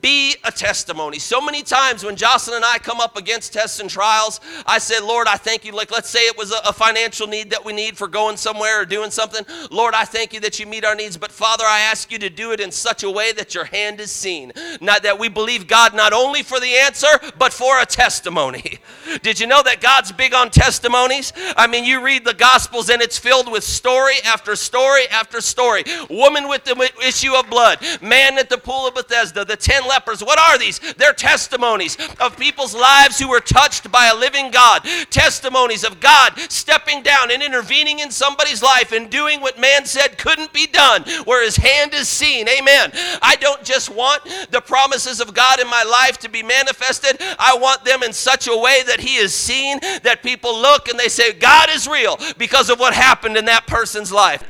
be 0.00 0.36
a 0.44 0.52
testimony. 0.52 1.18
So 1.18 1.40
many 1.40 1.62
times 1.62 2.04
when 2.04 2.16
Jocelyn 2.16 2.56
and 2.56 2.64
I 2.64 2.78
come 2.78 3.00
up 3.00 3.16
against 3.16 3.52
tests 3.52 3.80
and 3.80 3.90
trials, 3.90 4.40
I 4.66 4.78
said, 4.78 5.00
Lord, 5.00 5.26
I 5.26 5.36
thank 5.36 5.64
you. 5.64 5.72
Like, 5.72 5.90
let's 5.90 6.08
say 6.08 6.20
it 6.20 6.38
was 6.38 6.52
a, 6.52 6.58
a, 6.68 6.72
financial 6.72 7.26
need 7.26 7.50
that 7.50 7.64
we 7.64 7.72
need 7.72 7.96
for 7.96 8.08
going 8.08 8.36
somewhere 8.36 8.80
or 8.80 8.84
doing 8.86 9.10
something. 9.10 9.44
Lord, 9.70 9.94
I 9.94 10.04
thank 10.04 10.32
you 10.32 10.40
that 10.40 10.58
you 10.58 10.66
meet 10.66 10.84
our 10.84 10.94
needs. 10.94 11.16
But 11.16 11.30
Father, 11.30 11.64
I 11.66 11.80
ask 11.80 12.10
you 12.10 12.18
to 12.20 12.30
do 12.30 12.52
it 12.52 12.60
in 12.60 12.70
such 12.70 13.02
a 13.02 13.10
way 13.10 13.32
that 13.32 13.54
your 13.54 13.64
hand 13.64 14.00
is 14.00 14.10
seen. 14.10 14.52
Not 14.80 15.02
that 15.02 15.18
we 15.18 15.28
believe 15.28 15.66
God 15.66 15.94
not 15.94 16.12
only 16.12 16.42
for 16.42 16.60
the 16.60 16.74
answer, 16.74 17.08
but 17.38 17.52
for 17.52 17.80
a 17.80 17.86
testimony. 17.86 18.78
Did 19.22 19.40
you 19.40 19.46
know 19.46 19.62
that 19.62 19.80
God's 19.80 20.12
big 20.12 20.32
on 20.34 20.50
testimonies? 20.50 21.32
I 21.56 21.66
mean, 21.66 21.84
you 21.84 22.02
read 22.02 22.24
the 22.24 22.34
Gospels 22.34 22.88
and 22.88 23.02
it's 23.02 23.18
filled 23.18 23.50
with 23.50 23.64
story 23.64 24.14
after 24.24 24.56
story 24.56 25.08
after 25.08 25.40
story. 25.40 25.84
Woman 26.08 26.48
with 26.48 26.64
the 26.64 26.90
issue 27.06 27.34
of 27.34 27.50
blood, 27.50 27.78
man 28.00 28.38
at 28.38 28.48
the 28.48 28.58
pool 28.58 28.86
of 28.86 28.94
Bethesda, 28.94 29.44
the 29.44 29.56
ten 29.80 29.88
lepers. 29.88 30.22
What 30.22 30.38
are 30.38 30.58
these? 30.58 30.78
They're 30.94 31.12
testimonies 31.12 31.96
of 32.20 32.36
people's 32.36 32.74
lives 32.74 33.18
who 33.18 33.28
were 33.28 33.40
touched 33.40 33.90
by 33.90 34.06
a 34.06 34.16
living 34.16 34.50
God. 34.50 34.84
Testimonies 35.10 35.84
of 35.84 36.00
God 36.00 36.38
stepping 36.48 37.02
down 37.02 37.30
and 37.30 37.42
intervening 37.42 38.00
in 38.00 38.10
somebody's 38.10 38.62
life 38.62 38.92
and 38.92 39.10
doing 39.10 39.40
what 39.40 39.58
man 39.58 39.86
said 39.86 40.18
couldn't 40.18 40.52
be 40.52 40.66
done, 40.66 41.04
where 41.24 41.44
his 41.44 41.56
hand 41.56 41.94
is 41.94 42.08
seen. 42.08 42.48
Amen. 42.48 42.90
I 43.22 43.36
don't 43.40 43.64
just 43.64 43.90
want 43.90 44.22
the 44.50 44.60
promises 44.60 45.20
of 45.20 45.34
God 45.34 45.60
in 45.60 45.68
my 45.68 45.82
life 45.82 46.18
to 46.18 46.28
be 46.28 46.42
manifested, 46.42 47.20
I 47.38 47.56
want 47.56 47.84
them 47.84 48.02
in 48.02 48.12
such 48.12 48.48
a 48.48 48.56
way 48.56 48.82
that 48.86 49.00
He 49.00 49.16
is 49.16 49.34
seen, 49.34 49.78
that 50.02 50.22
people 50.22 50.60
look 50.60 50.88
and 50.88 50.98
they 50.98 51.08
say, 51.08 51.32
God 51.32 51.68
is 51.70 51.86
real 51.86 52.18
because 52.38 52.70
of 52.70 52.78
what 52.78 52.94
happened 52.94 53.36
in 53.36 53.46
that 53.46 53.66
person's 53.66 54.12
life. 54.12 54.44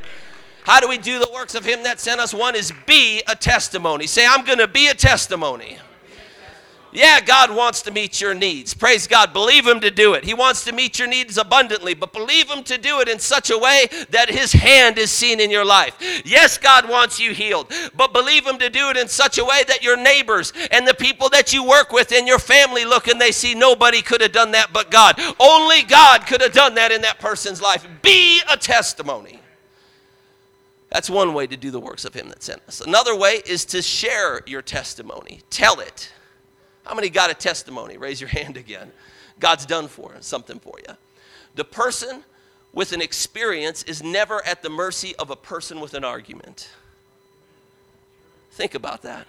How 0.62 0.80
do 0.80 0.88
we 0.88 0.98
do 0.98 1.18
the 1.18 1.30
works 1.32 1.54
of 1.54 1.64
Him 1.64 1.82
that 1.84 2.00
sent 2.00 2.20
us? 2.20 2.34
One 2.34 2.54
is 2.54 2.72
be 2.86 3.22
a 3.26 3.34
testimony. 3.34 4.06
Say, 4.06 4.26
I'm 4.26 4.44
going 4.44 4.58
to 4.58 4.68
be 4.68 4.88
a 4.88 4.94
testimony. 4.94 5.78
Yeah, 6.92 7.20
God 7.20 7.54
wants 7.54 7.82
to 7.82 7.92
meet 7.92 8.20
your 8.20 8.34
needs. 8.34 8.74
Praise 8.74 9.06
God. 9.06 9.32
Believe 9.32 9.64
Him 9.64 9.80
to 9.80 9.92
do 9.92 10.14
it. 10.14 10.24
He 10.24 10.34
wants 10.34 10.64
to 10.64 10.72
meet 10.72 10.98
your 10.98 11.06
needs 11.06 11.38
abundantly, 11.38 11.94
but 11.94 12.12
believe 12.12 12.50
Him 12.50 12.64
to 12.64 12.78
do 12.78 13.00
it 13.00 13.08
in 13.08 13.20
such 13.20 13.50
a 13.50 13.58
way 13.58 13.88
that 14.10 14.28
His 14.28 14.52
hand 14.52 14.98
is 14.98 15.10
seen 15.10 15.38
in 15.38 15.52
your 15.52 15.64
life. 15.64 15.96
Yes, 16.24 16.58
God 16.58 16.88
wants 16.88 17.20
you 17.20 17.32
healed, 17.32 17.72
but 17.94 18.12
believe 18.12 18.44
Him 18.44 18.58
to 18.58 18.68
do 18.68 18.90
it 18.90 18.96
in 18.96 19.06
such 19.06 19.38
a 19.38 19.44
way 19.44 19.62
that 19.68 19.84
your 19.84 19.96
neighbors 19.96 20.52
and 20.72 20.86
the 20.86 20.94
people 20.94 21.28
that 21.28 21.52
you 21.52 21.62
work 21.62 21.92
with 21.92 22.10
and 22.10 22.26
your 22.26 22.40
family 22.40 22.84
look 22.84 23.06
and 23.06 23.20
they 23.20 23.32
see 23.32 23.54
nobody 23.54 24.02
could 24.02 24.20
have 24.20 24.32
done 24.32 24.50
that 24.52 24.72
but 24.72 24.90
God. 24.90 25.20
Only 25.38 25.84
God 25.84 26.26
could 26.26 26.40
have 26.40 26.52
done 26.52 26.74
that 26.74 26.90
in 26.90 27.02
that 27.02 27.20
person's 27.20 27.62
life. 27.62 27.86
Be 28.02 28.40
a 28.50 28.56
testimony. 28.56 29.39
That's 30.90 31.08
one 31.08 31.34
way 31.34 31.46
to 31.46 31.56
do 31.56 31.70
the 31.70 31.80
works 31.80 32.04
of 32.04 32.14
Him 32.14 32.28
that 32.28 32.42
sent 32.42 32.62
us. 32.66 32.80
Another 32.80 33.16
way 33.16 33.40
is 33.46 33.64
to 33.66 33.82
share 33.82 34.42
your 34.46 34.62
testimony. 34.62 35.40
Tell 35.50 35.80
it. 35.80 36.12
How 36.84 36.94
many 36.94 37.08
got 37.08 37.30
a 37.30 37.34
testimony? 37.34 37.96
Raise 37.96 38.20
your 38.20 38.28
hand 38.30 38.56
again. 38.56 38.90
God's 39.38 39.66
done 39.66 39.88
for 39.88 40.12
something 40.20 40.58
for 40.58 40.78
you. 40.86 40.94
The 41.54 41.64
person 41.64 42.24
with 42.72 42.92
an 42.92 43.00
experience 43.00 43.82
is 43.84 44.02
never 44.02 44.44
at 44.46 44.62
the 44.62 44.70
mercy 44.70 45.14
of 45.16 45.30
a 45.30 45.36
person 45.36 45.80
with 45.80 45.94
an 45.94 46.04
argument. 46.04 46.70
Think 48.52 48.74
about 48.74 49.02
that. 49.02 49.26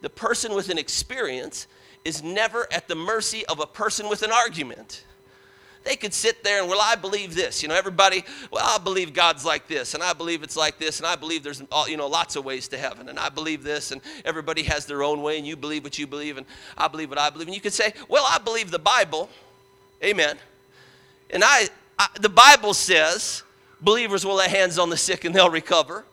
The 0.00 0.10
person 0.10 0.54
with 0.54 0.68
an 0.68 0.78
experience 0.78 1.66
is 2.04 2.22
never 2.22 2.68
at 2.72 2.86
the 2.86 2.94
mercy 2.94 3.44
of 3.46 3.60
a 3.60 3.66
person 3.66 4.08
with 4.08 4.22
an 4.22 4.30
argument 4.30 5.04
they 5.84 5.96
could 5.96 6.12
sit 6.12 6.44
there 6.44 6.60
and, 6.60 6.68
well, 6.68 6.80
I 6.82 6.94
believe 6.94 7.34
this. 7.34 7.62
You 7.62 7.68
know, 7.68 7.74
everybody, 7.74 8.24
well, 8.50 8.64
I 8.66 8.78
believe 8.78 9.12
God's 9.12 9.44
like 9.44 9.68
this, 9.68 9.94
and 9.94 10.02
I 10.02 10.12
believe 10.12 10.42
it's 10.42 10.56
like 10.56 10.78
this, 10.78 10.98
and 10.98 11.06
I 11.06 11.16
believe 11.16 11.42
there's, 11.42 11.62
you 11.86 11.96
know, 11.96 12.06
lots 12.06 12.36
of 12.36 12.44
ways 12.44 12.68
to 12.68 12.78
heaven, 12.78 13.08
and 13.08 13.18
I 13.18 13.28
believe 13.28 13.62
this, 13.62 13.90
and 13.90 14.00
everybody 14.24 14.62
has 14.64 14.86
their 14.86 15.02
own 15.02 15.22
way, 15.22 15.38
and 15.38 15.46
you 15.46 15.56
believe 15.56 15.84
what 15.84 15.98
you 15.98 16.06
believe, 16.06 16.36
and 16.36 16.46
I 16.76 16.88
believe 16.88 17.08
what 17.08 17.18
I 17.18 17.30
believe. 17.30 17.48
And 17.48 17.54
you 17.54 17.60
could 17.60 17.72
say, 17.72 17.92
well, 18.08 18.24
I 18.28 18.38
believe 18.38 18.70
the 18.70 18.78
Bible. 18.78 19.30
Amen. 20.02 20.36
And 21.30 21.42
I, 21.44 21.68
I 21.98 22.08
the 22.20 22.28
Bible 22.28 22.74
says 22.74 23.42
believers 23.80 24.24
will 24.24 24.36
lay 24.36 24.48
hands 24.48 24.78
on 24.78 24.90
the 24.90 24.96
sick 24.96 25.24
and 25.24 25.34
they'll 25.34 25.50
recover. 25.50 26.04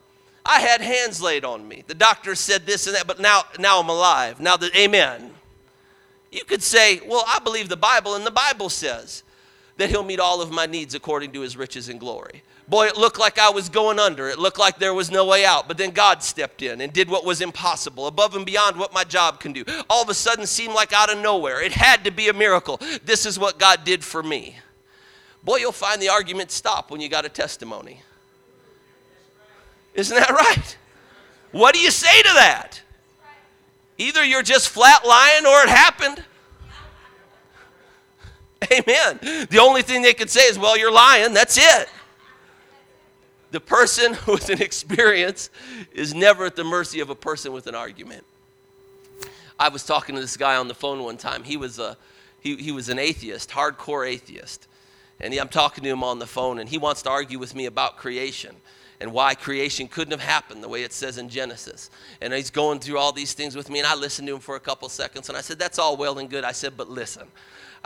I 0.46 0.60
had 0.60 0.82
hands 0.82 1.22
laid 1.22 1.44
on 1.44 1.68
me. 1.68 1.84
The 1.88 1.96
doctor 1.96 2.36
said 2.36 2.66
this 2.66 2.86
and 2.86 2.96
that, 2.96 3.08
but 3.08 3.20
now, 3.20 3.44
now 3.58 3.80
I'm 3.80 3.90
alive. 3.90 4.40
Now 4.40 4.58
that, 4.58 4.76
amen. 4.76 5.32
You 6.32 6.44
could 6.44 6.62
say, 6.62 7.02
well, 7.08 7.24
I 7.28 7.40
believe 7.40 7.70
the 7.70 7.78
Bible, 7.78 8.16
and 8.16 8.26
the 8.26 8.32
Bible 8.32 8.70
says 8.70 9.24
that 9.78 9.90
he'll 9.90 10.04
meet 10.04 10.20
all 10.20 10.42
of 10.42 10.52
my 10.52 10.66
needs 10.66 10.96
according 10.96 11.32
to 11.34 11.42
his 11.42 11.58
riches 11.58 11.90
and 11.90 12.00
glory. 12.00 12.44
Boy, 12.68 12.88
it 12.88 12.98
looked 12.98 13.20
like 13.20 13.38
I 13.38 13.50
was 13.50 13.70
going 13.70 14.00
under. 14.00 14.28
It 14.28 14.40
looked 14.40 14.58
like 14.58 14.80
there 14.80 14.94
was 14.94 15.12
no 15.12 15.26
way 15.26 15.46
out. 15.46 15.68
But 15.68 15.78
then 15.78 15.92
God 15.92 16.24
stepped 16.24 16.62
in 16.62 16.82
and 16.82 16.92
did 16.92 17.10
what 17.10 17.24
was 17.24 17.42
impossible, 17.42 18.08
above 18.08 18.36
and 18.36 18.46
beyond 18.46 18.78
what 18.78 18.94
my 18.94 19.04
job 19.04 19.40
can 19.40 19.54
do. 19.54 19.64
All 19.90 20.02
of 20.02 20.10
a 20.10 20.16
sudden 20.16 20.48
seemed 20.48 20.74
like 20.74 20.92
out 20.92 21.12
of 21.12 21.20
nowhere. 21.20 21.62
It 21.62 21.74
had 21.74 22.04
to 22.06 22.12
be 22.12 22.28
a 22.28 22.34
miracle. 22.34 22.80
This 23.04 23.26
is 23.26 23.38
what 23.38 23.60
God 23.60 23.84
did 23.84 24.04
for 24.04 24.24
me. 24.24 24.58
Boy, 25.44 25.58
you'll 25.58 25.72
find 25.72 26.02
the 26.02 26.10
argument 26.10 26.50
stop 26.50 26.90
when 26.90 27.02
you 27.02 27.10
got 27.10 27.26
a 27.26 27.30
testimony. 27.30 28.02
Isn't 29.94 30.18
that 30.18 30.32
right? 30.32 30.78
What 31.52 31.76
do 31.76 31.80
you 31.80 31.92
say 31.92 32.22
to 32.24 32.34
that? 32.34 32.82
Either 33.98 34.26
you're 34.26 34.44
just 34.44 34.70
flat 34.70 35.06
lying 35.06 35.46
or 35.46 35.62
it 35.62 35.70
happened. 35.70 36.24
Amen. 38.72 39.48
The 39.50 39.60
only 39.60 39.82
thing 39.82 40.02
they 40.02 40.14
could 40.14 40.30
say 40.30 40.42
is, 40.42 40.58
well, 40.58 40.78
you're 40.78 40.92
lying. 40.92 41.34
That's 41.34 41.58
it. 41.58 41.90
The 43.52 43.60
person 43.60 44.18
with 44.28 44.50
an 44.50 44.62
experience 44.62 45.50
is 45.94 46.14
never 46.14 46.46
at 46.46 46.56
the 46.56 46.64
mercy 46.64 47.00
of 47.00 47.10
a 47.10 47.16
person 47.16 47.54
with 47.54 47.68
an 47.68 47.76
argument. 47.76 48.26
I 49.58 49.70
was 49.70 49.86
talking 49.86 50.16
to 50.16 50.22
this 50.22 50.38
guy 50.38 50.58
on 50.58 50.68
the 50.68 50.74
phone 50.74 51.04
one 51.04 51.18
time. 51.18 51.44
He 51.44 51.56
was, 51.56 51.80
a, 51.80 51.98
he, 52.42 52.58
he 52.58 52.72
was 52.72 52.90
an 52.90 53.00
atheist, 53.00 53.50
hardcore 53.50 54.08
atheist. 54.08 54.68
And 55.20 55.34
he, 55.34 55.40
I'm 55.40 55.48
talking 55.48 55.84
to 55.86 55.90
him 55.90 56.04
on 56.04 56.20
the 56.20 56.28
phone, 56.28 56.60
and 56.60 56.68
he 56.68 56.78
wants 56.78 57.02
to 57.04 57.10
argue 57.10 57.40
with 57.40 57.56
me 57.56 57.66
about 57.66 57.98
creation 57.98 58.56
and 59.00 59.12
why 59.12 59.36
creation 59.36 59.88
couldn't 59.88 60.12
have 60.12 60.22
happened 60.22 60.64
the 60.64 60.70
way 60.70 60.84
it 60.84 60.94
says 60.94 61.18
in 61.18 61.30
Genesis. 61.30 61.90
And 62.22 62.34
he's 62.34 62.50
going 62.50 62.80
through 62.80 62.98
all 62.98 63.12
these 63.12 63.34
things 63.34 63.56
with 63.56 63.70
me, 63.70 63.80
and 63.80 63.88
I 63.88 63.96
listened 63.96 64.28
to 64.28 64.36
him 64.36 64.40
for 64.42 64.56
a 64.56 64.60
couple 64.60 64.88
seconds, 64.90 65.30
and 65.30 65.38
I 65.38 65.42
said, 65.42 65.60
That's 65.60 65.80
all 65.80 65.98
well 65.98 66.20
and 66.20 66.30
good. 66.30 66.44
I 66.44 66.52
said, 66.52 66.74
But 66.78 66.90
listen. 66.90 67.28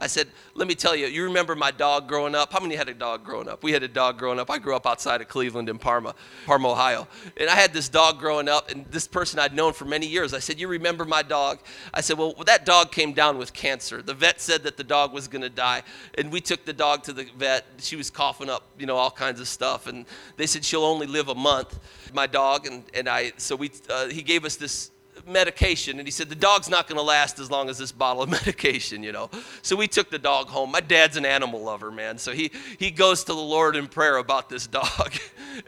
I 0.02 0.08
said, 0.08 0.30
let 0.56 0.68
me 0.68 0.76
tell 0.76 0.96
you, 0.96 1.08
you 1.08 1.26
remember 1.26 1.56
my 1.56 1.72
dog 1.72 2.08
growing 2.08 2.34
up? 2.34 2.54
How 2.54 2.62
many 2.62 2.76
had 2.76 2.88
a 2.88 2.94
dog 2.94 3.26
growing 3.26 3.50
up? 3.50 3.64
We 3.64 3.74
had 3.74 3.84
a 3.84 3.88
dog 3.88 4.18
growing 4.18 4.40
up. 4.40 4.50
I 4.50 4.58
grew 4.58 4.74
up 4.76 4.88
outside 4.88 5.20
of 5.20 5.28
Cleveland 5.28 5.68
in 5.68 5.78
Parma, 5.78 6.16
Parma, 6.46 6.70
Ohio. 6.70 7.08
And 7.36 7.50
I 7.50 7.56
had 7.56 7.74
this 7.74 7.90
dog 7.90 8.18
growing 8.18 8.48
up, 8.48 8.72
and 8.72 8.86
this 8.86 9.08
person 9.08 9.40
I'd 9.40 9.54
known 9.54 9.74
for 9.74 9.84
many 9.84 10.08
years. 10.08 10.34
I 10.34 10.40
said, 10.40 10.58
you 10.58 10.70
remember 10.70 11.04
my 11.04 11.22
dog? 11.22 11.60
I 11.94 12.00
said, 12.00 12.18
well, 12.18 12.34
that 12.46 12.66
dog 12.66 12.94
came 12.94 13.12
down 13.12 13.38
with 13.38 13.52
cancer. 13.54 14.02
The 14.02 14.14
vet 14.14 14.40
said 14.40 14.64
that 14.64 14.78
the 14.78 14.86
dog 14.86 15.12
was 15.12 15.28
going 15.28 15.42
to 15.42 15.50
die. 15.50 15.84
And 16.18 16.32
we 16.32 16.40
took 16.40 16.64
the 16.64 16.74
dog 16.74 17.04
to 17.04 17.14
the 17.14 17.28
vet. 17.38 17.66
She 17.80 17.98
was 17.98 18.10
coughing 18.10 18.50
up, 18.50 18.64
you 18.80 18.86
know, 18.86 18.96
all 18.96 19.12
kinds 19.12 19.42
of 19.42 19.50
stuff. 19.50 19.86
And 19.88 20.06
they 20.38 20.48
said 20.48 20.64
she'll 20.64 20.86
only 20.86 21.08
live 21.08 21.28
a 21.28 21.36
month, 21.36 21.78
my 22.14 22.26
dog. 22.26 22.66
And, 22.66 22.84
and 22.94 23.10
I, 23.10 23.34
so 23.36 23.56
we, 23.56 23.70
uh, 23.90 24.08
he 24.08 24.22
gave 24.22 24.46
us 24.46 24.56
this 24.56 24.92
medication 25.30 26.00
and 26.00 26.08
he 26.08 26.12
said 26.12 26.30
the 26.30 26.36
dog's 26.36 26.70
not 26.70 26.88
going 26.88 26.98
to 26.98 27.04
last 27.04 27.39
as 27.39 27.50
long 27.52 27.70
as 27.70 27.78
this 27.78 27.92
bottle 27.92 28.24
of 28.24 28.30
medication 28.46 29.04
you 29.04 29.12
know. 29.12 29.30
So 29.62 29.76
we 29.76 29.88
took 29.88 30.10
the 30.10 30.20
dog 30.20 30.48
home. 30.48 30.72
My 30.72 30.82
dad's 30.82 31.18
an 31.18 31.26
animal 31.26 31.62
lover 31.62 31.92
man 31.92 32.18
so 32.18 32.32
he 32.32 32.52
he 32.78 32.92
goes 32.92 33.24
to 33.26 33.34
the 33.34 33.39
lord 33.39 33.76
in 33.76 33.88
prayer 33.88 34.18
about 34.18 34.50
this 34.50 34.68
dog 34.68 35.13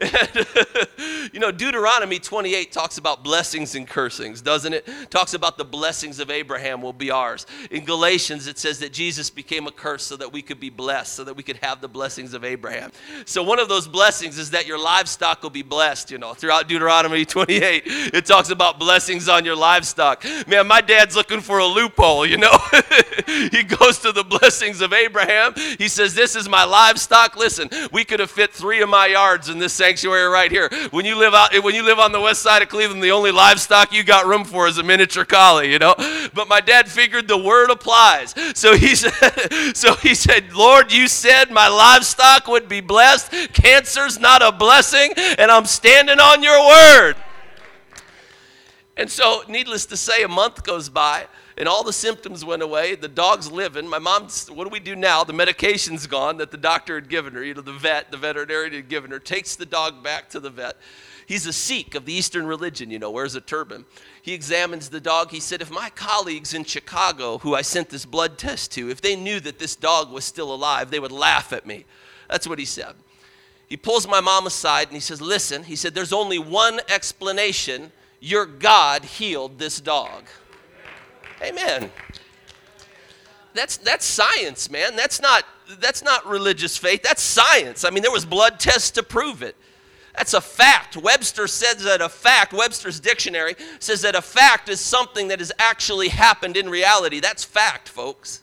know 1.42 1.52
deuteronomy 1.52 2.18
28 2.18 2.72
talks 2.72 2.98
about 2.98 3.22
blessings 3.22 3.74
and 3.74 3.86
cursings 3.86 4.40
doesn't 4.40 4.72
it 4.72 4.88
talks 5.10 5.34
about 5.34 5.58
the 5.58 5.64
blessings 5.64 6.18
of 6.18 6.30
abraham 6.30 6.80
will 6.80 6.92
be 6.92 7.10
ours 7.10 7.46
in 7.70 7.84
galatians 7.84 8.46
it 8.46 8.58
says 8.58 8.78
that 8.78 8.92
jesus 8.92 9.28
became 9.28 9.66
a 9.66 9.72
curse 9.72 10.02
so 10.02 10.16
that 10.16 10.32
we 10.32 10.40
could 10.40 10.60
be 10.60 10.70
blessed 10.70 11.12
so 11.14 11.24
that 11.24 11.36
we 11.36 11.42
could 11.42 11.56
have 11.56 11.80
the 11.80 11.88
blessings 11.88 12.32
of 12.32 12.44
abraham 12.44 12.90
so 13.26 13.42
one 13.42 13.58
of 13.58 13.68
those 13.68 13.86
blessings 13.86 14.38
is 14.38 14.50
that 14.50 14.66
your 14.66 14.78
livestock 14.78 15.42
will 15.42 15.50
be 15.50 15.62
blessed 15.62 16.10
you 16.10 16.18
know 16.18 16.32
throughout 16.32 16.68
deuteronomy 16.68 17.24
28 17.24 17.82
it 17.86 18.26
talks 18.26 18.50
about 18.50 18.78
blessings 18.78 19.28
on 19.28 19.44
your 19.44 19.56
livestock. 19.56 20.24
Man, 20.46 20.66
my 20.66 20.80
dad's 20.80 21.16
looking 21.16 21.40
for 21.40 21.58
a 21.58 21.66
loophole, 21.66 22.26
you 22.26 22.36
know. 22.36 22.50
he 23.26 23.62
goes 23.62 23.98
to 24.00 24.12
the 24.12 24.24
blessings 24.24 24.80
of 24.80 24.92
Abraham. 24.92 25.54
He 25.78 25.88
says, 25.88 26.14
This 26.14 26.36
is 26.36 26.48
my 26.48 26.64
livestock. 26.64 27.36
Listen, 27.36 27.68
we 27.92 28.04
could 28.04 28.20
have 28.20 28.30
fit 28.30 28.52
three 28.52 28.82
of 28.82 28.88
my 28.88 29.06
yards 29.06 29.48
in 29.48 29.58
this 29.58 29.72
sanctuary 29.72 30.28
right 30.28 30.50
here. 30.50 30.70
When 30.90 31.04
you 31.04 31.12
you 31.12 31.18
live 31.32 31.52
out 31.54 31.64
when 31.64 31.74
you 31.74 31.82
live 31.82 31.98
on 31.98 32.12
the 32.12 32.20
west 32.20 32.42
side 32.42 32.62
of 32.62 32.68
Cleveland, 32.68 33.02
the 33.02 33.10
only 33.10 33.30
livestock 33.30 33.92
you 33.92 34.04
got 34.04 34.26
room 34.26 34.44
for 34.44 34.68
is 34.68 34.78
a 34.78 34.82
miniature 34.82 35.24
collie, 35.24 35.70
you 35.72 35.78
know. 35.78 35.94
But 36.34 36.48
my 36.48 36.60
dad 36.60 36.88
figured 36.88 37.26
the 37.26 37.38
word 37.38 37.70
applies. 37.70 38.34
So 38.54 38.76
he 38.76 38.94
said, 38.94 39.74
so 39.74 39.94
he 39.94 40.14
said, 40.14 40.52
Lord, 40.52 40.92
you 40.92 41.08
said 41.08 41.50
my 41.50 41.68
livestock 41.68 42.46
would 42.48 42.68
be 42.68 42.80
blessed. 42.80 43.32
Cancer's 43.52 44.18
not 44.18 44.42
a 44.42 44.52
blessing, 44.52 45.12
and 45.16 45.50
I'm 45.50 45.64
standing 45.64 46.20
on 46.20 46.42
your 46.42 46.66
word. 46.66 47.14
And 48.96 49.10
so, 49.10 49.42
needless 49.48 49.86
to 49.86 49.96
say, 49.96 50.22
a 50.22 50.28
month 50.28 50.64
goes 50.64 50.90
by 50.90 51.26
and 51.56 51.66
all 51.66 51.82
the 51.82 51.92
symptoms 51.92 52.44
went 52.44 52.62
away. 52.62 52.94
The 52.94 53.08
dog's 53.08 53.50
living. 53.50 53.88
My 53.88 53.98
mom's, 53.98 54.50
what 54.50 54.64
do 54.64 54.70
we 54.70 54.80
do 54.80 54.94
now? 54.94 55.24
The 55.24 55.32
medication's 55.32 56.06
gone 56.06 56.36
that 56.38 56.50
the 56.50 56.58
doctor 56.58 56.94
had 56.94 57.08
given 57.08 57.32
her. 57.34 57.42
You 57.42 57.54
know, 57.54 57.62
the 57.62 57.72
vet, 57.72 58.10
the 58.10 58.18
veterinarian 58.18 58.74
had 58.74 58.88
given 58.88 59.10
her, 59.10 59.18
takes 59.18 59.56
the 59.56 59.64
dog 59.64 60.02
back 60.02 60.28
to 60.30 60.40
the 60.40 60.50
vet. 60.50 60.76
He's 61.26 61.46
a 61.46 61.52
Sikh 61.52 61.94
of 61.94 62.04
the 62.04 62.12
Eastern 62.12 62.46
religion, 62.46 62.90
you 62.90 62.98
know, 62.98 63.10
wears 63.10 63.34
a 63.34 63.40
turban. 63.40 63.84
He 64.20 64.32
examines 64.32 64.88
the 64.88 65.00
dog. 65.00 65.30
He 65.30 65.40
said, 65.40 65.62
If 65.62 65.70
my 65.70 65.90
colleagues 65.90 66.54
in 66.54 66.64
Chicago, 66.64 67.38
who 67.38 67.54
I 67.54 67.62
sent 67.62 67.88
this 67.88 68.04
blood 68.04 68.38
test 68.38 68.72
to, 68.72 68.90
if 68.90 69.00
they 69.00 69.16
knew 69.16 69.40
that 69.40 69.58
this 69.58 69.76
dog 69.76 70.10
was 70.10 70.24
still 70.24 70.52
alive, 70.52 70.90
they 70.90 71.00
would 71.00 71.12
laugh 71.12 71.52
at 71.52 71.66
me. 71.66 71.84
That's 72.28 72.46
what 72.46 72.58
he 72.58 72.64
said. 72.64 72.94
He 73.66 73.76
pulls 73.76 74.06
my 74.06 74.20
mom 74.20 74.46
aside 74.46 74.88
and 74.88 74.94
he 74.94 75.00
says, 75.00 75.20
Listen, 75.20 75.64
he 75.64 75.76
said, 75.76 75.94
There's 75.94 76.12
only 76.12 76.38
one 76.38 76.80
explanation. 76.88 77.92
Your 78.20 78.46
God 78.46 79.04
healed 79.04 79.58
this 79.58 79.80
dog. 79.80 80.24
Amen. 81.42 81.90
That's 83.54 83.76
that's 83.76 84.04
science, 84.04 84.70
man. 84.70 84.96
That's 84.96 85.20
not 85.20 85.44
that's 85.80 86.02
not 86.02 86.26
religious 86.26 86.76
faith. 86.76 87.02
That's 87.02 87.22
science. 87.22 87.84
I 87.84 87.90
mean, 87.90 88.02
there 88.02 88.12
was 88.12 88.24
blood 88.24 88.58
tests 88.58 88.90
to 88.92 89.02
prove 89.02 89.42
it. 89.42 89.56
That's 90.14 90.34
a 90.34 90.40
fact. 90.40 90.96
Webster 90.96 91.46
says 91.46 91.84
that 91.84 92.02
a 92.02 92.08
fact, 92.08 92.52
Webster's 92.52 93.00
dictionary 93.00 93.54
says 93.78 94.02
that 94.02 94.14
a 94.14 94.22
fact 94.22 94.68
is 94.68 94.80
something 94.80 95.28
that 95.28 95.38
has 95.38 95.52
actually 95.58 96.08
happened 96.08 96.56
in 96.56 96.68
reality. 96.68 97.18
That's 97.18 97.44
fact, 97.44 97.88
folks. 97.88 98.42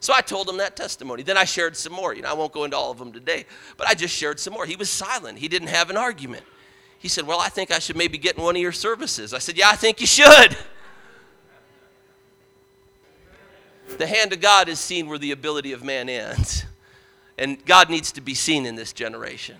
So 0.00 0.14
I 0.14 0.22
told 0.22 0.48
him 0.48 0.56
that 0.56 0.76
testimony. 0.76 1.22
Then 1.22 1.36
I 1.36 1.44
shared 1.44 1.76
some 1.76 1.92
more. 1.92 2.14
You 2.14 2.22
know, 2.22 2.30
I 2.30 2.32
won't 2.32 2.52
go 2.52 2.64
into 2.64 2.76
all 2.76 2.90
of 2.90 2.98
them 2.98 3.12
today, 3.12 3.44
but 3.76 3.86
I 3.86 3.94
just 3.94 4.16
shared 4.16 4.40
some 4.40 4.54
more. 4.54 4.66
He 4.66 4.76
was 4.76 4.90
silent. 4.90 5.38
He 5.38 5.46
didn't 5.46 5.68
have 5.68 5.90
an 5.90 5.96
argument. 5.96 6.42
He 6.98 7.08
said, 7.08 7.26
Well, 7.26 7.38
I 7.38 7.48
think 7.50 7.70
I 7.70 7.78
should 7.78 7.96
maybe 7.96 8.18
get 8.18 8.36
in 8.36 8.42
one 8.42 8.56
of 8.56 8.62
your 8.62 8.72
services. 8.72 9.32
I 9.32 9.38
said, 9.38 9.56
Yeah, 9.56 9.68
I 9.70 9.76
think 9.76 10.00
you 10.00 10.06
should. 10.06 10.56
The 13.98 14.06
hand 14.06 14.32
of 14.32 14.40
God 14.40 14.68
is 14.68 14.78
seen 14.80 15.08
where 15.08 15.18
the 15.18 15.32
ability 15.32 15.72
of 15.72 15.84
man 15.84 16.08
ends. 16.08 16.64
And 17.36 17.64
God 17.64 17.90
needs 17.90 18.12
to 18.12 18.20
be 18.20 18.34
seen 18.34 18.66
in 18.66 18.76
this 18.76 18.92
generation. 18.92 19.56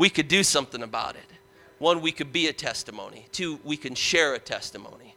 We 0.00 0.08
could 0.08 0.28
do 0.28 0.42
something 0.42 0.82
about 0.82 1.16
it. 1.16 1.26
One, 1.78 2.00
we 2.00 2.10
could 2.10 2.32
be 2.32 2.48
a 2.48 2.54
testimony. 2.54 3.26
Two, 3.32 3.60
we 3.62 3.76
can 3.76 3.94
share 3.94 4.32
a 4.32 4.38
testimony. 4.38 5.09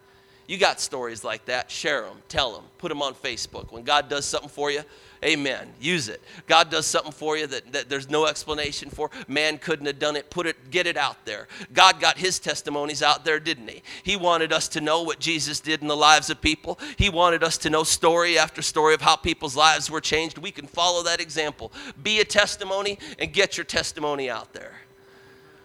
You 0.47 0.57
got 0.57 0.79
stories 0.79 1.23
like 1.23 1.45
that, 1.45 1.71
share 1.71 2.01
them, 2.01 2.17
tell 2.27 2.53
them, 2.53 2.63
put 2.77 2.89
them 2.89 3.01
on 3.01 3.13
Facebook. 3.13 3.71
When 3.71 3.83
God 3.83 4.09
does 4.09 4.25
something 4.25 4.49
for 4.49 4.71
you, 4.71 4.83
Amen. 5.23 5.73
Use 5.79 6.09
it. 6.09 6.21
God 6.47 6.69
does 6.69 6.85
something 6.85 7.11
for 7.11 7.37
you 7.37 7.47
that, 7.47 7.71
that 7.71 7.89
there's 7.89 8.09
no 8.09 8.25
explanation 8.25 8.89
for. 8.89 9.09
Man 9.27 9.57
couldn't 9.57 9.85
have 9.85 9.99
done 9.99 10.15
it. 10.15 10.29
Put 10.29 10.47
it, 10.47 10.69
get 10.69 10.85
it 10.85 10.97
out 10.97 11.25
there. 11.25 11.47
God 11.71 11.99
got 11.99 12.17
his 12.17 12.39
testimonies 12.39 13.01
out 13.01 13.23
there, 13.23 13.39
didn't 13.39 13.69
he? 13.69 13.83
He 14.03 14.15
wanted 14.15 14.51
us 14.51 14.67
to 14.69 14.81
know 14.81 15.01
what 15.03 15.19
Jesus 15.19 15.59
did 15.59 15.81
in 15.81 15.87
the 15.87 15.95
lives 15.95 16.29
of 16.29 16.41
people. 16.41 16.79
He 16.97 17.09
wanted 17.09 17.43
us 17.43 17.57
to 17.59 17.69
know 17.69 17.83
story 17.83 18.37
after 18.37 18.61
story 18.61 18.93
of 18.93 19.01
how 19.01 19.15
people's 19.15 19.55
lives 19.55 19.89
were 19.89 20.01
changed. 20.01 20.37
We 20.37 20.51
can 20.51 20.67
follow 20.67 21.03
that 21.03 21.21
example. 21.21 21.71
Be 22.01 22.19
a 22.19 22.25
testimony 22.25 22.99
and 23.17 23.31
get 23.31 23.57
your 23.57 23.65
testimony 23.65 24.29
out 24.29 24.53
there. 24.53 24.73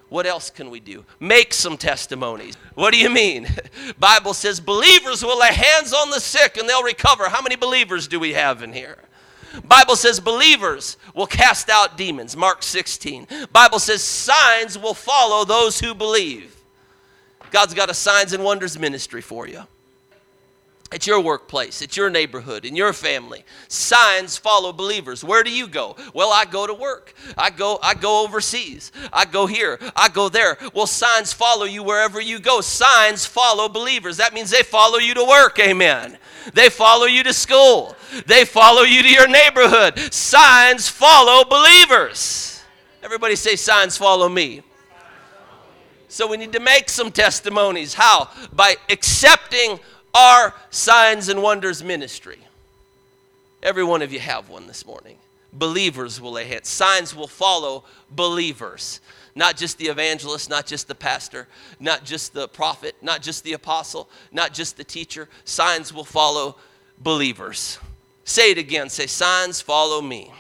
What 0.08 0.26
else 0.26 0.48
can 0.50 0.70
we 0.70 0.80
do? 0.80 1.04
Make 1.20 1.52
some 1.52 1.76
testimonies. 1.76 2.54
What 2.74 2.92
do 2.92 2.98
you 2.98 3.10
mean? 3.10 3.46
Bible 3.98 4.32
says 4.32 4.58
believers 4.58 5.22
will 5.22 5.38
lay 5.38 5.52
hands 5.52 5.92
on 5.92 6.10
the 6.10 6.20
sick 6.20 6.56
and 6.56 6.68
they'll 6.68 6.82
recover. 6.82 7.28
How 7.28 7.42
many 7.42 7.56
believers 7.56 8.08
do 8.08 8.18
we 8.18 8.32
have 8.32 8.62
in 8.62 8.72
here? 8.72 8.98
Bible 9.64 9.96
says 9.96 10.20
believers 10.20 10.96
will 11.14 11.26
cast 11.26 11.68
out 11.68 11.96
demons. 11.96 12.36
Mark 12.36 12.62
16. 12.62 13.26
Bible 13.52 13.78
says 13.78 14.02
signs 14.02 14.78
will 14.78 14.94
follow 14.94 15.44
those 15.44 15.80
who 15.80 15.94
believe. 15.94 16.54
God's 17.50 17.74
got 17.74 17.90
a 17.90 17.94
signs 17.94 18.32
and 18.32 18.44
wonders 18.44 18.78
ministry 18.78 19.22
for 19.22 19.46
you. 19.46 19.62
At 20.90 21.06
your 21.06 21.20
workplace, 21.20 21.82
at 21.82 21.98
your 21.98 22.08
neighborhood, 22.08 22.64
in 22.64 22.74
your 22.74 22.94
family. 22.94 23.44
Signs 23.68 24.38
follow 24.38 24.72
believers. 24.72 25.22
Where 25.22 25.42
do 25.42 25.50
you 25.50 25.68
go? 25.68 25.96
Well, 26.14 26.32
I 26.32 26.46
go 26.46 26.66
to 26.66 26.72
work. 26.72 27.12
I 27.36 27.50
go 27.50 27.78
I 27.82 27.92
go 27.92 28.24
overseas. 28.24 28.90
I 29.12 29.26
go 29.26 29.46
here. 29.46 29.78
I 29.94 30.08
go 30.08 30.30
there. 30.30 30.56
Well, 30.72 30.86
signs 30.86 31.30
follow 31.30 31.66
you 31.66 31.82
wherever 31.82 32.22
you 32.22 32.38
go. 32.38 32.62
Signs 32.62 33.26
follow 33.26 33.68
believers. 33.68 34.16
That 34.16 34.32
means 34.32 34.48
they 34.48 34.62
follow 34.62 34.96
you 34.96 35.12
to 35.12 35.24
work. 35.24 35.58
Amen. 35.58 36.16
They 36.54 36.70
follow 36.70 37.04
you 37.04 37.22
to 37.24 37.34
school. 37.34 37.94
They 38.24 38.46
follow 38.46 38.82
you 38.82 39.02
to 39.02 39.10
your 39.10 39.28
neighborhood. 39.28 39.98
Signs 40.14 40.88
follow 40.88 41.44
believers. 41.44 42.62
Everybody 43.02 43.36
say 43.36 43.56
signs 43.56 43.98
follow 43.98 44.30
me. 44.30 44.62
So 46.08 46.26
we 46.26 46.38
need 46.38 46.52
to 46.54 46.60
make 46.60 46.88
some 46.88 47.12
testimonies. 47.12 47.92
How? 47.92 48.30
By 48.52 48.76
accepting 48.88 49.78
our 50.14 50.54
signs 50.70 51.28
and 51.28 51.42
wonders 51.42 51.82
ministry. 51.82 52.38
Every 53.62 53.84
one 53.84 54.02
of 54.02 54.12
you 54.12 54.20
have 54.20 54.48
one 54.48 54.66
this 54.66 54.86
morning. 54.86 55.16
Believers 55.52 56.20
will 56.20 56.32
lay 56.32 56.44
hands. 56.44 56.68
Signs 56.68 57.14
will 57.14 57.26
follow 57.26 57.84
believers. 58.10 59.00
Not 59.34 59.56
just 59.56 59.78
the 59.78 59.86
evangelist, 59.86 60.50
not 60.50 60.66
just 60.66 60.88
the 60.88 60.94
pastor, 60.94 61.48
not 61.78 62.04
just 62.04 62.34
the 62.34 62.48
prophet, 62.48 62.96
not 63.02 63.22
just 63.22 63.44
the 63.44 63.52
apostle, 63.52 64.08
not 64.32 64.52
just 64.52 64.76
the 64.76 64.84
teacher. 64.84 65.28
Signs 65.44 65.92
will 65.92 66.04
follow 66.04 66.56
believers. 66.98 67.78
Say 68.24 68.50
it 68.50 68.58
again. 68.58 68.90
Say, 68.90 69.06
signs 69.06 69.60
follow 69.60 70.02
me. 70.02 70.32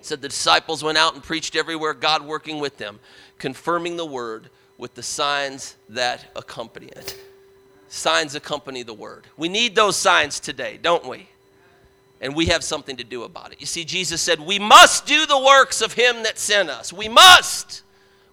Said 0.00 0.22
the 0.22 0.28
disciples 0.28 0.82
went 0.82 0.98
out 0.98 1.14
and 1.14 1.22
preached 1.22 1.54
everywhere, 1.54 1.92
God 1.94 2.22
working 2.22 2.60
with 2.60 2.78
them, 2.78 2.98
confirming 3.38 3.96
the 3.96 4.06
word 4.06 4.48
with 4.78 4.94
the 4.94 5.02
signs 5.02 5.76
that 5.88 6.26
accompany 6.34 6.86
it. 6.86 7.16
Signs 7.88 8.34
accompany 8.34 8.82
the 8.82 8.94
word. 8.94 9.24
We 9.36 9.48
need 9.48 9.74
those 9.74 9.96
signs 9.96 10.40
today, 10.40 10.78
don't 10.80 11.06
we? 11.06 11.28
And 12.20 12.34
we 12.34 12.46
have 12.46 12.62
something 12.62 12.96
to 12.96 13.04
do 13.04 13.22
about 13.22 13.52
it. 13.52 13.60
You 13.60 13.66
see, 13.66 13.84
Jesus 13.84 14.20
said, 14.20 14.40
We 14.40 14.58
must 14.58 15.06
do 15.06 15.24
the 15.24 15.38
works 15.38 15.80
of 15.80 15.94
him 15.94 16.22
that 16.24 16.38
sent 16.38 16.68
us. 16.68 16.92
We 16.92 17.08
must. 17.08 17.82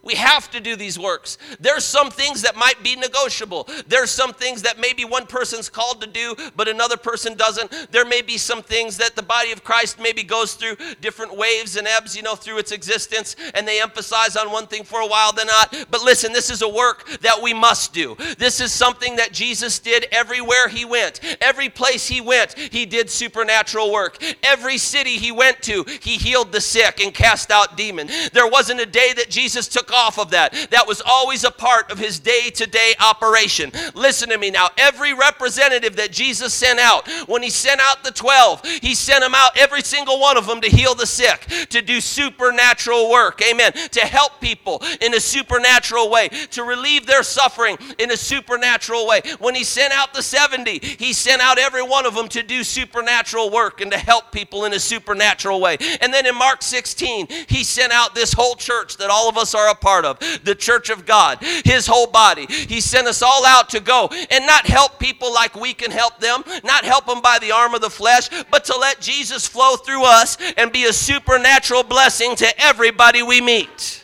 We 0.06 0.16
have 0.16 0.50
to 0.52 0.60
do 0.60 0.76
these 0.76 0.98
works. 1.00 1.38
There's 1.60 1.84
some 1.84 2.12
things 2.12 2.44
that 2.44 2.56
might 2.56 2.82
be 2.84 2.96
negotiable. 2.96 3.68
There's 3.88 4.12
some 4.12 4.34
things 4.34 4.62
that 4.62 4.80
maybe 4.80 5.04
one 5.04 5.26
person's 5.26 5.68
called 5.68 6.00
to 6.02 6.08
do, 6.08 6.36
but 6.56 6.68
another 6.68 6.96
person 6.96 7.36
doesn't. 7.36 7.92
There 7.92 8.06
may 8.06 8.22
be 8.22 8.38
some 8.38 8.62
things 8.62 8.98
that 8.98 9.16
the 9.16 9.24
body 9.24 9.52
of 9.52 9.64
Christ 9.64 10.00
maybe 10.00 10.22
goes 10.24 10.54
through 10.54 10.78
different 11.02 11.36
waves 11.36 11.76
and 11.76 11.88
ebbs, 11.88 12.16
you 12.16 12.22
know, 12.22 12.36
through 12.36 12.60
its 12.60 12.72
existence, 12.72 13.36
and 13.56 13.68
they 13.68 13.82
emphasize 13.82 14.36
on 14.36 14.52
one 14.52 14.68
thing 14.68 14.84
for 14.84 15.02
a 15.02 15.08
while, 15.08 15.34
then 15.34 15.48
not. 15.48 15.76
But 15.90 16.04
listen, 16.04 16.32
this 16.32 16.52
is 16.52 16.62
a 16.62 16.70
work 16.70 17.08
that 17.22 17.42
we 17.42 17.54
must 17.54 17.92
do. 17.92 18.16
This 18.38 18.62
is 18.62 18.72
something 18.72 19.16
that 19.16 19.32
Jesus 19.32 19.80
did 19.80 20.06
everywhere 20.12 20.68
he 20.70 20.86
went. 20.86 21.20
Every 21.42 21.70
place 21.70 22.08
he 22.08 22.22
went, 22.22 22.54
he 22.54 22.86
did 22.86 23.10
supernatural 23.10 23.92
work. 23.92 24.24
Every 24.44 24.78
city 24.78 25.18
he 25.18 25.32
went 25.32 25.64
to, 25.64 25.84
he 26.02 26.18
healed 26.18 26.52
the 26.52 26.62
sick 26.62 27.02
and 27.02 27.12
cast 27.12 27.50
out 27.50 27.76
demons. 27.76 28.30
There 28.30 28.48
wasn't 28.48 28.82
a 28.82 28.86
day 28.86 29.14
that 29.14 29.32
Jesus 29.32 29.68
took 29.68 29.92
off 29.96 30.20
of 30.20 30.32
that. 30.32 30.54
That 30.72 30.88
was 30.88 31.02
always 31.06 31.44
a 31.44 31.52
part 31.52 31.92
of 31.92 31.98
his 31.98 32.20
day 32.20 32.50
to 32.52 32.68
day 32.68 32.94
operation. 33.00 33.72
Listen 33.94 34.30
to 34.30 34.38
me 34.38 34.52
now. 34.52 34.70
Every 34.78 35.14
representative 35.14 35.96
that 35.96 36.12
Jesus 36.12 36.54
sent 36.54 36.80
out, 36.80 37.08
when 37.28 37.42
he 37.42 37.50
sent 37.50 37.82
out 37.82 38.04
the 38.04 38.12
12, 38.12 38.66
he 38.82 38.94
sent 38.94 39.22
them 39.22 39.34
out, 39.34 39.58
every 39.58 39.82
single 39.82 40.20
one 40.20 40.38
of 40.38 40.48
them, 40.48 40.62
to 40.62 40.70
heal 40.70 40.96
the 40.96 41.06
sick, 41.06 41.48
to 41.70 41.82
do 41.82 42.02
supernatural 42.02 43.10
work. 43.10 43.42
Amen. 43.42 43.72
To 43.74 44.02
help 44.02 44.40
people 44.42 44.84
in 45.02 45.14
a 45.14 45.20
supernatural 45.20 46.10
way, 46.10 46.28
to 46.52 46.64
relieve 46.64 47.06
their 47.06 47.24
suffering 47.24 47.78
in 47.98 48.12
a 48.12 48.18
supernatural 48.18 49.08
way. 49.08 49.22
When 49.40 49.56
he 49.56 49.64
sent 49.64 49.94
out 49.94 50.14
the 50.14 50.22
70, 50.22 50.80
he 50.80 51.14
sent 51.14 51.42
out 51.42 51.58
every 51.58 51.84
one 51.84 52.06
of 52.06 52.16
them 52.16 52.28
to 52.30 52.44
do 52.44 52.64
supernatural 52.64 53.50
work 53.50 53.82
and 53.82 53.92
to 53.92 53.98
help 53.98 54.32
people 54.32 54.66
in 54.66 54.74
a 54.74 54.80
supernatural 54.80 55.62
way. 55.62 55.78
And 56.02 56.14
then 56.14 56.26
in 56.26 56.36
Mark 56.36 56.62
16, 56.62 57.28
he 57.48 57.64
sent 57.64 57.92
out 57.92 58.16
this 58.16 58.34
whole 58.34 58.56
church 58.56 58.98
that 58.98 59.10
all 59.10 59.30
of 59.30 59.38
us 59.38 59.56
are 59.56 59.70
a 59.70 59.76
part 59.86 60.04
of, 60.04 60.18
the 60.44 60.56
church 60.56 60.90
of 60.90 61.06
God, 61.06 61.38
his 61.64 61.86
whole 61.86 62.08
body. 62.08 62.48
He 62.50 62.82
sent 62.82 63.06
us 63.06 63.22
all 63.22 63.46
out 63.46 63.70
to 63.70 63.80
go 63.80 64.10
and 64.32 64.48
not 64.48 64.66
help 64.66 65.00
people 65.00 65.32
like 65.32 65.54
we 65.54 65.76
can 65.76 65.92
help 65.92 66.20
them, 66.20 66.44
not 66.64 66.84
help 66.84 67.06
them 67.06 67.22
by 67.22 67.38
the 67.38 67.52
arm 67.52 67.76
of 67.76 67.82
the 67.82 67.90
flesh, 67.92 68.30
but 68.50 68.66
to 68.66 68.76
let 68.76 69.00
Jesus 69.00 69.48
flow 69.48 69.76
through 69.76 70.04
us 70.04 70.40
and 70.58 70.72
be 70.72 70.86
a 70.86 70.94
supernatural 70.94 71.84
blessing 71.84 72.36
to 72.38 72.60
everybody 72.60 73.22
we 73.22 73.42
meet. 73.42 74.04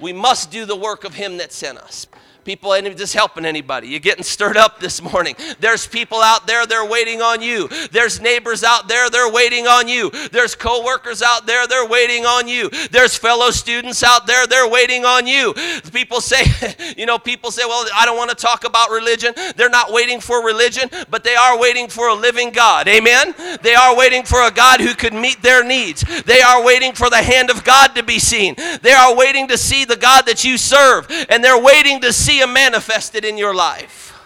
We 0.00 0.12
must 0.12 0.50
do 0.50 0.64
the 0.64 0.76
work 0.76 1.04
of 1.04 1.14
him 1.14 1.36
that 1.36 1.52
sent 1.52 1.78
us. 1.78 2.08
People 2.48 2.72
ain't 2.72 2.96
just 2.96 3.12
helping 3.12 3.44
anybody. 3.44 3.88
You're 3.88 4.00
getting 4.00 4.24
stirred 4.24 4.56
up 4.56 4.80
this 4.80 5.02
morning. 5.02 5.36
There's 5.60 5.86
people 5.86 6.22
out 6.22 6.46
there, 6.46 6.64
they're 6.64 6.82
waiting 6.82 7.20
on 7.20 7.42
you. 7.42 7.68
There's 7.92 8.22
neighbors 8.22 8.64
out 8.64 8.88
there, 8.88 9.10
they're 9.10 9.30
waiting 9.30 9.66
on 9.66 9.86
you. 9.86 10.08
There's 10.32 10.54
coworkers 10.54 11.20
out 11.20 11.44
there, 11.44 11.66
they're 11.66 11.86
waiting 11.86 12.24
on 12.24 12.48
you. 12.48 12.70
There's 12.90 13.18
fellow 13.18 13.50
students 13.50 14.02
out 14.02 14.26
there, 14.26 14.46
they're 14.46 14.66
waiting 14.66 15.04
on 15.04 15.26
you. 15.26 15.52
People 15.92 16.22
say, 16.22 16.46
you 16.96 17.04
know, 17.04 17.18
people 17.18 17.50
say, 17.50 17.66
well, 17.66 17.86
I 17.94 18.06
don't 18.06 18.16
want 18.16 18.30
to 18.30 18.36
talk 18.36 18.64
about 18.64 18.88
religion. 18.88 19.34
They're 19.56 19.68
not 19.68 19.92
waiting 19.92 20.18
for 20.18 20.42
religion, 20.42 20.88
but 21.10 21.24
they 21.24 21.34
are 21.34 21.58
waiting 21.58 21.86
for 21.86 22.08
a 22.08 22.14
living 22.14 22.50
God. 22.50 22.88
Amen? 22.88 23.34
They 23.60 23.74
are 23.74 23.94
waiting 23.94 24.22
for 24.22 24.40
a 24.46 24.50
God 24.50 24.80
who 24.80 24.94
could 24.94 25.12
meet 25.12 25.42
their 25.42 25.62
needs. 25.62 26.02
They 26.22 26.40
are 26.40 26.64
waiting 26.64 26.94
for 26.94 27.10
the 27.10 27.22
hand 27.22 27.50
of 27.50 27.62
God 27.62 27.88
to 27.88 28.02
be 28.02 28.18
seen. 28.18 28.54
They 28.80 28.92
are 28.92 29.14
waiting 29.14 29.48
to 29.48 29.58
see 29.58 29.84
the 29.84 29.96
God 29.96 30.24
that 30.24 30.44
you 30.44 30.56
serve, 30.56 31.06
and 31.28 31.44
they're 31.44 31.62
waiting 31.62 32.00
to 32.00 32.10
see 32.10 32.37
Him 32.40 32.52
manifested 32.52 33.24
in 33.24 33.38
your 33.38 33.54
life. 33.54 34.18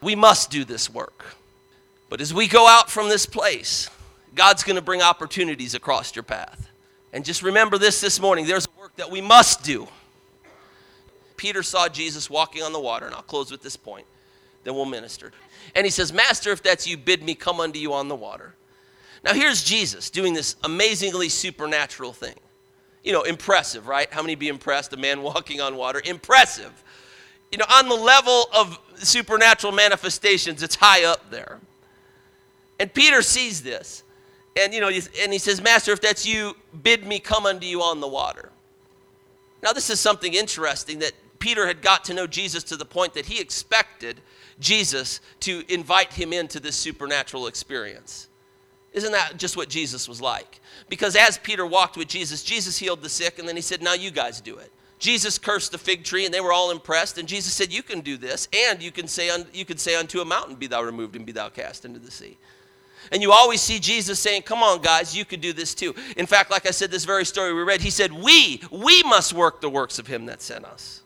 We 0.00 0.14
must 0.14 0.50
do 0.50 0.64
this 0.64 0.90
work. 0.90 1.24
But 2.10 2.20
as 2.20 2.32
we 2.32 2.46
go 2.46 2.68
out 2.68 2.90
from 2.90 3.08
this 3.08 3.26
place, 3.26 3.88
God's 4.34 4.62
going 4.62 4.76
to 4.76 4.82
bring 4.82 5.02
opportunities 5.02 5.74
across 5.74 6.14
your 6.14 6.22
path. 6.22 6.68
And 7.12 7.24
just 7.24 7.42
remember 7.42 7.78
this 7.78 8.00
this 8.00 8.20
morning 8.20 8.46
there's 8.46 8.68
work 8.76 8.94
that 8.96 9.10
we 9.10 9.20
must 9.20 9.62
do. 9.62 9.88
Peter 11.36 11.62
saw 11.62 11.88
Jesus 11.88 12.30
walking 12.30 12.62
on 12.62 12.72
the 12.72 12.80
water, 12.80 13.06
and 13.06 13.14
I'll 13.14 13.22
close 13.22 13.50
with 13.50 13.62
this 13.62 13.76
point, 13.76 14.06
then 14.62 14.74
we'll 14.74 14.84
minister. 14.84 15.32
And 15.74 15.84
he 15.84 15.90
says, 15.90 16.12
Master, 16.12 16.52
if 16.52 16.62
that's 16.62 16.86
you, 16.86 16.96
bid 16.96 17.22
me 17.22 17.34
come 17.34 17.60
unto 17.60 17.78
you 17.78 17.92
on 17.92 18.08
the 18.08 18.14
water. 18.14 18.54
Now 19.24 19.32
here's 19.32 19.64
Jesus 19.64 20.10
doing 20.10 20.34
this 20.34 20.56
amazingly 20.64 21.28
supernatural 21.28 22.12
thing. 22.12 22.34
You 23.02 23.12
know, 23.12 23.22
impressive, 23.22 23.86
right? 23.86 24.10
How 24.12 24.22
many 24.22 24.34
be 24.34 24.48
impressed? 24.48 24.92
A 24.92 24.96
man 24.96 25.22
walking 25.22 25.60
on 25.60 25.76
water? 25.76 26.00
Impressive. 26.04 26.83
You 27.54 27.58
know, 27.58 27.66
on 27.70 27.88
the 27.88 27.94
level 27.94 28.46
of 28.52 28.80
supernatural 28.96 29.72
manifestations, 29.72 30.60
it's 30.60 30.74
high 30.74 31.04
up 31.04 31.30
there. 31.30 31.60
And 32.80 32.92
Peter 32.92 33.22
sees 33.22 33.62
this. 33.62 34.02
And, 34.60 34.74
you 34.74 34.80
know, 34.80 34.88
and 34.88 35.32
he 35.32 35.38
says, 35.38 35.62
Master, 35.62 35.92
if 35.92 36.00
that's 36.00 36.26
you, 36.26 36.56
bid 36.82 37.06
me 37.06 37.20
come 37.20 37.46
unto 37.46 37.64
you 37.64 37.80
on 37.80 38.00
the 38.00 38.08
water. 38.08 38.50
Now, 39.62 39.70
this 39.70 39.88
is 39.88 40.00
something 40.00 40.34
interesting 40.34 40.98
that 40.98 41.12
Peter 41.38 41.64
had 41.68 41.80
got 41.80 42.02
to 42.06 42.14
know 42.14 42.26
Jesus 42.26 42.64
to 42.64 42.76
the 42.76 42.84
point 42.84 43.14
that 43.14 43.26
he 43.26 43.40
expected 43.40 44.20
Jesus 44.58 45.20
to 45.38 45.62
invite 45.72 46.12
him 46.12 46.32
into 46.32 46.58
this 46.58 46.74
supernatural 46.74 47.46
experience. 47.46 48.26
Isn't 48.92 49.12
that 49.12 49.36
just 49.36 49.56
what 49.56 49.68
Jesus 49.68 50.08
was 50.08 50.20
like? 50.20 50.58
Because 50.88 51.14
as 51.14 51.38
Peter 51.38 51.64
walked 51.64 51.96
with 51.96 52.08
Jesus, 52.08 52.42
Jesus 52.42 52.76
healed 52.78 53.00
the 53.00 53.08
sick, 53.08 53.38
and 53.38 53.46
then 53.46 53.54
he 53.54 53.62
said, 53.62 53.80
Now 53.80 53.94
you 53.94 54.10
guys 54.10 54.40
do 54.40 54.56
it. 54.56 54.72
Jesus 55.04 55.36
cursed 55.36 55.70
the 55.70 55.76
fig 55.76 56.02
tree, 56.02 56.24
and 56.24 56.32
they 56.32 56.40
were 56.40 56.50
all 56.50 56.70
impressed. 56.70 57.18
And 57.18 57.28
Jesus 57.28 57.52
said, 57.52 57.70
You 57.70 57.82
can 57.82 58.00
do 58.00 58.16
this, 58.16 58.48
and 58.54 58.82
you 58.82 58.90
can 58.90 59.06
say, 59.06 59.30
you 59.52 59.66
can 59.66 59.76
say 59.76 59.96
unto 59.96 60.22
a 60.22 60.24
mountain, 60.24 60.54
Be 60.54 60.66
thou 60.66 60.82
removed 60.82 61.14
and 61.14 61.26
be 61.26 61.32
thou 61.32 61.50
cast 61.50 61.84
into 61.84 61.98
the 61.98 62.10
sea. 62.10 62.38
And 63.12 63.20
you 63.20 63.30
always 63.30 63.60
see 63.60 63.78
Jesus 63.78 64.18
saying, 64.18 64.42
Come 64.42 64.62
on, 64.62 64.80
guys, 64.80 65.14
you 65.14 65.26
could 65.26 65.42
do 65.42 65.52
this 65.52 65.74
too. 65.74 65.94
In 66.16 66.24
fact, 66.24 66.50
like 66.50 66.66
I 66.66 66.70
said, 66.70 66.90
this 66.90 67.04
very 67.04 67.26
story 67.26 67.52
we 67.52 67.60
read, 67.60 67.82
he 67.82 67.90
said, 67.90 68.14
We, 68.14 68.62
we 68.70 69.02
must 69.02 69.34
work 69.34 69.60
the 69.60 69.68
works 69.68 69.98
of 69.98 70.06
him 70.06 70.24
that 70.24 70.40
sent 70.40 70.64
us. 70.64 71.02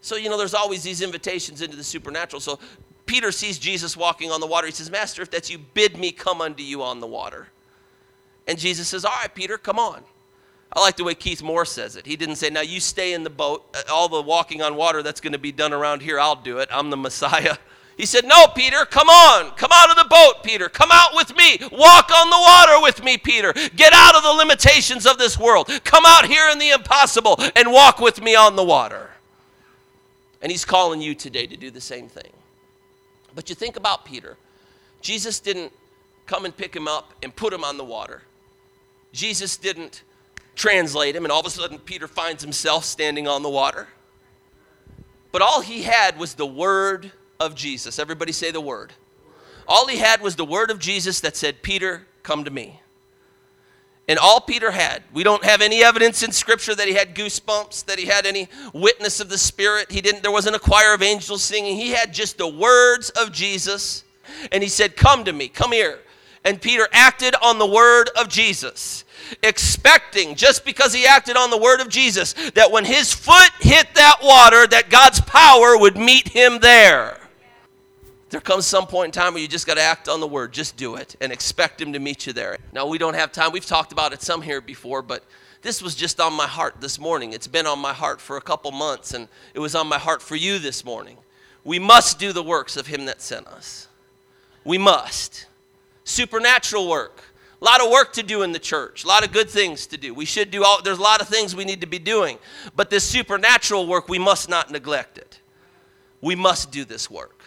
So, 0.00 0.16
you 0.16 0.30
know, 0.30 0.38
there's 0.38 0.54
always 0.54 0.82
these 0.82 1.02
invitations 1.02 1.60
into 1.60 1.76
the 1.76 1.84
supernatural. 1.84 2.40
So 2.40 2.58
Peter 3.04 3.32
sees 3.32 3.58
Jesus 3.58 3.98
walking 3.98 4.30
on 4.30 4.40
the 4.40 4.46
water. 4.46 4.66
He 4.66 4.72
says, 4.72 4.90
Master, 4.90 5.20
if 5.20 5.30
that's 5.30 5.50
you, 5.50 5.58
bid 5.58 5.98
me 5.98 6.10
come 6.10 6.40
unto 6.40 6.62
you 6.62 6.82
on 6.82 7.00
the 7.00 7.06
water. 7.06 7.48
And 8.46 8.58
Jesus 8.58 8.88
says, 8.88 9.04
All 9.04 9.12
right, 9.12 9.34
Peter, 9.34 9.58
come 9.58 9.78
on. 9.78 10.02
I 10.72 10.80
like 10.80 10.96
the 10.96 11.04
way 11.04 11.14
Keith 11.14 11.42
Moore 11.42 11.64
says 11.64 11.96
it. 11.96 12.06
He 12.06 12.16
didn't 12.16 12.36
say, 12.36 12.50
Now 12.50 12.60
you 12.60 12.80
stay 12.80 13.14
in 13.14 13.24
the 13.24 13.30
boat. 13.30 13.64
Uh, 13.74 13.92
all 13.92 14.08
the 14.08 14.20
walking 14.20 14.62
on 14.62 14.76
water 14.76 15.02
that's 15.02 15.20
going 15.20 15.32
to 15.32 15.38
be 15.38 15.52
done 15.52 15.72
around 15.72 16.02
here, 16.02 16.18
I'll 16.18 16.36
do 16.36 16.58
it. 16.58 16.68
I'm 16.70 16.90
the 16.90 16.96
Messiah. 16.96 17.56
He 17.96 18.04
said, 18.04 18.26
No, 18.26 18.46
Peter, 18.48 18.84
come 18.84 19.08
on. 19.08 19.52
Come 19.52 19.70
out 19.72 19.88
of 19.88 19.96
the 19.96 20.04
boat, 20.04 20.42
Peter. 20.42 20.68
Come 20.68 20.90
out 20.92 21.14
with 21.14 21.34
me. 21.34 21.56
Walk 21.72 22.10
on 22.14 22.28
the 22.28 22.36
water 22.38 22.82
with 22.82 23.02
me, 23.02 23.16
Peter. 23.16 23.54
Get 23.74 23.94
out 23.94 24.14
of 24.14 24.22
the 24.22 24.32
limitations 24.32 25.06
of 25.06 25.16
this 25.16 25.38
world. 25.38 25.70
Come 25.82 26.04
out 26.06 26.26
here 26.26 26.50
in 26.50 26.58
the 26.58 26.72
impossible 26.72 27.40
and 27.54 27.72
walk 27.72 27.98
with 27.98 28.20
me 28.20 28.34
on 28.34 28.54
the 28.54 28.62
water. 28.62 29.12
And 30.42 30.52
he's 30.52 30.66
calling 30.66 31.00
you 31.00 31.14
today 31.14 31.46
to 31.46 31.56
do 31.56 31.70
the 31.70 31.80
same 31.80 32.08
thing. 32.08 32.32
But 33.34 33.48
you 33.48 33.54
think 33.54 33.76
about 33.76 34.04
Peter. 34.04 34.36
Jesus 35.00 35.40
didn't 35.40 35.72
come 36.26 36.44
and 36.44 36.54
pick 36.54 36.76
him 36.76 36.86
up 36.86 37.14
and 37.22 37.34
put 37.34 37.52
him 37.52 37.64
on 37.64 37.78
the 37.78 37.84
water. 37.84 38.22
Jesus 39.12 39.56
didn't 39.56 40.02
translate 40.56 41.14
him, 41.14 41.24
and 41.24 41.30
all 41.30 41.40
of 41.40 41.46
a 41.46 41.50
sudden 41.50 41.78
Peter 41.78 42.08
finds 42.08 42.42
himself 42.42 42.84
standing 42.84 43.28
on 43.28 43.42
the 43.42 43.48
water. 43.48 43.86
But 45.30 45.42
all 45.42 45.60
he 45.60 45.82
had 45.82 46.18
was 46.18 46.34
the 46.34 46.46
word 46.46 47.12
of 47.38 47.54
Jesus. 47.54 47.98
Everybody 47.98 48.32
say 48.32 48.50
the 48.50 48.60
word. 48.60 48.92
All 49.68 49.86
he 49.86 49.98
had 49.98 50.20
was 50.20 50.36
the 50.36 50.44
word 50.44 50.70
of 50.70 50.78
Jesus 50.78 51.20
that 51.20 51.36
said, 51.36 51.62
Peter, 51.62 52.06
come 52.22 52.44
to 52.44 52.50
me. 52.50 52.80
And 54.08 54.18
all 54.18 54.40
Peter 54.40 54.70
had, 54.70 55.02
we 55.12 55.24
don't 55.24 55.44
have 55.44 55.60
any 55.60 55.82
evidence 55.82 56.22
in 56.22 56.30
scripture 56.30 56.74
that 56.76 56.86
he 56.86 56.94
had 56.94 57.14
goosebumps, 57.14 57.86
that 57.86 57.98
he 57.98 58.06
had 58.06 58.24
any 58.24 58.48
witness 58.72 59.18
of 59.18 59.28
the 59.28 59.38
Spirit. 59.38 59.90
He 59.90 60.00
didn't, 60.00 60.22
there 60.22 60.30
wasn't 60.30 60.54
a 60.54 60.60
choir 60.60 60.94
of 60.94 61.02
angels 61.02 61.42
singing. 61.42 61.76
He 61.76 61.90
had 61.90 62.14
just 62.14 62.38
the 62.38 62.46
words 62.46 63.10
of 63.10 63.32
Jesus. 63.32 64.04
And 64.52 64.62
he 64.62 64.68
said, 64.68 64.96
Come 64.96 65.24
to 65.24 65.32
me, 65.32 65.48
come 65.48 65.72
here. 65.72 65.98
And 66.44 66.62
Peter 66.62 66.86
acted 66.92 67.34
on 67.42 67.58
the 67.58 67.66
word 67.66 68.08
of 68.16 68.28
Jesus, 68.28 69.04
expecting, 69.42 70.34
just 70.34 70.64
because 70.64 70.92
he 70.92 71.06
acted 71.06 71.36
on 71.36 71.50
the 71.50 71.58
word 71.58 71.80
of 71.80 71.88
Jesus, 71.88 72.34
that 72.54 72.70
when 72.70 72.84
his 72.84 73.12
foot 73.12 73.50
hit 73.60 73.94
that 73.94 74.18
water, 74.22 74.66
that 74.66 74.90
God's 74.90 75.20
power 75.20 75.78
would 75.78 75.96
meet 75.96 76.28
him 76.28 76.60
there. 76.60 77.18
There 78.30 78.40
comes 78.40 78.66
some 78.66 78.86
point 78.86 79.06
in 79.06 79.12
time 79.12 79.34
where 79.34 79.42
you 79.42 79.48
just 79.48 79.66
got 79.66 79.74
to 79.74 79.82
act 79.82 80.08
on 80.08 80.20
the 80.20 80.26
word. 80.26 80.52
Just 80.52 80.76
do 80.76 80.96
it 80.96 81.14
and 81.20 81.32
expect 81.32 81.80
Him 81.80 81.92
to 81.92 82.00
meet 82.00 82.26
you 82.26 82.32
there. 82.32 82.58
Now, 82.72 82.86
we 82.86 82.98
don't 82.98 83.14
have 83.14 83.30
time. 83.30 83.52
We've 83.52 83.64
talked 83.64 83.92
about 83.92 84.12
it 84.12 84.20
some 84.20 84.42
here 84.42 84.60
before, 84.60 85.00
but 85.00 85.24
this 85.62 85.80
was 85.80 85.94
just 85.94 86.20
on 86.20 86.32
my 86.32 86.46
heart 86.46 86.80
this 86.80 86.98
morning. 86.98 87.32
It's 87.32 87.46
been 87.46 87.66
on 87.66 87.78
my 87.78 87.92
heart 87.92 88.20
for 88.20 88.36
a 88.36 88.40
couple 88.40 88.72
months, 88.72 89.14
and 89.14 89.28
it 89.54 89.60
was 89.60 89.74
on 89.74 89.86
my 89.86 89.98
heart 89.98 90.22
for 90.22 90.34
you 90.34 90.58
this 90.58 90.84
morning. 90.84 91.16
We 91.64 91.78
must 91.78 92.18
do 92.18 92.32
the 92.32 92.42
works 92.42 92.76
of 92.76 92.88
Him 92.88 93.06
that 93.06 93.22
sent 93.22 93.46
us. 93.46 93.86
We 94.64 94.76
must. 94.76 95.46
Supernatural 96.02 96.88
work. 96.88 97.22
Lot 97.66 97.84
of 97.84 97.90
work 97.90 98.12
to 98.12 98.22
do 98.22 98.42
in 98.42 98.52
the 98.52 98.60
church, 98.60 99.02
a 99.02 99.08
lot 99.08 99.26
of 99.26 99.32
good 99.32 99.50
things 99.50 99.88
to 99.88 99.96
do. 99.96 100.14
We 100.14 100.24
should 100.24 100.52
do 100.52 100.62
all, 100.62 100.80
there's 100.80 100.98
a 100.98 101.02
lot 101.02 101.20
of 101.20 101.26
things 101.26 101.56
we 101.56 101.64
need 101.64 101.80
to 101.80 101.88
be 101.88 101.98
doing. 101.98 102.38
But 102.76 102.90
this 102.90 103.02
supernatural 103.02 103.88
work, 103.88 104.08
we 104.08 104.20
must 104.20 104.48
not 104.48 104.70
neglect 104.70 105.18
it. 105.18 105.40
We 106.20 106.36
must 106.36 106.70
do 106.70 106.84
this 106.84 107.10
work 107.10 107.42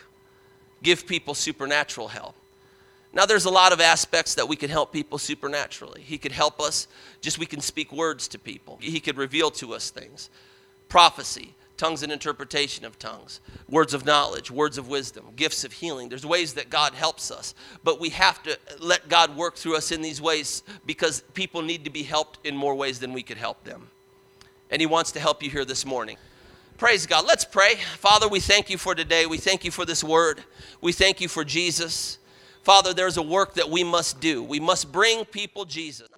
give 0.83 1.05
people 1.07 1.33
supernatural 1.33 2.09
help. 2.09 2.35
Now, 3.11 3.25
there's 3.25 3.45
a 3.45 3.49
lot 3.49 3.73
of 3.73 3.81
aspects 3.81 4.35
that 4.35 4.47
we 4.47 4.55
can 4.55 4.69
help 4.69 4.91
people 4.91 5.17
supernaturally. 5.17 6.01
He 6.01 6.17
could 6.17 6.31
help 6.31 6.59
us, 6.59 6.87
just 7.21 7.39
we 7.39 7.45
can 7.45 7.61
speak 7.61 7.91
words 7.91 8.27
to 8.29 8.39
people. 8.39 8.77
He 8.81 8.99
could 8.99 9.17
reveal 9.17 9.51
to 9.51 9.73
us 9.73 9.89
things. 9.89 10.29
Prophecy, 10.89 11.55
tongues 11.79 12.03
and 12.03 12.11
interpretation 12.11 12.83
of 12.83 12.99
tongues, 12.99 13.39
words 13.69 13.93
of 13.93 14.05
knowledge, 14.05 14.51
words 14.51 14.77
of 14.77 14.89
wisdom, 14.89 15.25
gifts 15.37 15.63
of 15.63 15.71
healing. 15.71 16.09
There's 16.09 16.25
ways 16.25 16.53
that 16.55 16.69
God 16.69 16.93
helps 16.93 17.31
us, 17.31 17.55
but 17.85 18.01
we 18.01 18.09
have 18.09 18.43
to 18.43 18.59
let 18.79 19.07
God 19.07 19.35
work 19.37 19.55
through 19.55 19.77
us 19.77 19.91
in 19.91 20.01
these 20.01 20.21
ways 20.21 20.61
because 20.85 21.21
people 21.33 21.61
need 21.61 21.85
to 21.85 21.89
be 21.89 22.03
helped 22.03 22.45
in 22.45 22.55
more 22.55 22.75
ways 22.75 22.99
than 22.99 23.13
we 23.13 23.23
could 23.23 23.37
help 23.37 23.63
them. 23.63 23.87
And 24.69 24.81
He 24.81 24.85
wants 24.85 25.13
to 25.13 25.21
help 25.21 25.41
you 25.41 25.49
here 25.49 25.63
this 25.63 25.85
morning. 25.85 26.17
Praise 26.77 27.07
God. 27.07 27.25
Let's 27.25 27.45
pray. 27.45 27.75
Father, 27.75 28.27
we 28.27 28.41
thank 28.41 28.69
you 28.69 28.77
for 28.77 28.93
today. 28.93 29.25
We 29.25 29.37
thank 29.37 29.63
you 29.63 29.71
for 29.71 29.85
this 29.85 30.03
word. 30.03 30.43
We 30.81 30.91
thank 30.91 31.21
you 31.21 31.29
for 31.29 31.45
Jesus. 31.45 32.19
Father, 32.61 32.93
there's 32.93 33.17
a 33.17 33.23
work 33.23 33.53
that 33.53 33.69
we 33.69 33.85
must 33.85 34.19
do. 34.19 34.43
We 34.43 34.59
must 34.59 34.91
bring 34.91 35.23
people 35.23 35.63
Jesus. 35.63 36.09